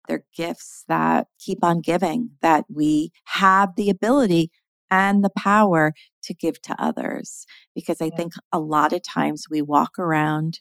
They're 0.07 0.25
gifts 0.37 0.85
that 0.89 1.29
keep 1.39 1.63
on 1.63 1.81
giving, 1.81 2.31
that 2.43 2.65
we 2.69 3.13
have 3.25 3.77
the 3.77 3.91
ability 3.91 4.51
and 4.91 5.25
the 5.25 5.31
power 5.37 5.93
to 6.23 6.35
give 6.35 6.61
to 6.63 6.77
others. 6.79 7.47
Because 7.75 8.01
I 8.01 8.11
think 8.11 8.35
a 8.53 8.61
lot 8.61 8.93
of 8.93 9.03
times 9.03 9.47
we 9.51 9.63
walk 9.63 9.99
around 9.99 10.61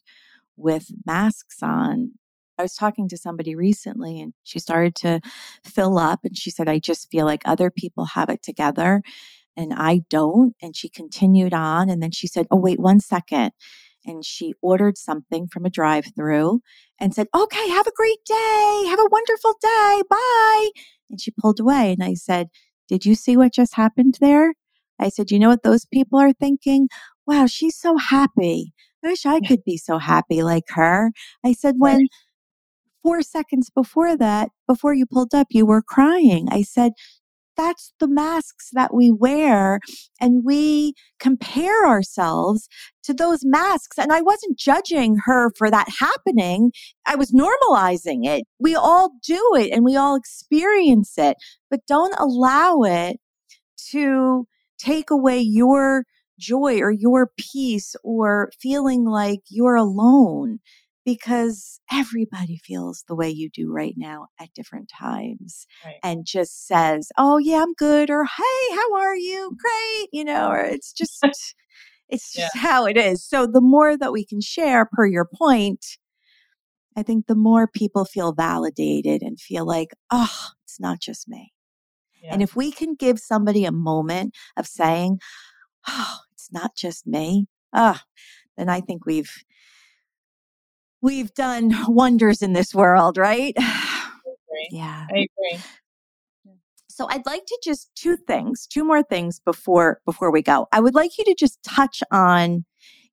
with 0.58 0.88
masks 1.06 1.62
on. 1.62 2.14
I 2.58 2.62
was 2.62 2.76
talking 2.76 3.10
to 3.10 3.18
somebody 3.18 3.56
recently 3.56 4.22
and 4.22 4.34
she 4.44 4.60
started 4.60 4.96
to 4.96 5.20
fill 5.64 5.98
up 5.98 6.22
and 6.24 6.38
she 6.38 6.50
said, 6.50 6.70
I 6.70 6.80
just 6.80 7.12
feel 7.12 7.26
like 7.26 7.42
other 7.46 7.70
people 7.70 8.06
have 8.06 8.30
it 8.30 8.42
together 8.42 9.02
and 9.58 9.74
I 9.76 10.04
don't. 10.10 10.56
And 10.62 10.76
she 10.76 10.90
continued 10.90 11.54
on. 11.54 11.90
And 11.90 12.02
then 12.02 12.12
she 12.12 12.28
said, 12.28 12.48
Oh, 12.52 12.58
wait 12.58 12.80
one 12.80 13.00
second. 13.00 13.52
And 14.06 14.24
she 14.24 14.54
ordered 14.62 14.98
something 14.98 15.48
from 15.48 15.66
a 15.66 15.70
drive 15.70 16.06
through 16.16 16.62
and 17.00 17.14
said, 17.14 17.28
Okay, 17.36 17.70
have 17.70 17.88
a 17.88 17.92
great 17.96 18.24
day. 18.26 18.84
Have 18.88 19.00
a 19.00 19.10
wonderful 19.12 19.54
day. 19.62 20.02
Bye. 20.10 20.70
And 21.10 21.20
she 21.20 21.32
pulled 21.32 21.60
away. 21.60 21.94
And 21.94 22.04
I 22.04 22.14
said, 22.14 22.48
Did 22.88 23.06
you 23.06 23.16
see 23.16 23.36
what 23.36 23.54
just 23.54 23.76
happened 23.76 24.18
there? 24.22 24.54
I 25.00 25.10
said, 25.10 25.32
You 25.32 25.40
know 25.40 25.50
what 25.50 25.64
those 25.64 25.86
people 25.86 26.20
are 26.20 26.34
thinking? 26.34 26.90
Wow, 27.28 27.48
she's 27.48 27.76
so 27.76 27.98
happy. 27.98 28.74
I 29.04 29.10
wish 29.10 29.26
I 29.26 29.40
could 29.40 29.64
be 29.64 29.78
so 29.78 29.98
happy 30.00 30.42
like 30.42 30.66
her. 30.70 31.12
I 31.44 31.54
said, 31.54 31.76
when 31.78 32.08
four 33.04 33.22
seconds 33.22 33.70
before 33.70 34.18
that, 34.18 34.50
before 34.68 34.94
you 34.94 35.06
pulled 35.06 35.36
up, 35.36 35.48
you 35.52 35.66
were 35.66 35.84
crying. 35.84 36.48
I 36.50 36.64
said, 36.64 36.94
that's 37.58 37.94
the 38.00 38.08
masks 38.08 38.70
that 38.74 38.94
we 38.94 39.12
wear 39.12 39.80
and 40.20 40.44
we 40.46 40.94
compare 41.20 41.86
ourselves 41.88 42.68
to 43.04 43.14
those 43.14 43.40
masks 43.44 43.98
and 43.98 44.12
i 44.12 44.22
wasn't 44.22 44.58
judging 44.58 45.18
her 45.26 45.52
for 45.58 45.70
that 45.70 45.88
happening 46.00 46.72
i 47.06 47.16
was 47.16 47.32
normalizing 47.32 48.26
it. 48.26 48.44
We 48.60 48.76
all 48.76 49.12
do 49.26 49.52
it 49.56 49.72
and 49.72 49.84
we 49.84 49.96
all 49.96 50.16
experience 50.16 51.14
it 51.18 51.38
but 51.70 51.82
don't 51.88 52.16
allow 52.18 52.82
it 52.84 53.18
to 53.92 54.48
take 54.78 55.10
away 55.10 55.40
your 55.40 56.06
joy 56.40 56.80
or 56.80 56.92
your 56.92 57.32
peace 57.38 57.96
or 58.04 58.52
feeling 58.60 59.06
like 59.06 59.40
you're 59.50 59.76
alone 59.76 60.60
because 61.06 61.80
everybody 61.92 62.58
feels 62.58 63.04
the 63.08 63.16
way 63.16 63.30
you 63.30 63.50
do 63.50 63.72
right 63.72 63.94
now 63.96 64.28
at 64.40 64.54
different 64.54 64.90
times 64.90 65.68
right. 65.86 65.96
and 66.04 66.26
just 66.26 66.68
says, 66.68 67.10
Oh, 67.18 67.38
yeah, 67.38 67.62
I'm 67.62 67.74
good, 67.74 68.10
or 68.10 68.26
Hey, 68.26 68.76
how 68.76 68.96
are 68.96 69.16
you? 69.16 69.52
Mm. 69.54 69.58
Great, 69.58 70.10
you 70.12 70.26
know, 70.26 70.50
or 70.50 70.62
it's 70.62 70.92
just, 70.92 71.24
it's 72.10 72.34
just 72.34 72.56
yeah. 72.56 72.62
how 72.62 72.86
it 72.86 72.98
is. 72.98 73.24
So 73.24 73.46
the 73.46 73.62
more 73.62 73.96
that 73.96 74.12
we 74.12 74.26
can 74.26 74.42
share, 74.42 74.90
per 74.92 75.06
your 75.06 75.30
point, 75.32 75.86
I 76.98 77.04
think 77.04 77.28
the 77.28 77.36
more 77.36 77.68
people 77.68 78.06
feel 78.06 78.34
validated 78.34 79.22
and 79.22 79.40
feel 79.40 79.66
like, 79.66 79.90
Oh, 80.12 80.50
it's 80.64 80.80
not 80.80 81.00
just 81.00 81.28
me. 81.28 81.54
Yeah. 82.22 82.34
And 82.34 82.42
if 82.42 82.56
we 82.56 82.72
can 82.72 82.96
give 82.96 83.20
somebody 83.20 83.66
a 83.66 83.72
moment 83.72 84.36
of 84.58 84.66
saying, 84.66 85.20
Oh, 85.88 86.18
it's 86.34 86.52
not 86.52 86.76
just 86.76 87.06
me. 87.06 87.46
Ah, 87.72 88.02
oh, 88.04 88.08
then 88.58 88.70
I 88.70 88.82
think 88.82 89.06
we've 89.06 89.32
we've 91.02 91.34
done 91.34 91.74
wonders 91.88 92.42
in 92.42 92.54
this 92.54 92.74
world, 92.74 93.18
right? 93.18 93.56
Yeah. 94.72 95.06
I 95.14 95.28
agree. 95.28 95.62
So 96.88 97.08
I'd 97.10 97.26
like 97.26 97.46
to 97.46 97.60
just 97.62 97.92
two 97.94 98.16
things, 98.16 98.66
two 98.66 98.86
more 98.86 99.04
things 99.04 99.42
before 99.42 100.00
before 100.06 100.32
we 100.32 100.42
go. 100.42 100.68
I 100.72 100.80
would 100.80 100.96
like 100.96 101.18
you 101.18 101.26
to 101.26 101.36
just 101.38 101.62
touch 101.62 102.02
on 102.10 102.64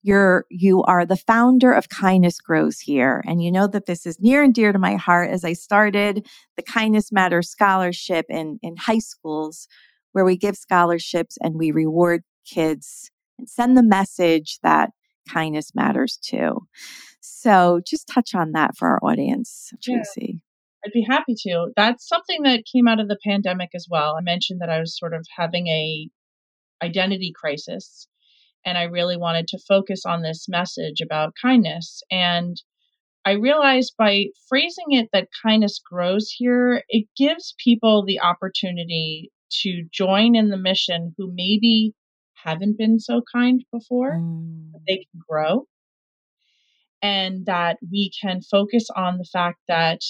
your 0.02 0.44
you 0.50 0.84
are 0.84 1.04
the 1.04 1.16
founder 1.16 1.72
of 1.72 1.88
Kindness 1.88 2.40
Grows 2.40 2.78
Here 2.78 3.24
and 3.26 3.42
you 3.42 3.50
know 3.50 3.66
that 3.66 3.86
this 3.86 4.06
is 4.06 4.20
near 4.20 4.42
and 4.42 4.54
dear 4.54 4.72
to 4.72 4.78
my 4.78 4.94
heart 4.94 5.30
as 5.30 5.44
I 5.44 5.52
started 5.52 6.26
the 6.56 6.62
Kindness 6.62 7.10
Matters 7.10 7.50
scholarship 7.50 8.26
in 8.28 8.60
in 8.62 8.76
high 8.76 9.00
schools 9.00 9.66
where 10.12 10.24
we 10.24 10.36
give 10.36 10.56
scholarships 10.56 11.36
and 11.42 11.56
we 11.56 11.72
reward 11.72 12.22
kids 12.44 13.10
and 13.38 13.48
send 13.48 13.76
the 13.76 13.82
message 13.82 14.58
that 14.62 14.90
kindness 15.28 15.72
matters 15.74 16.18
too. 16.22 16.66
So 17.20 17.80
just 17.86 18.08
touch 18.08 18.34
on 18.34 18.52
that 18.52 18.76
for 18.76 18.88
our 18.88 19.00
audience, 19.02 19.70
Tracy. 19.82 20.40
Yeah, 20.40 20.86
I'd 20.86 20.92
be 20.92 21.06
happy 21.08 21.34
to. 21.46 21.68
That's 21.76 22.08
something 22.08 22.42
that 22.42 22.64
came 22.70 22.88
out 22.88 23.00
of 23.00 23.08
the 23.08 23.18
pandemic 23.24 23.70
as 23.74 23.86
well. 23.90 24.16
I 24.16 24.22
mentioned 24.22 24.60
that 24.60 24.70
I 24.70 24.80
was 24.80 24.98
sort 24.98 25.14
of 25.14 25.26
having 25.36 25.68
a 25.68 26.08
identity 26.82 27.32
crisis 27.34 28.08
and 28.64 28.76
I 28.76 28.84
really 28.84 29.16
wanted 29.16 29.48
to 29.48 29.58
focus 29.68 30.02
on 30.04 30.22
this 30.22 30.46
message 30.48 31.00
about 31.00 31.34
kindness 31.40 32.02
and 32.10 32.60
I 33.24 33.32
realized 33.32 33.94
by 33.96 34.26
phrasing 34.48 34.90
it 34.90 35.10
that 35.12 35.28
kindness 35.44 35.78
grows 35.78 36.34
here, 36.36 36.82
it 36.88 37.06
gives 37.16 37.54
people 37.62 38.04
the 38.04 38.20
opportunity 38.20 39.30
to 39.62 39.84
join 39.92 40.34
in 40.34 40.48
the 40.48 40.56
mission 40.56 41.14
who 41.16 41.30
maybe 41.32 41.94
haven't 42.44 42.78
been 42.78 42.98
so 42.98 43.22
kind 43.32 43.64
before, 43.72 44.18
mm. 44.18 44.70
they 44.86 44.96
can 44.96 45.20
grow. 45.28 45.66
And 47.02 47.46
that 47.46 47.78
we 47.90 48.12
can 48.20 48.40
focus 48.42 48.88
on 48.94 49.18
the 49.18 49.24
fact 49.24 49.58
that 49.66 50.00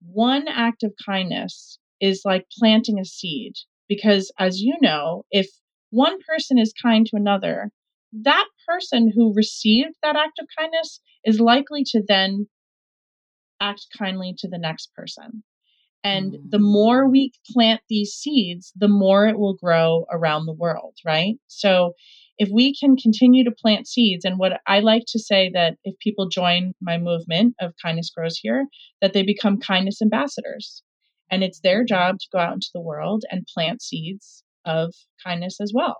one 0.00 0.48
act 0.48 0.82
of 0.82 0.92
kindness 1.04 1.78
is 2.00 2.22
like 2.24 2.46
planting 2.58 2.98
a 2.98 3.04
seed. 3.04 3.54
Because 3.88 4.32
as 4.38 4.60
you 4.60 4.76
know, 4.80 5.24
if 5.30 5.48
one 5.90 6.18
person 6.28 6.58
is 6.58 6.72
kind 6.80 7.06
to 7.06 7.16
another, 7.16 7.70
that 8.12 8.46
person 8.66 9.12
who 9.14 9.34
received 9.34 9.94
that 10.02 10.16
act 10.16 10.38
of 10.40 10.46
kindness 10.58 11.00
is 11.24 11.40
likely 11.40 11.84
to 11.84 12.02
then 12.06 12.48
act 13.60 13.86
kindly 13.96 14.34
to 14.38 14.48
the 14.48 14.58
next 14.58 14.92
person. 14.94 15.42
And 16.04 16.32
mm. 16.32 16.50
the 16.50 16.58
more 16.58 17.08
we 17.08 17.32
plant 17.52 17.80
these 17.88 18.12
seeds, 18.12 18.72
the 18.76 18.88
more 18.88 19.26
it 19.26 19.38
will 19.38 19.54
grow 19.54 20.06
around 20.10 20.46
the 20.46 20.54
world, 20.54 20.94
right? 21.04 21.34
So 21.48 21.92
if 22.38 22.48
we 22.52 22.74
can 22.74 22.96
continue 22.96 23.44
to 23.44 23.50
plant 23.50 23.88
seeds, 23.88 24.24
and 24.24 24.38
what 24.38 24.60
I 24.66 24.78
like 24.80 25.02
to 25.08 25.18
say 25.18 25.50
that 25.54 25.76
if 25.82 25.98
people 25.98 26.28
join 26.28 26.72
my 26.80 26.96
movement 26.96 27.54
of 27.60 27.74
kindness 27.82 28.10
grows 28.14 28.38
here, 28.38 28.66
that 29.02 29.12
they 29.12 29.22
become 29.22 29.58
kindness 29.58 30.00
ambassadors. 30.00 30.82
And 31.30 31.42
it's 31.42 31.60
their 31.60 31.84
job 31.84 32.18
to 32.20 32.28
go 32.32 32.38
out 32.38 32.54
into 32.54 32.70
the 32.72 32.80
world 32.80 33.24
and 33.30 33.46
plant 33.52 33.82
seeds 33.82 34.44
of 34.64 34.94
kindness 35.24 35.58
as 35.60 35.72
well. 35.74 35.96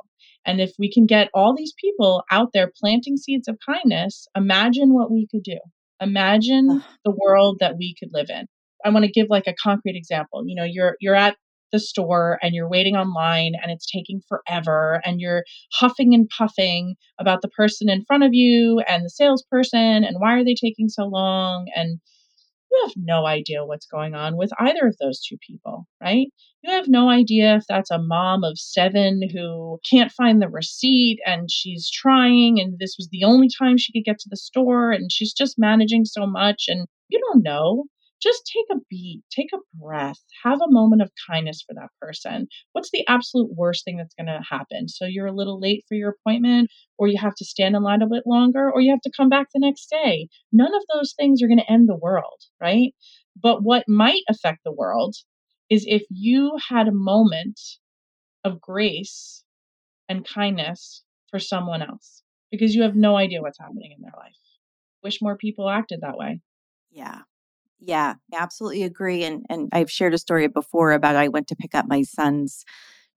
And 0.47 0.61
if 0.61 0.73
we 0.79 0.91
can 0.91 1.07
get 1.07 1.29
all 1.35 1.55
these 1.57 1.75
people 1.79 2.23
out 2.31 2.51
there 2.55 2.73
planting 2.81 3.17
seeds 3.17 3.49
of 3.49 3.59
kindness, 3.67 4.27
imagine 4.37 4.95
what 4.95 5.11
we 5.11 5.27
could 5.31 5.43
do. 5.43 5.59
Imagine 6.01 6.85
the 7.05 7.15
world 7.15 7.59
that 7.61 7.77
we 7.77 7.95
could 7.99 8.11
live 8.13 8.31
in. 8.31 8.47
I 8.85 8.91
want 8.91 9.05
to 9.05 9.11
give 9.11 9.27
like 9.29 9.47
a 9.47 9.55
concrete 9.63 9.97
example. 9.97 10.45
You 10.47 10.55
know, 10.55 10.65
you're 10.65 10.97
you're 11.01 11.15
at 11.15 11.37
the 11.73 11.79
store 11.79 12.39
and 12.43 12.55
you're 12.55 12.69
waiting 12.69 12.97
online 12.97 13.53
and 13.63 13.71
it's 13.71 13.87
taking 13.87 14.23
forever 14.29 15.01
and 15.05 15.21
you're 15.21 15.45
huffing 15.75 16.15
and 16.15 16.29
puffing 16.37 16.95
about 17.21 17.43
the 17.43 17.49
person 17.49 17.91
in 17.91 18.05
front 18.07 18.25
of 18.25 18.31
you 18.33 18.81
and 18.89 19.05
the 19.05 19.11
salesperson 19.11 20.05
and 20.05 20.17
why 20.19 20.35
are 20.35 20.45
they 20.45 20.55
taking 20.55 20.89
so 20.89 21.05
long 21.05 21.67
and 21.75 22.01
you 22.71 22.83
have 22.87 22.93
no 22.97 23.27
idea 23.27 23.65
what's 23.65 23.87
going 23.87 24.15
on 24.15 24.37
with 24.37 24.51
either 24.61 24.87
of 24.87 24.97
those 24.99 25.21
two 25.21 25.37
people, 25.47 25.87
right? 26.03 26.27
You 26.63 26.73
have 26.73 26.89
no 26.89 27.09
idea 27.09 27.57
if 27.57 27.65
that's 27.69 27.91
a 27.91 27.99
mom 27.99 28.45
of 28.45 28.59
seven 28.59 29.23
who 29.33 29.79
can't 29.91 30.13
find 30.13 30.43
the 30.43 30.51
receipt 30.51 31.19
and 31.25 31.51
she's 31.51 31.91
trying, 31.91 32.61
and 32.61 32.79
this 32.79 32.97
was 32.99 33.09
the 33.11 33.25
only 33.25 33.49
time 33.59 33.79
she 33.79 33.93
could 33.93 34.05
get 34.05 34.19
to 34.19 34.29
the 34.29 34.37
store, 34.37 34.93
and 34.93 35.11
she's 35.11 35.33
just 35.33 35.59
managing 35.59 36.05
so 36.05 36.27
much, 36.27 36.65
and 36.69 36.87
you 37.09 37.19
don't 37.21 37.43
know 37.43 37.85
just 38.21 38.51
take 38.53 38.65
a 38.77 38.81
beat, 38.91 39.23
take 39.31 39.51
a 39.55 39.59
breath, 39.75 40.19
have 40.45 40.61
a 40.61 40.71
moment 40.71 41.03
of 41.03 41.11
kindness 41.31 41.63
for 41.67 41.75
that 41.75 41.91
person. 42.01 42.49
What's 42.73 42.91
the 42.91 43.07
absolute 43.09 43.51
worst 43.55 43.85
thing 43.85 43.97
that's 43.97 44.15
going 44.15 44.27
to 44.27 44.41
happen? 44.49 44.89
So 44.89 45.05
you're 45.05 45.27
a 45.27 45.35
little 45.35 45.61
late 45.61 45.85
for 45.89 45.95
your 45.95 46.11
appointment, 46.11 46.71
or 46.99 47.09
you 47.09 47.19
have 47.19 47.35
to 47.37 47.45
stand 47.45 47.77
in 47.77 47.83
line 47.83 48.03
a 48.03 48.09
bit 48.09 48.25
longer, 48.27 48.71
or 48.71 48.81
you 48.81 48.91
have 48.91 49.03
to 49.03 49.13
come 49.17 49.29
back 49.29 49.49
the 49.53 49.61
next 49.61 49.89
day. 49.91 50.29
None 50.53 50.75
of 50.75 50.83
those 50.93 51.15
things 51.19 51.43
are 51.43 51.49
going 51.49 51.59
to 51.59 51.73
end 51.73 51.89
the 51.89 51.97
world, 51.97 52.43
right? 52.61 52.93
But 53.41 53.63
what 53.63 53.85
might 53.89 54.23
affect 54.29 54.61
the 54.65 54.73
world 54.73 55.15
is 55.71 55.85
if 55.87 56.03
you 56.11 56.57
had 56.69 56.89
a 56.89 56.93
moment 56.93 57.61
of 58.45 58.61
grace 58.61 59.45
and 60.09 60.27
kindness 60.27 61.03
for 61.31 61.39
someone 61.39 61.83
else 61.83 62.23
because 62.51 62.75
you 62.75 62.83
have 62.83 62.97
no 62.97 63.17
idea 63.17 63.43
what's 63.43 63.59
happening 63.59 63.93
in 63.95 64.03
their 64.03 64.15
life. 64.17 64.33
Wish 65.03 65.21
more 65.21 65.37
people 65.37 65.69
acted 65.69 66.01
that 66.01 66.17
way. 66.17 66.41
Yeah. 66.91 67.21
Yeah, 67.81 68.15
absolutely 68.35 68.83
agree. 68.83 69.25
And 69.25 69.47
and 69.49 69.69
I've 69.73 69.91
shared 69.91 70.15
a 70.15 70.19
story 70.19 70.49
before 70.49 70.93
about 70.93 71.17
I 71.17 71.29
went 71.29 71.49
to 71.49 71.57
pick 71.57 71.75
up 71.75 71.87
my 71.89 72.03
son's 72.03 72.65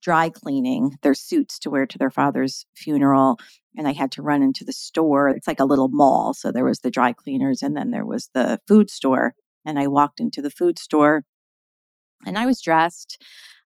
dry 0.02 0.30
cleaning 0.30 0.98
their 1.02 1.14
suits 1.14 1.60
to 1.60 1.70
wear 1.70 1.86
to 1.86 1.98
their 1.98 2.10
father's 2.10 2.66
funeral 2.76 3.38
and 3.78 3.88
I 3.88 3.94
had 3.94 4.12
to 4.14 4.22
run 4.22 4.42
into 4.42 4.66
the 4.66 4.74
store. 4.74 5.30
It's 5.30 5.48
like 5.48 5.60
a 5.60 5.66
little 5.66 5.90
mall. 5.90 6.34
So 6.34 6.52
there 6.52 6.66
was 6.66 6.80
the 6.80 6.92
dry 6.92 7.14
cleaners 7.14 7.62
and 7.62 7.76
then 7.76 7.92
there 7.92 8.06
was 8.06 8.30
the 8.34 8.60
food 8.68 8.90
store. 8.90 9.34
And 9.66 9.80
I 9.80 9.88
walked 9.88 10.20
into 10.20 10.42
the 10.42 10.50
food 10.50 10.80
store 10.80 11.24
and 12.26 12.38
I 12.38 12.46
was 12.46 12.62
dressed 12.62 13.24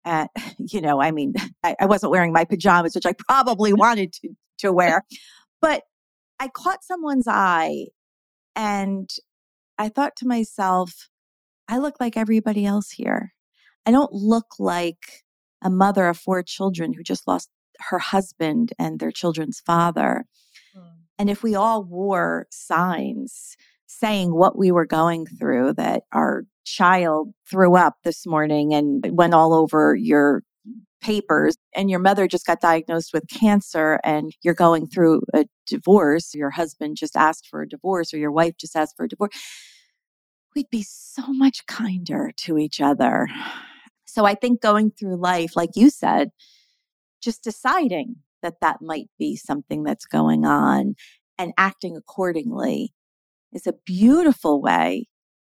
at, 0.04 0.30
you 0.58 0.80
know, 0.80 1.00
I 1.00 1.10
mean, 1.10 1.34
I, 1.62 1.76
I 1.80 1.86
wasn't 1.86 2.12
wearing 2.12 2.32
my 2.32 2.44
pajamas, 2.44 2.94
which 2.94 3.06
I 3.06 3.12
probably 3.12 3.72
wanted 3.72 4.12
to, 4.14 4.30
to 4.58 4.72
wear, 4.72 5.04
but 5.60 5.82
I 6.40 6.48
caught 6.48 6.82
someone's 6.82 7.28
eye 7.28 7.86
and 8.56 9.08
I 9.82 9.88
thought 9.88 10.14
to 10.18 10.28
myself, 10.28 11.08
I 11.68 11.78
look 11.78 11.96
like 11.98 12.16
everybody 12.16 12.64
else 12.64 12.92
here. 12.92 13.34
I 13.84 13.90
don't 13.90 14.12
look 14.12 14.60
like 14.60 15.24
a 15.60 15.70
mother 15.70 16.06
of 16.06 16.16
four 16.16 16.44
children 16.44 16.92
who 16.92 17.02
just 17.02 17.26
lost 17.26 17.50
her 17.90 17.98
husband 17.98 18.72
and 18.78 19.00
their 19.00 19.10
children's 19.10 19.58
father. 19.58 20.24
Mm. 20.76 20.82
And 21.18 21.28
if 21.28 21.42
we 21.42 21.56
all 21.56 21.82
wore 21.82 22.46
signs 22.52 23.56
saying 23.88 24.32
what 24.32 24.56
we 24.56 24.70
were 24.70 24.86
going 24.86 25.26
through, 25.26 25.72
that 25.72 26.04
our 26.12 26.44
child 26.64 27.34
threw 27.50 27.74
up 27.74 27.96
this 28.04 28.24
morning 28.24 28.72
and 28.72 29.04
went 29.10 29.34
all 29.34 29.52
over 29.52 29.96
your 29.96 30.44
papers 31.00 31.56
and 31.74 31.90
your 31.90 31.98
mother 31.98 32.28
just 32.28 32.46
got 32.46 32.60
diagnosed 32.60 33.12
with 33.12 33.24
cancer 33.28 33.98
and 34.04 34.32
you're 34.42 34.54
going 34.54 34.86
through 34.86 35.22
a 35.34 35.44
divorce, 35.66 36.34
your 36.34 36.50
husband 36.50 36.96
just 36.96 37.16
asked 37.16 37.48
for 37.48 37.62
a 37.62 37.68
divorce 37.68 38.14
or 38.14 38.18
your 38.18 38.30
wife 38.30 38.54
just 38.56 38.76
asked 38.76 38.94
for 38.96 39.06
a 39.06 39.08
divorce, 39.08 39.32
we'd 40.54 40.70
be 40.70 40.82
so 40.82 41.22
much 41.28 41.66
kinder 41.66 42.32
to 42.38 42.58
each 42.58 42.80
other. 42.80 43.28
So 44.04 44.24
I 44.24 44.34
think 44.34 44.60
going 44.60 44.90
through 44.90 45.16
life, 45.16 45.56
like 45.56 45.70
you 45.74 45.90
said, 45.90 46.30
just 47.22 47.42
deciding 47.42 48.16
that 48.42 48.60
that 48.60 48.82
might 48.82 49.08
be 49.18 49.36
something 49.36 49.84
that's 49.84 50.04
going 50.04 50.44
on 50.44 50.94
and 51.38 51.52
acting 51.56 51.96
accordingly 51.96 52.92
is 53.52 53.66
a 53.66 53.74
beautiful 53.86 54.60
way 54.60 55.06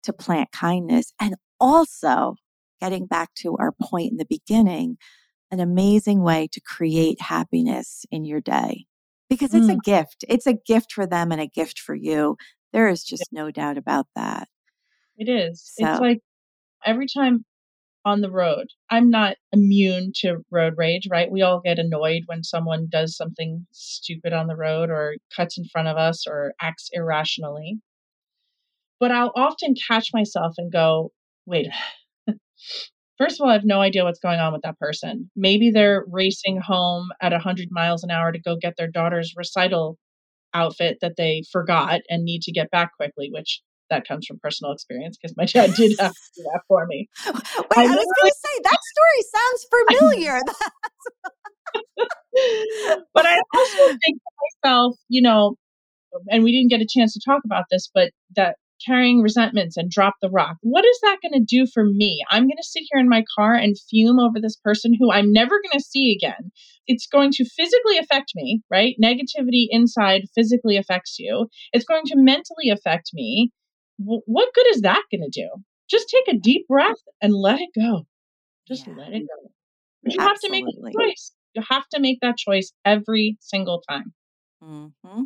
to 0.04 0.14
plant 0.14 0.52
kindness 0.52 1.12
and 1.20 1.36
also 1.60 2.36
getting 2.80 3.06
back 3.06 3.34
to 3.36 3.56
our 3.58 3.72
point 3.72 4.12
in 4.12 4.18
the 4.18 4.26
beginning 4.26 4.98
an 5.52 5.60
amazing 5.60 6.22
way 6.22 6.48
to 6.52 6.62
create 6.62 7.22
happiness 7.22 8.06
in 8.12 8.26
your 8.26 8.42
day 8.42 8.86
because 9.30 9.54
it's 9.54 9.68
mm. 9.68 9.78
a 9.78 9.80
gift. 9.84 10.26
It's 10.28 10.48
a 10.48 10.54
gift 10.54 10.92
for 10.92 11.06
them 11.06 11.32
and 11.32 11.42
a 11.42 11.48
gift 11.48 11.80
for 11.80 11.96
you. 11.96 12.38
There 12.74 12.88
is 12.88 13.04
just 13.04 13.30
no 13.32 13.50
doubt 13.52 13.78
about 13.78 14.08
that. 14.16 14.48
It 15.18 15.30
is. 15.30 15.74
So. 15.76 15.88
It's 15.88 16.00
like 16.00 16.20
every 16.86 17.08
time 17.08 17.46
on 18.06 18.22
the 18.22 18.32
road, 18.32 18.68
I'm 18.90 19.10
not 19.10 19.36
immune 19.52 20.12
to 20.18 20.38
road 20.52 20.74
rage, 20.78 21.08
right? 21.10 21.32
We 21.32 21.42
all 21.42 21.62
get 21.64 21.80
annoyed 21.80 22.24
when 22.28 22.44
someone 22.44 22.88
does 22.90 23.18
something 23.18 23.68
stupid 23.72 24.34
on 24.34 24.48
the 24.48 24.56
road 24.56 24.90
or 24.90 25.16
cuts 25.36 25.58
in 25.58 25.66
front 25.66 25.88
of 25.88 25.98
us 25.98 26.26
or 26.28 26.54
acts 26.62 26.90
irrationally. 26.94 27.80
But 29.00 29.12
I'll 29.12 29.34
often 29.36 29.76
catch 29.88 30.10
myself 30.14 30.56
and 30.58 30.72
go, 30.72 31.12
wait, 31.46 31.68
First 33.18 33.40
of 33.40 33.46
all, 33.46 33.50
I 33.50 33.54
have 33.54 33.66
no 33.66 33.82
idea 33.82 34.04
what's 34.04 34.20
going 34.20 34.40
on 34.40 34.54
with 34.54 34.62
that 34.62 34.78
person. 34.78 35.32
Maybe 35.36 35.72
they're 35.72 36.06
racing 36.08 36.62
home 36.62 37.10
at 37.20 37.32
100 37.32 37.70
miles 37.72 38.04
an 38.04 38.12
hour 38.12 38.32
to 38.32 38.40
go 38.40 38.56
get 38.56 38.76
their 38.78 38.90
daughter's 38.90 39.34
recital 39.36 39.98
outfit 40.54 41.00
that 41.02 41.16
they 41.18 41.44
forgot 41.52 42.02
and 42.10 42.24
need 42.24 42.44
to 42.44 42.52
get 42.52 42.72
back 42.72 42.96
quickly, 42.96 43.30
which 43.32 43.62
that 43.90 44.08
comes 44.08 44.26
from 44.26 44.40
personal 44.42 44.72
experience 44.72 45.18
because 45.22 45.36
my 45.38 45.46
dad 45.46 45.74
did 45.76 46.00
have 46.00 46.14
to 46.14 46.20
do 46.36 46.44
that 46.44 46.62
for 46.68 46.86
me. 46.86 47.08
Wait, 47.26 47.36
I, 47.76 47.84
I 47.84 47.88
was 47.88 48.08
going 48.20 48.32
to 48.32 48.36
say 48.36 48.62
that 48.64 48.80
story 48.94 49.22
sounds 49.36 49.68
familiar. 49.72 50.42
but 53.14 53.26
I 53.26 53.42
also 53.56 53.88
think 53.88 54.18
to 54.18 54.32
myself, 54.64 54.96
you 55.10 55.22
know, 55.22 55.56
and 56.30 56.44
we 56.44 56.52
didn't 56.52 56.70
get 56.70 56.82
a 56.82 56.88
chance 56.90 57.14
to 57.14 57.22
talk 57.26 57.42
about 57.46 57.66
this, 57.72 57.90
but 57.94 58.12
that 58.36 58.56
carrying 58.86 59.22
resentments 59.22 59.78
and 59.78 59.90
drop 59.90 60.14
the 60.22 60.30
rock. 60.30 60.58
What 60.62 60.86
is 60.86 61.00
that 61.02 61.18
going 61.22 61.34
to 61.34 61.46
do 61.46 61.66
for 61.72 61.84
me? 61.84 62.24
I'm 62.30 62.44
going 62.44 62.58
to 62.58 62.64
sit 62.64 62.84
here 62.92 63.00
in 63.00 63.10
my 63.10 63.24
car 63.36 63.56
and 63.56 63.76
fume 63.90 64.20
over 64.20 64.40
this 64.40 64.56
person 64.56 64.94
who 64.98 65.12
I'm 65.12 65.32
never 65.34 65.56
going 65.56 65.80
to 65.80 65.84
see 65.84 66.16
again. 66.16 66.52
It's 66.86 67.08
going 67.08 67.32
to 67.34 67.46
physically 67.46 67.98
affect 67.98 68.34
me, 68.36 68.62
right? 68.70 68.96
Negativity 69.02 69.68
inside 69.70 70.24
physically 70.36 70.78
affects 70.78 71.18
you. 71.20 71.48
It's 71.74 71.86
going 71.86 72.06
to 72.06 72.16
mentally 72.16 72.70
affect 72.72 73.12
me. 73.14 73.52
What 73.98 74.54
good 74.54 74.68
is 74.70 74.82
that 74.82 75.04
going 75.12 75.30
to 75.30 75.42
do? 75.42 75.50
Just 75.90 76.10
take 76.10 76.34
a 76.34 76.38
deep 76.38 76.68
breath 76.68 77.02
and 77.22 77.34
let 77.34 77.60
it 77.62 77.70
go. 77.76 78.06
Just 78.68 78.88
yeah. 78.88 78.94
let 78.98 79.14
it 79.14 79.22
go. 79.22 79.50
You 80.04 80.18
Absolutely. 80.20 80.24
have 80.24 80.40
to 80.40 80.50
make 80.52 80.66
a 80.66 81.10
choice. 81.10 81.32
You 81.54 81.64
have 81.70 81.88
to 81.94 82.00
make 82.00 82.20
that 82.22 82.38
choice 82.38 82.72
every 82.86 83.38
single 83.42 83.82
time. 83.90 84.14
Mm-hmm. 84.64 85.24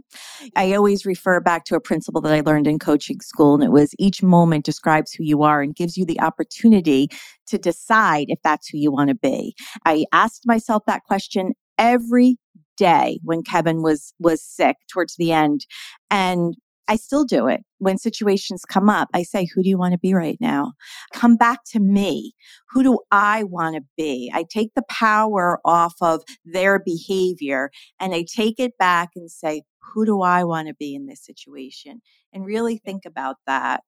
I 0.55 0.73
always 0.73 1.05
refer 1.05 1.39
back 1.39 1.63
to 1.65 1.75
a 1.75 1.81
principle 1.81 2.21
that 2.21 2.33
I 2.33 2.41
learned 2.41 2.67
in 2.67 2.79
coaching 2.79 3.21
school, 3.21 3.55
and 3.55 3.63
it 3.63 3.71
was 3.71 3.93
each 3.97 4.21
moment 4.21 4.65
describes 4.65 5.13
who 5.13 5.23
you 5.23 5.43
are 5.43 5.61
and 5.61 5.75
gives 5.75 5.97
you 5.97 6.05
the 6.05 6.19
opportunity 6.19 7.07
to 7.47 7.57
decide 7.57 8.25
if 8.27 8.39
that's 8.43 8.67
who 8.67 8.77
you 8.77 8.91
want 8.91 9.09
to 9.09 9.15
be. 9.15 9.55
I 9.85 10.05
asked 10.11 10.43
myself 10.45 10.83
that 10.85 11.03
question 11.03 11.53
every 11.77 12.37
day 12.77 13.19
when 13.23 13.41
Kevin 13.43 13.81
was 13.81 14.13
was 14.19 14.43
sick 14.43 14.75
towards 14.91 15.15
the 15.15 15.31
end, 15.31 15.65
and 16.09 16.55
I 16.87 16.95
still 16.95 17.23
do 17.23 17.47
it. 17.47 17.61
When 17.77 17.97
situations 17.97 18.65
come 18.65 18.89
up, 18.89 19.09
I 19.13 19.23
say, 19.23 19.47
Who 19.53 19.63
do 19.63 19.69
you 19.69 19.77
want 19.77 19.93
to 19.93 19.99
be 19.99 20.13
right 20.13 20.37
now? 20.39 20.73
Come 21.13 21.37
back 21.37 21.59
to 21.71 21.79
me. 21.79 22.33
Who 22.71 22.83
do 22.83 22.99
I 23.11 23.43
want 23.43 23.75
to 23.75 23.83
be? 23.97 24.31
I 24.33 24.45
take 24.49 24.73
the 24.75 24.83
power 24.89 25.59
off 25.63 25.95
of 26.01 26.23
their 26.45 26.79
behavior 26.79 27.69
and 27.99 28.13
I 28.13 28.23
take 28.23 28.59
it 28.59 28.77
back 28.77 29.09
and 29.15 29.31
say, 29.31 29.63
Who 29.93 30.05
do 30.05 30.21
I 30.21 30.43
want 30.43 30.67
to 30.67 30.73
be 30.73 30.95
in 30.95 31.07
this 31.07 31.23
situation? 31.23 32.01
And 32.33 32.45
really 32.45 32.77
think 32.77 33.05
about 33.05 33.37
that. 33.47 33.81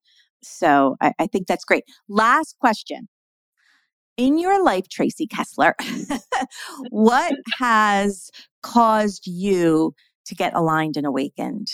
So 0.44 0.96
I, 1.02 1.14
I 1.20 1.28
think 1.28 1.48
that's 1.48 1.66
great. 1.66 1.84
Last 2.08 2.58
question. 2.60 3.08
In 4.16 4.38
your 4.38 4.64
life, 4.64 4.88
Tracy 4.90 5.26
Kessler, 5.26 5.76
what 6.90 7.34
has 7.58 8.30
caused 8.62 9.26
you 9.26 9.96
to 10.26 10.36
get 10.36 10.54
aligned 10.54 10.98
and 10.98 11.08
awakened? 11.08 11.68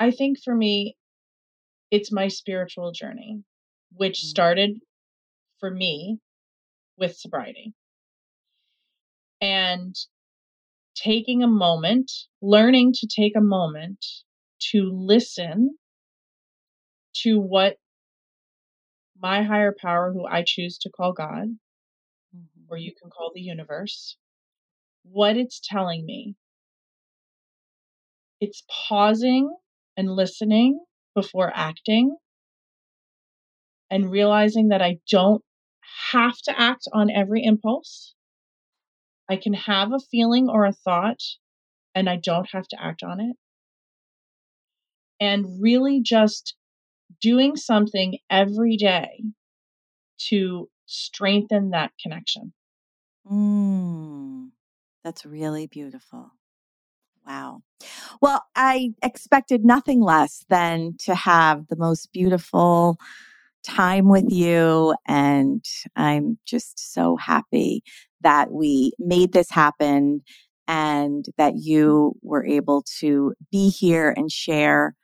I 0.00 0.10
think 0.10 0.38
for 0.42 0.54
me, 0.54 0.96
it's 1.90 2.12
my 2.12 2.28
spiritual 2.28 2.92
journey, 2.92 3.42
which 3.92 4.20
mm. 4.20 4.28
started 4.28 4.78
for 5.58 5.70
me 5.70 6.18
with 6.96 7.16
sobriety. 7.16 7.74
And 9.40 9.94
taking 10.94 11.42
a 11.42 11.48
moment, 11.48 12.10
learning 12.42 12.92
to 12.92 13.06
take 13.06 13.36
a 13.36 13.40
moment 13.40 14.04
to 14.72 14.90
listen 14.92 15.76
to 17.22 17.40
what 17.40 17.76
my 19.20 19.42
higher 19.42 19.74
power, 19.80 20.12
who 20.12 20.26
I 20.26 20.44
choose 20.46 20.78
to 20.78 20.90
call 20.90 21.12
God, 21.12 21.46
mm-hmm. 22.36 22.64
or 22.68 22.76
you 22.76 22.92
can 23.00 23.10
call 23.10 23.32
the 23.34 23.40
universe, 23.40 24.16
what 25.02 25.36
it's 25.36 25.60
telling 25.62 26.04
me. 26.04 26.36
It's 28.40 28.62
pausing 28.88 29.52
and 29.98 30.10
listening 30.10 30.80
before 31.14 31.52
acting 31.54 32.16
and 33.90 34.10
realizing 34.10 34.68
that 34.68 34.80
I 34.80 35.00
don't 35.10 35.44
have 36.12 36.38
to 36.44 36.58
act 36.58 36.88
on 36.94 37.10
every 37.10 37.44
impulse. 37.44 38.14
I 39.28 39.36
can 39.36 39.52
have 39.52 39.92
a 39.92 39.98
feeling 39.98 40.48
or 40.48 40.64
a 40.64 40.72
thought 40.72 41.20
and 41.94 42.08
I 42.08 42.16
don't 42.16 42.48
have 42.52 42.66
to 42.68 42.82
act 42.82 43.02
on 43.02 43.20
it. 43.20 43.36
and 45.20 45.60
really 45.60 46.00
just 46.00 46.54
doing 47.20 47.56
something 47.56 48.18
every 48.30 48.76
day 48.76 49.24
to 50.28 50.68
strengthen 50.86 51.70
that 51.70 51.92
connection. 52.02 52.52
Mm, 53.30 54.50
that's 55.04 55.26
really 55.26 55.66
beautiful. 55.66 56.30
Wow. 57.28 57.60
Well, 58.22 58.42
I 58.56 58.94
expected 59.02 59.64
nothing 59.64 60.00
less 60.00 60.44
than 60.48 60.94
to 61.00 61.14
have 61.14 61.68
the 61.68 61.76
most 61.76 62.10
beautiful 62.12 62.96
time 63.66 64.08
with 64.08 64.30
you. 64.30 64.94
And 65.06 65.64
I'm 65.94 66.38
just 66.46 66.94
so 66.94 67.16
happy 67.16 67.82
that 68.22 68.50
we 68.50 68.92
made 68.98 69.32
this 69.32 69.50
happen 69.50 70.22
and 70.66 71.26
that 71.36 71.54
you 71.56 72.14
were 72.22 72.46
able 72.46 72.82
to 73.00 73.34
be 73.52 73.68
here 73.68 74.14
and 74.16 74.32
share 74.32 74.94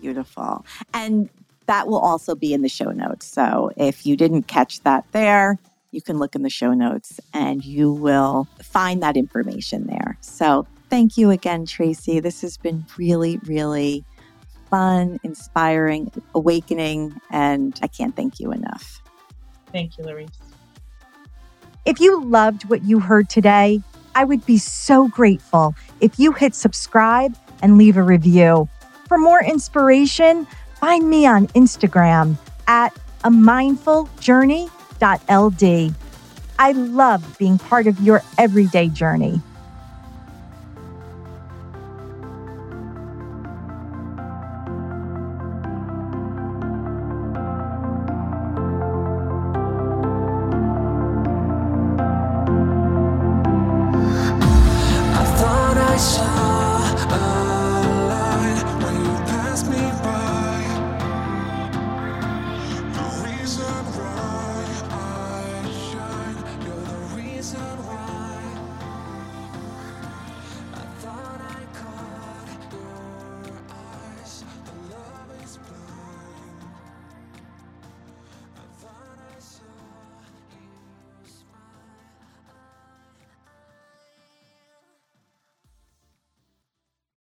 Beautiful. 0.00 0.66
And 0.92 1.30
that 1.66 1.88
will 1.88 1.98
also 1.98 2.34
be 2.34 2.52
in 2.52 2.60
the 2.60 2.68
show 2.68 2.90
notes. 2.90 3.26
So 3.26 3.70
if 3.76 4.04
you 4.04 4.16
didn't 4.16 4.42
catch 4.42 4.80
that 4.80 5.06
there, 5.12 5.58
you 5.94 6.02
can 6.02 6.18
look 6.18 6.34
in 6.34 6.42
the 6.42 6.50
show 6.50 6.74
notes 6.74 7.20
and 7.32 7.64
you 7.64 7.92
will 7.92 8.48
find 8.62 9.02
that 9.02 9.16
information 9.16 9.86
there. 9.86 10.18
So 10.20 10.66
thank 10.90 11.16
you 11.16 11.30
again, 11.30 11.66
Tracy. 11.66 12.20
This 12.20 12.40
has 12.42 12.56
been 12.56 12.84
really, 12.98 13.38
really 13.44 14.04
fun, 14.70 15.20
inspiring, 15.22 16.10
awakening, 16.34 17.20
and 17.30 17.78
I 17.82 17.86
can't 17.86 18.16
thank 18.16 18.40
you 18.40 18.50
enough. 18.50 19.00
Thank 19.72 19.98
you, 19.98 20.04
Larissa. 20.04 20.32
If 21.84 22.00
you 22.00 22.24
loved 22.24 22.68
what 22.68 22.82
you 22.84 22.98
heard 22.98 23.28
today, 23.28 23.82
I 24.14 24.24
would 24.24 24.44
be 24.46 24.58
so 24.58 25.08
grateful 25.08 25.74
if 26.00 26.18
you 26.18 26.32
hit 26.32 26.54
subscribe 26.54 27.36
and 27.62 27.78
leave 27.78 27.96
a 27.96 28.02
review. 28.02 28.68
For 29.06 29.18
more 29.18 29.42
inspiration, 29.44 30.46
find 30.76 31.08
me 31.08 31.26
on 31.26 31.48
Instagram 31.48 32.36
at 32.66 32.96
a 33.22 33.30
mindful 33.30 34.08
journey 34.20 34.68
ld. 35.00 35.94
I 36.58 36.72
love 36.72 37.38
being 37.38 37.58
part 37.58 37.86
of 37.86 38.00
your 38.00 38.22
everyday 38.38 38.88
journey. 38.88 39.40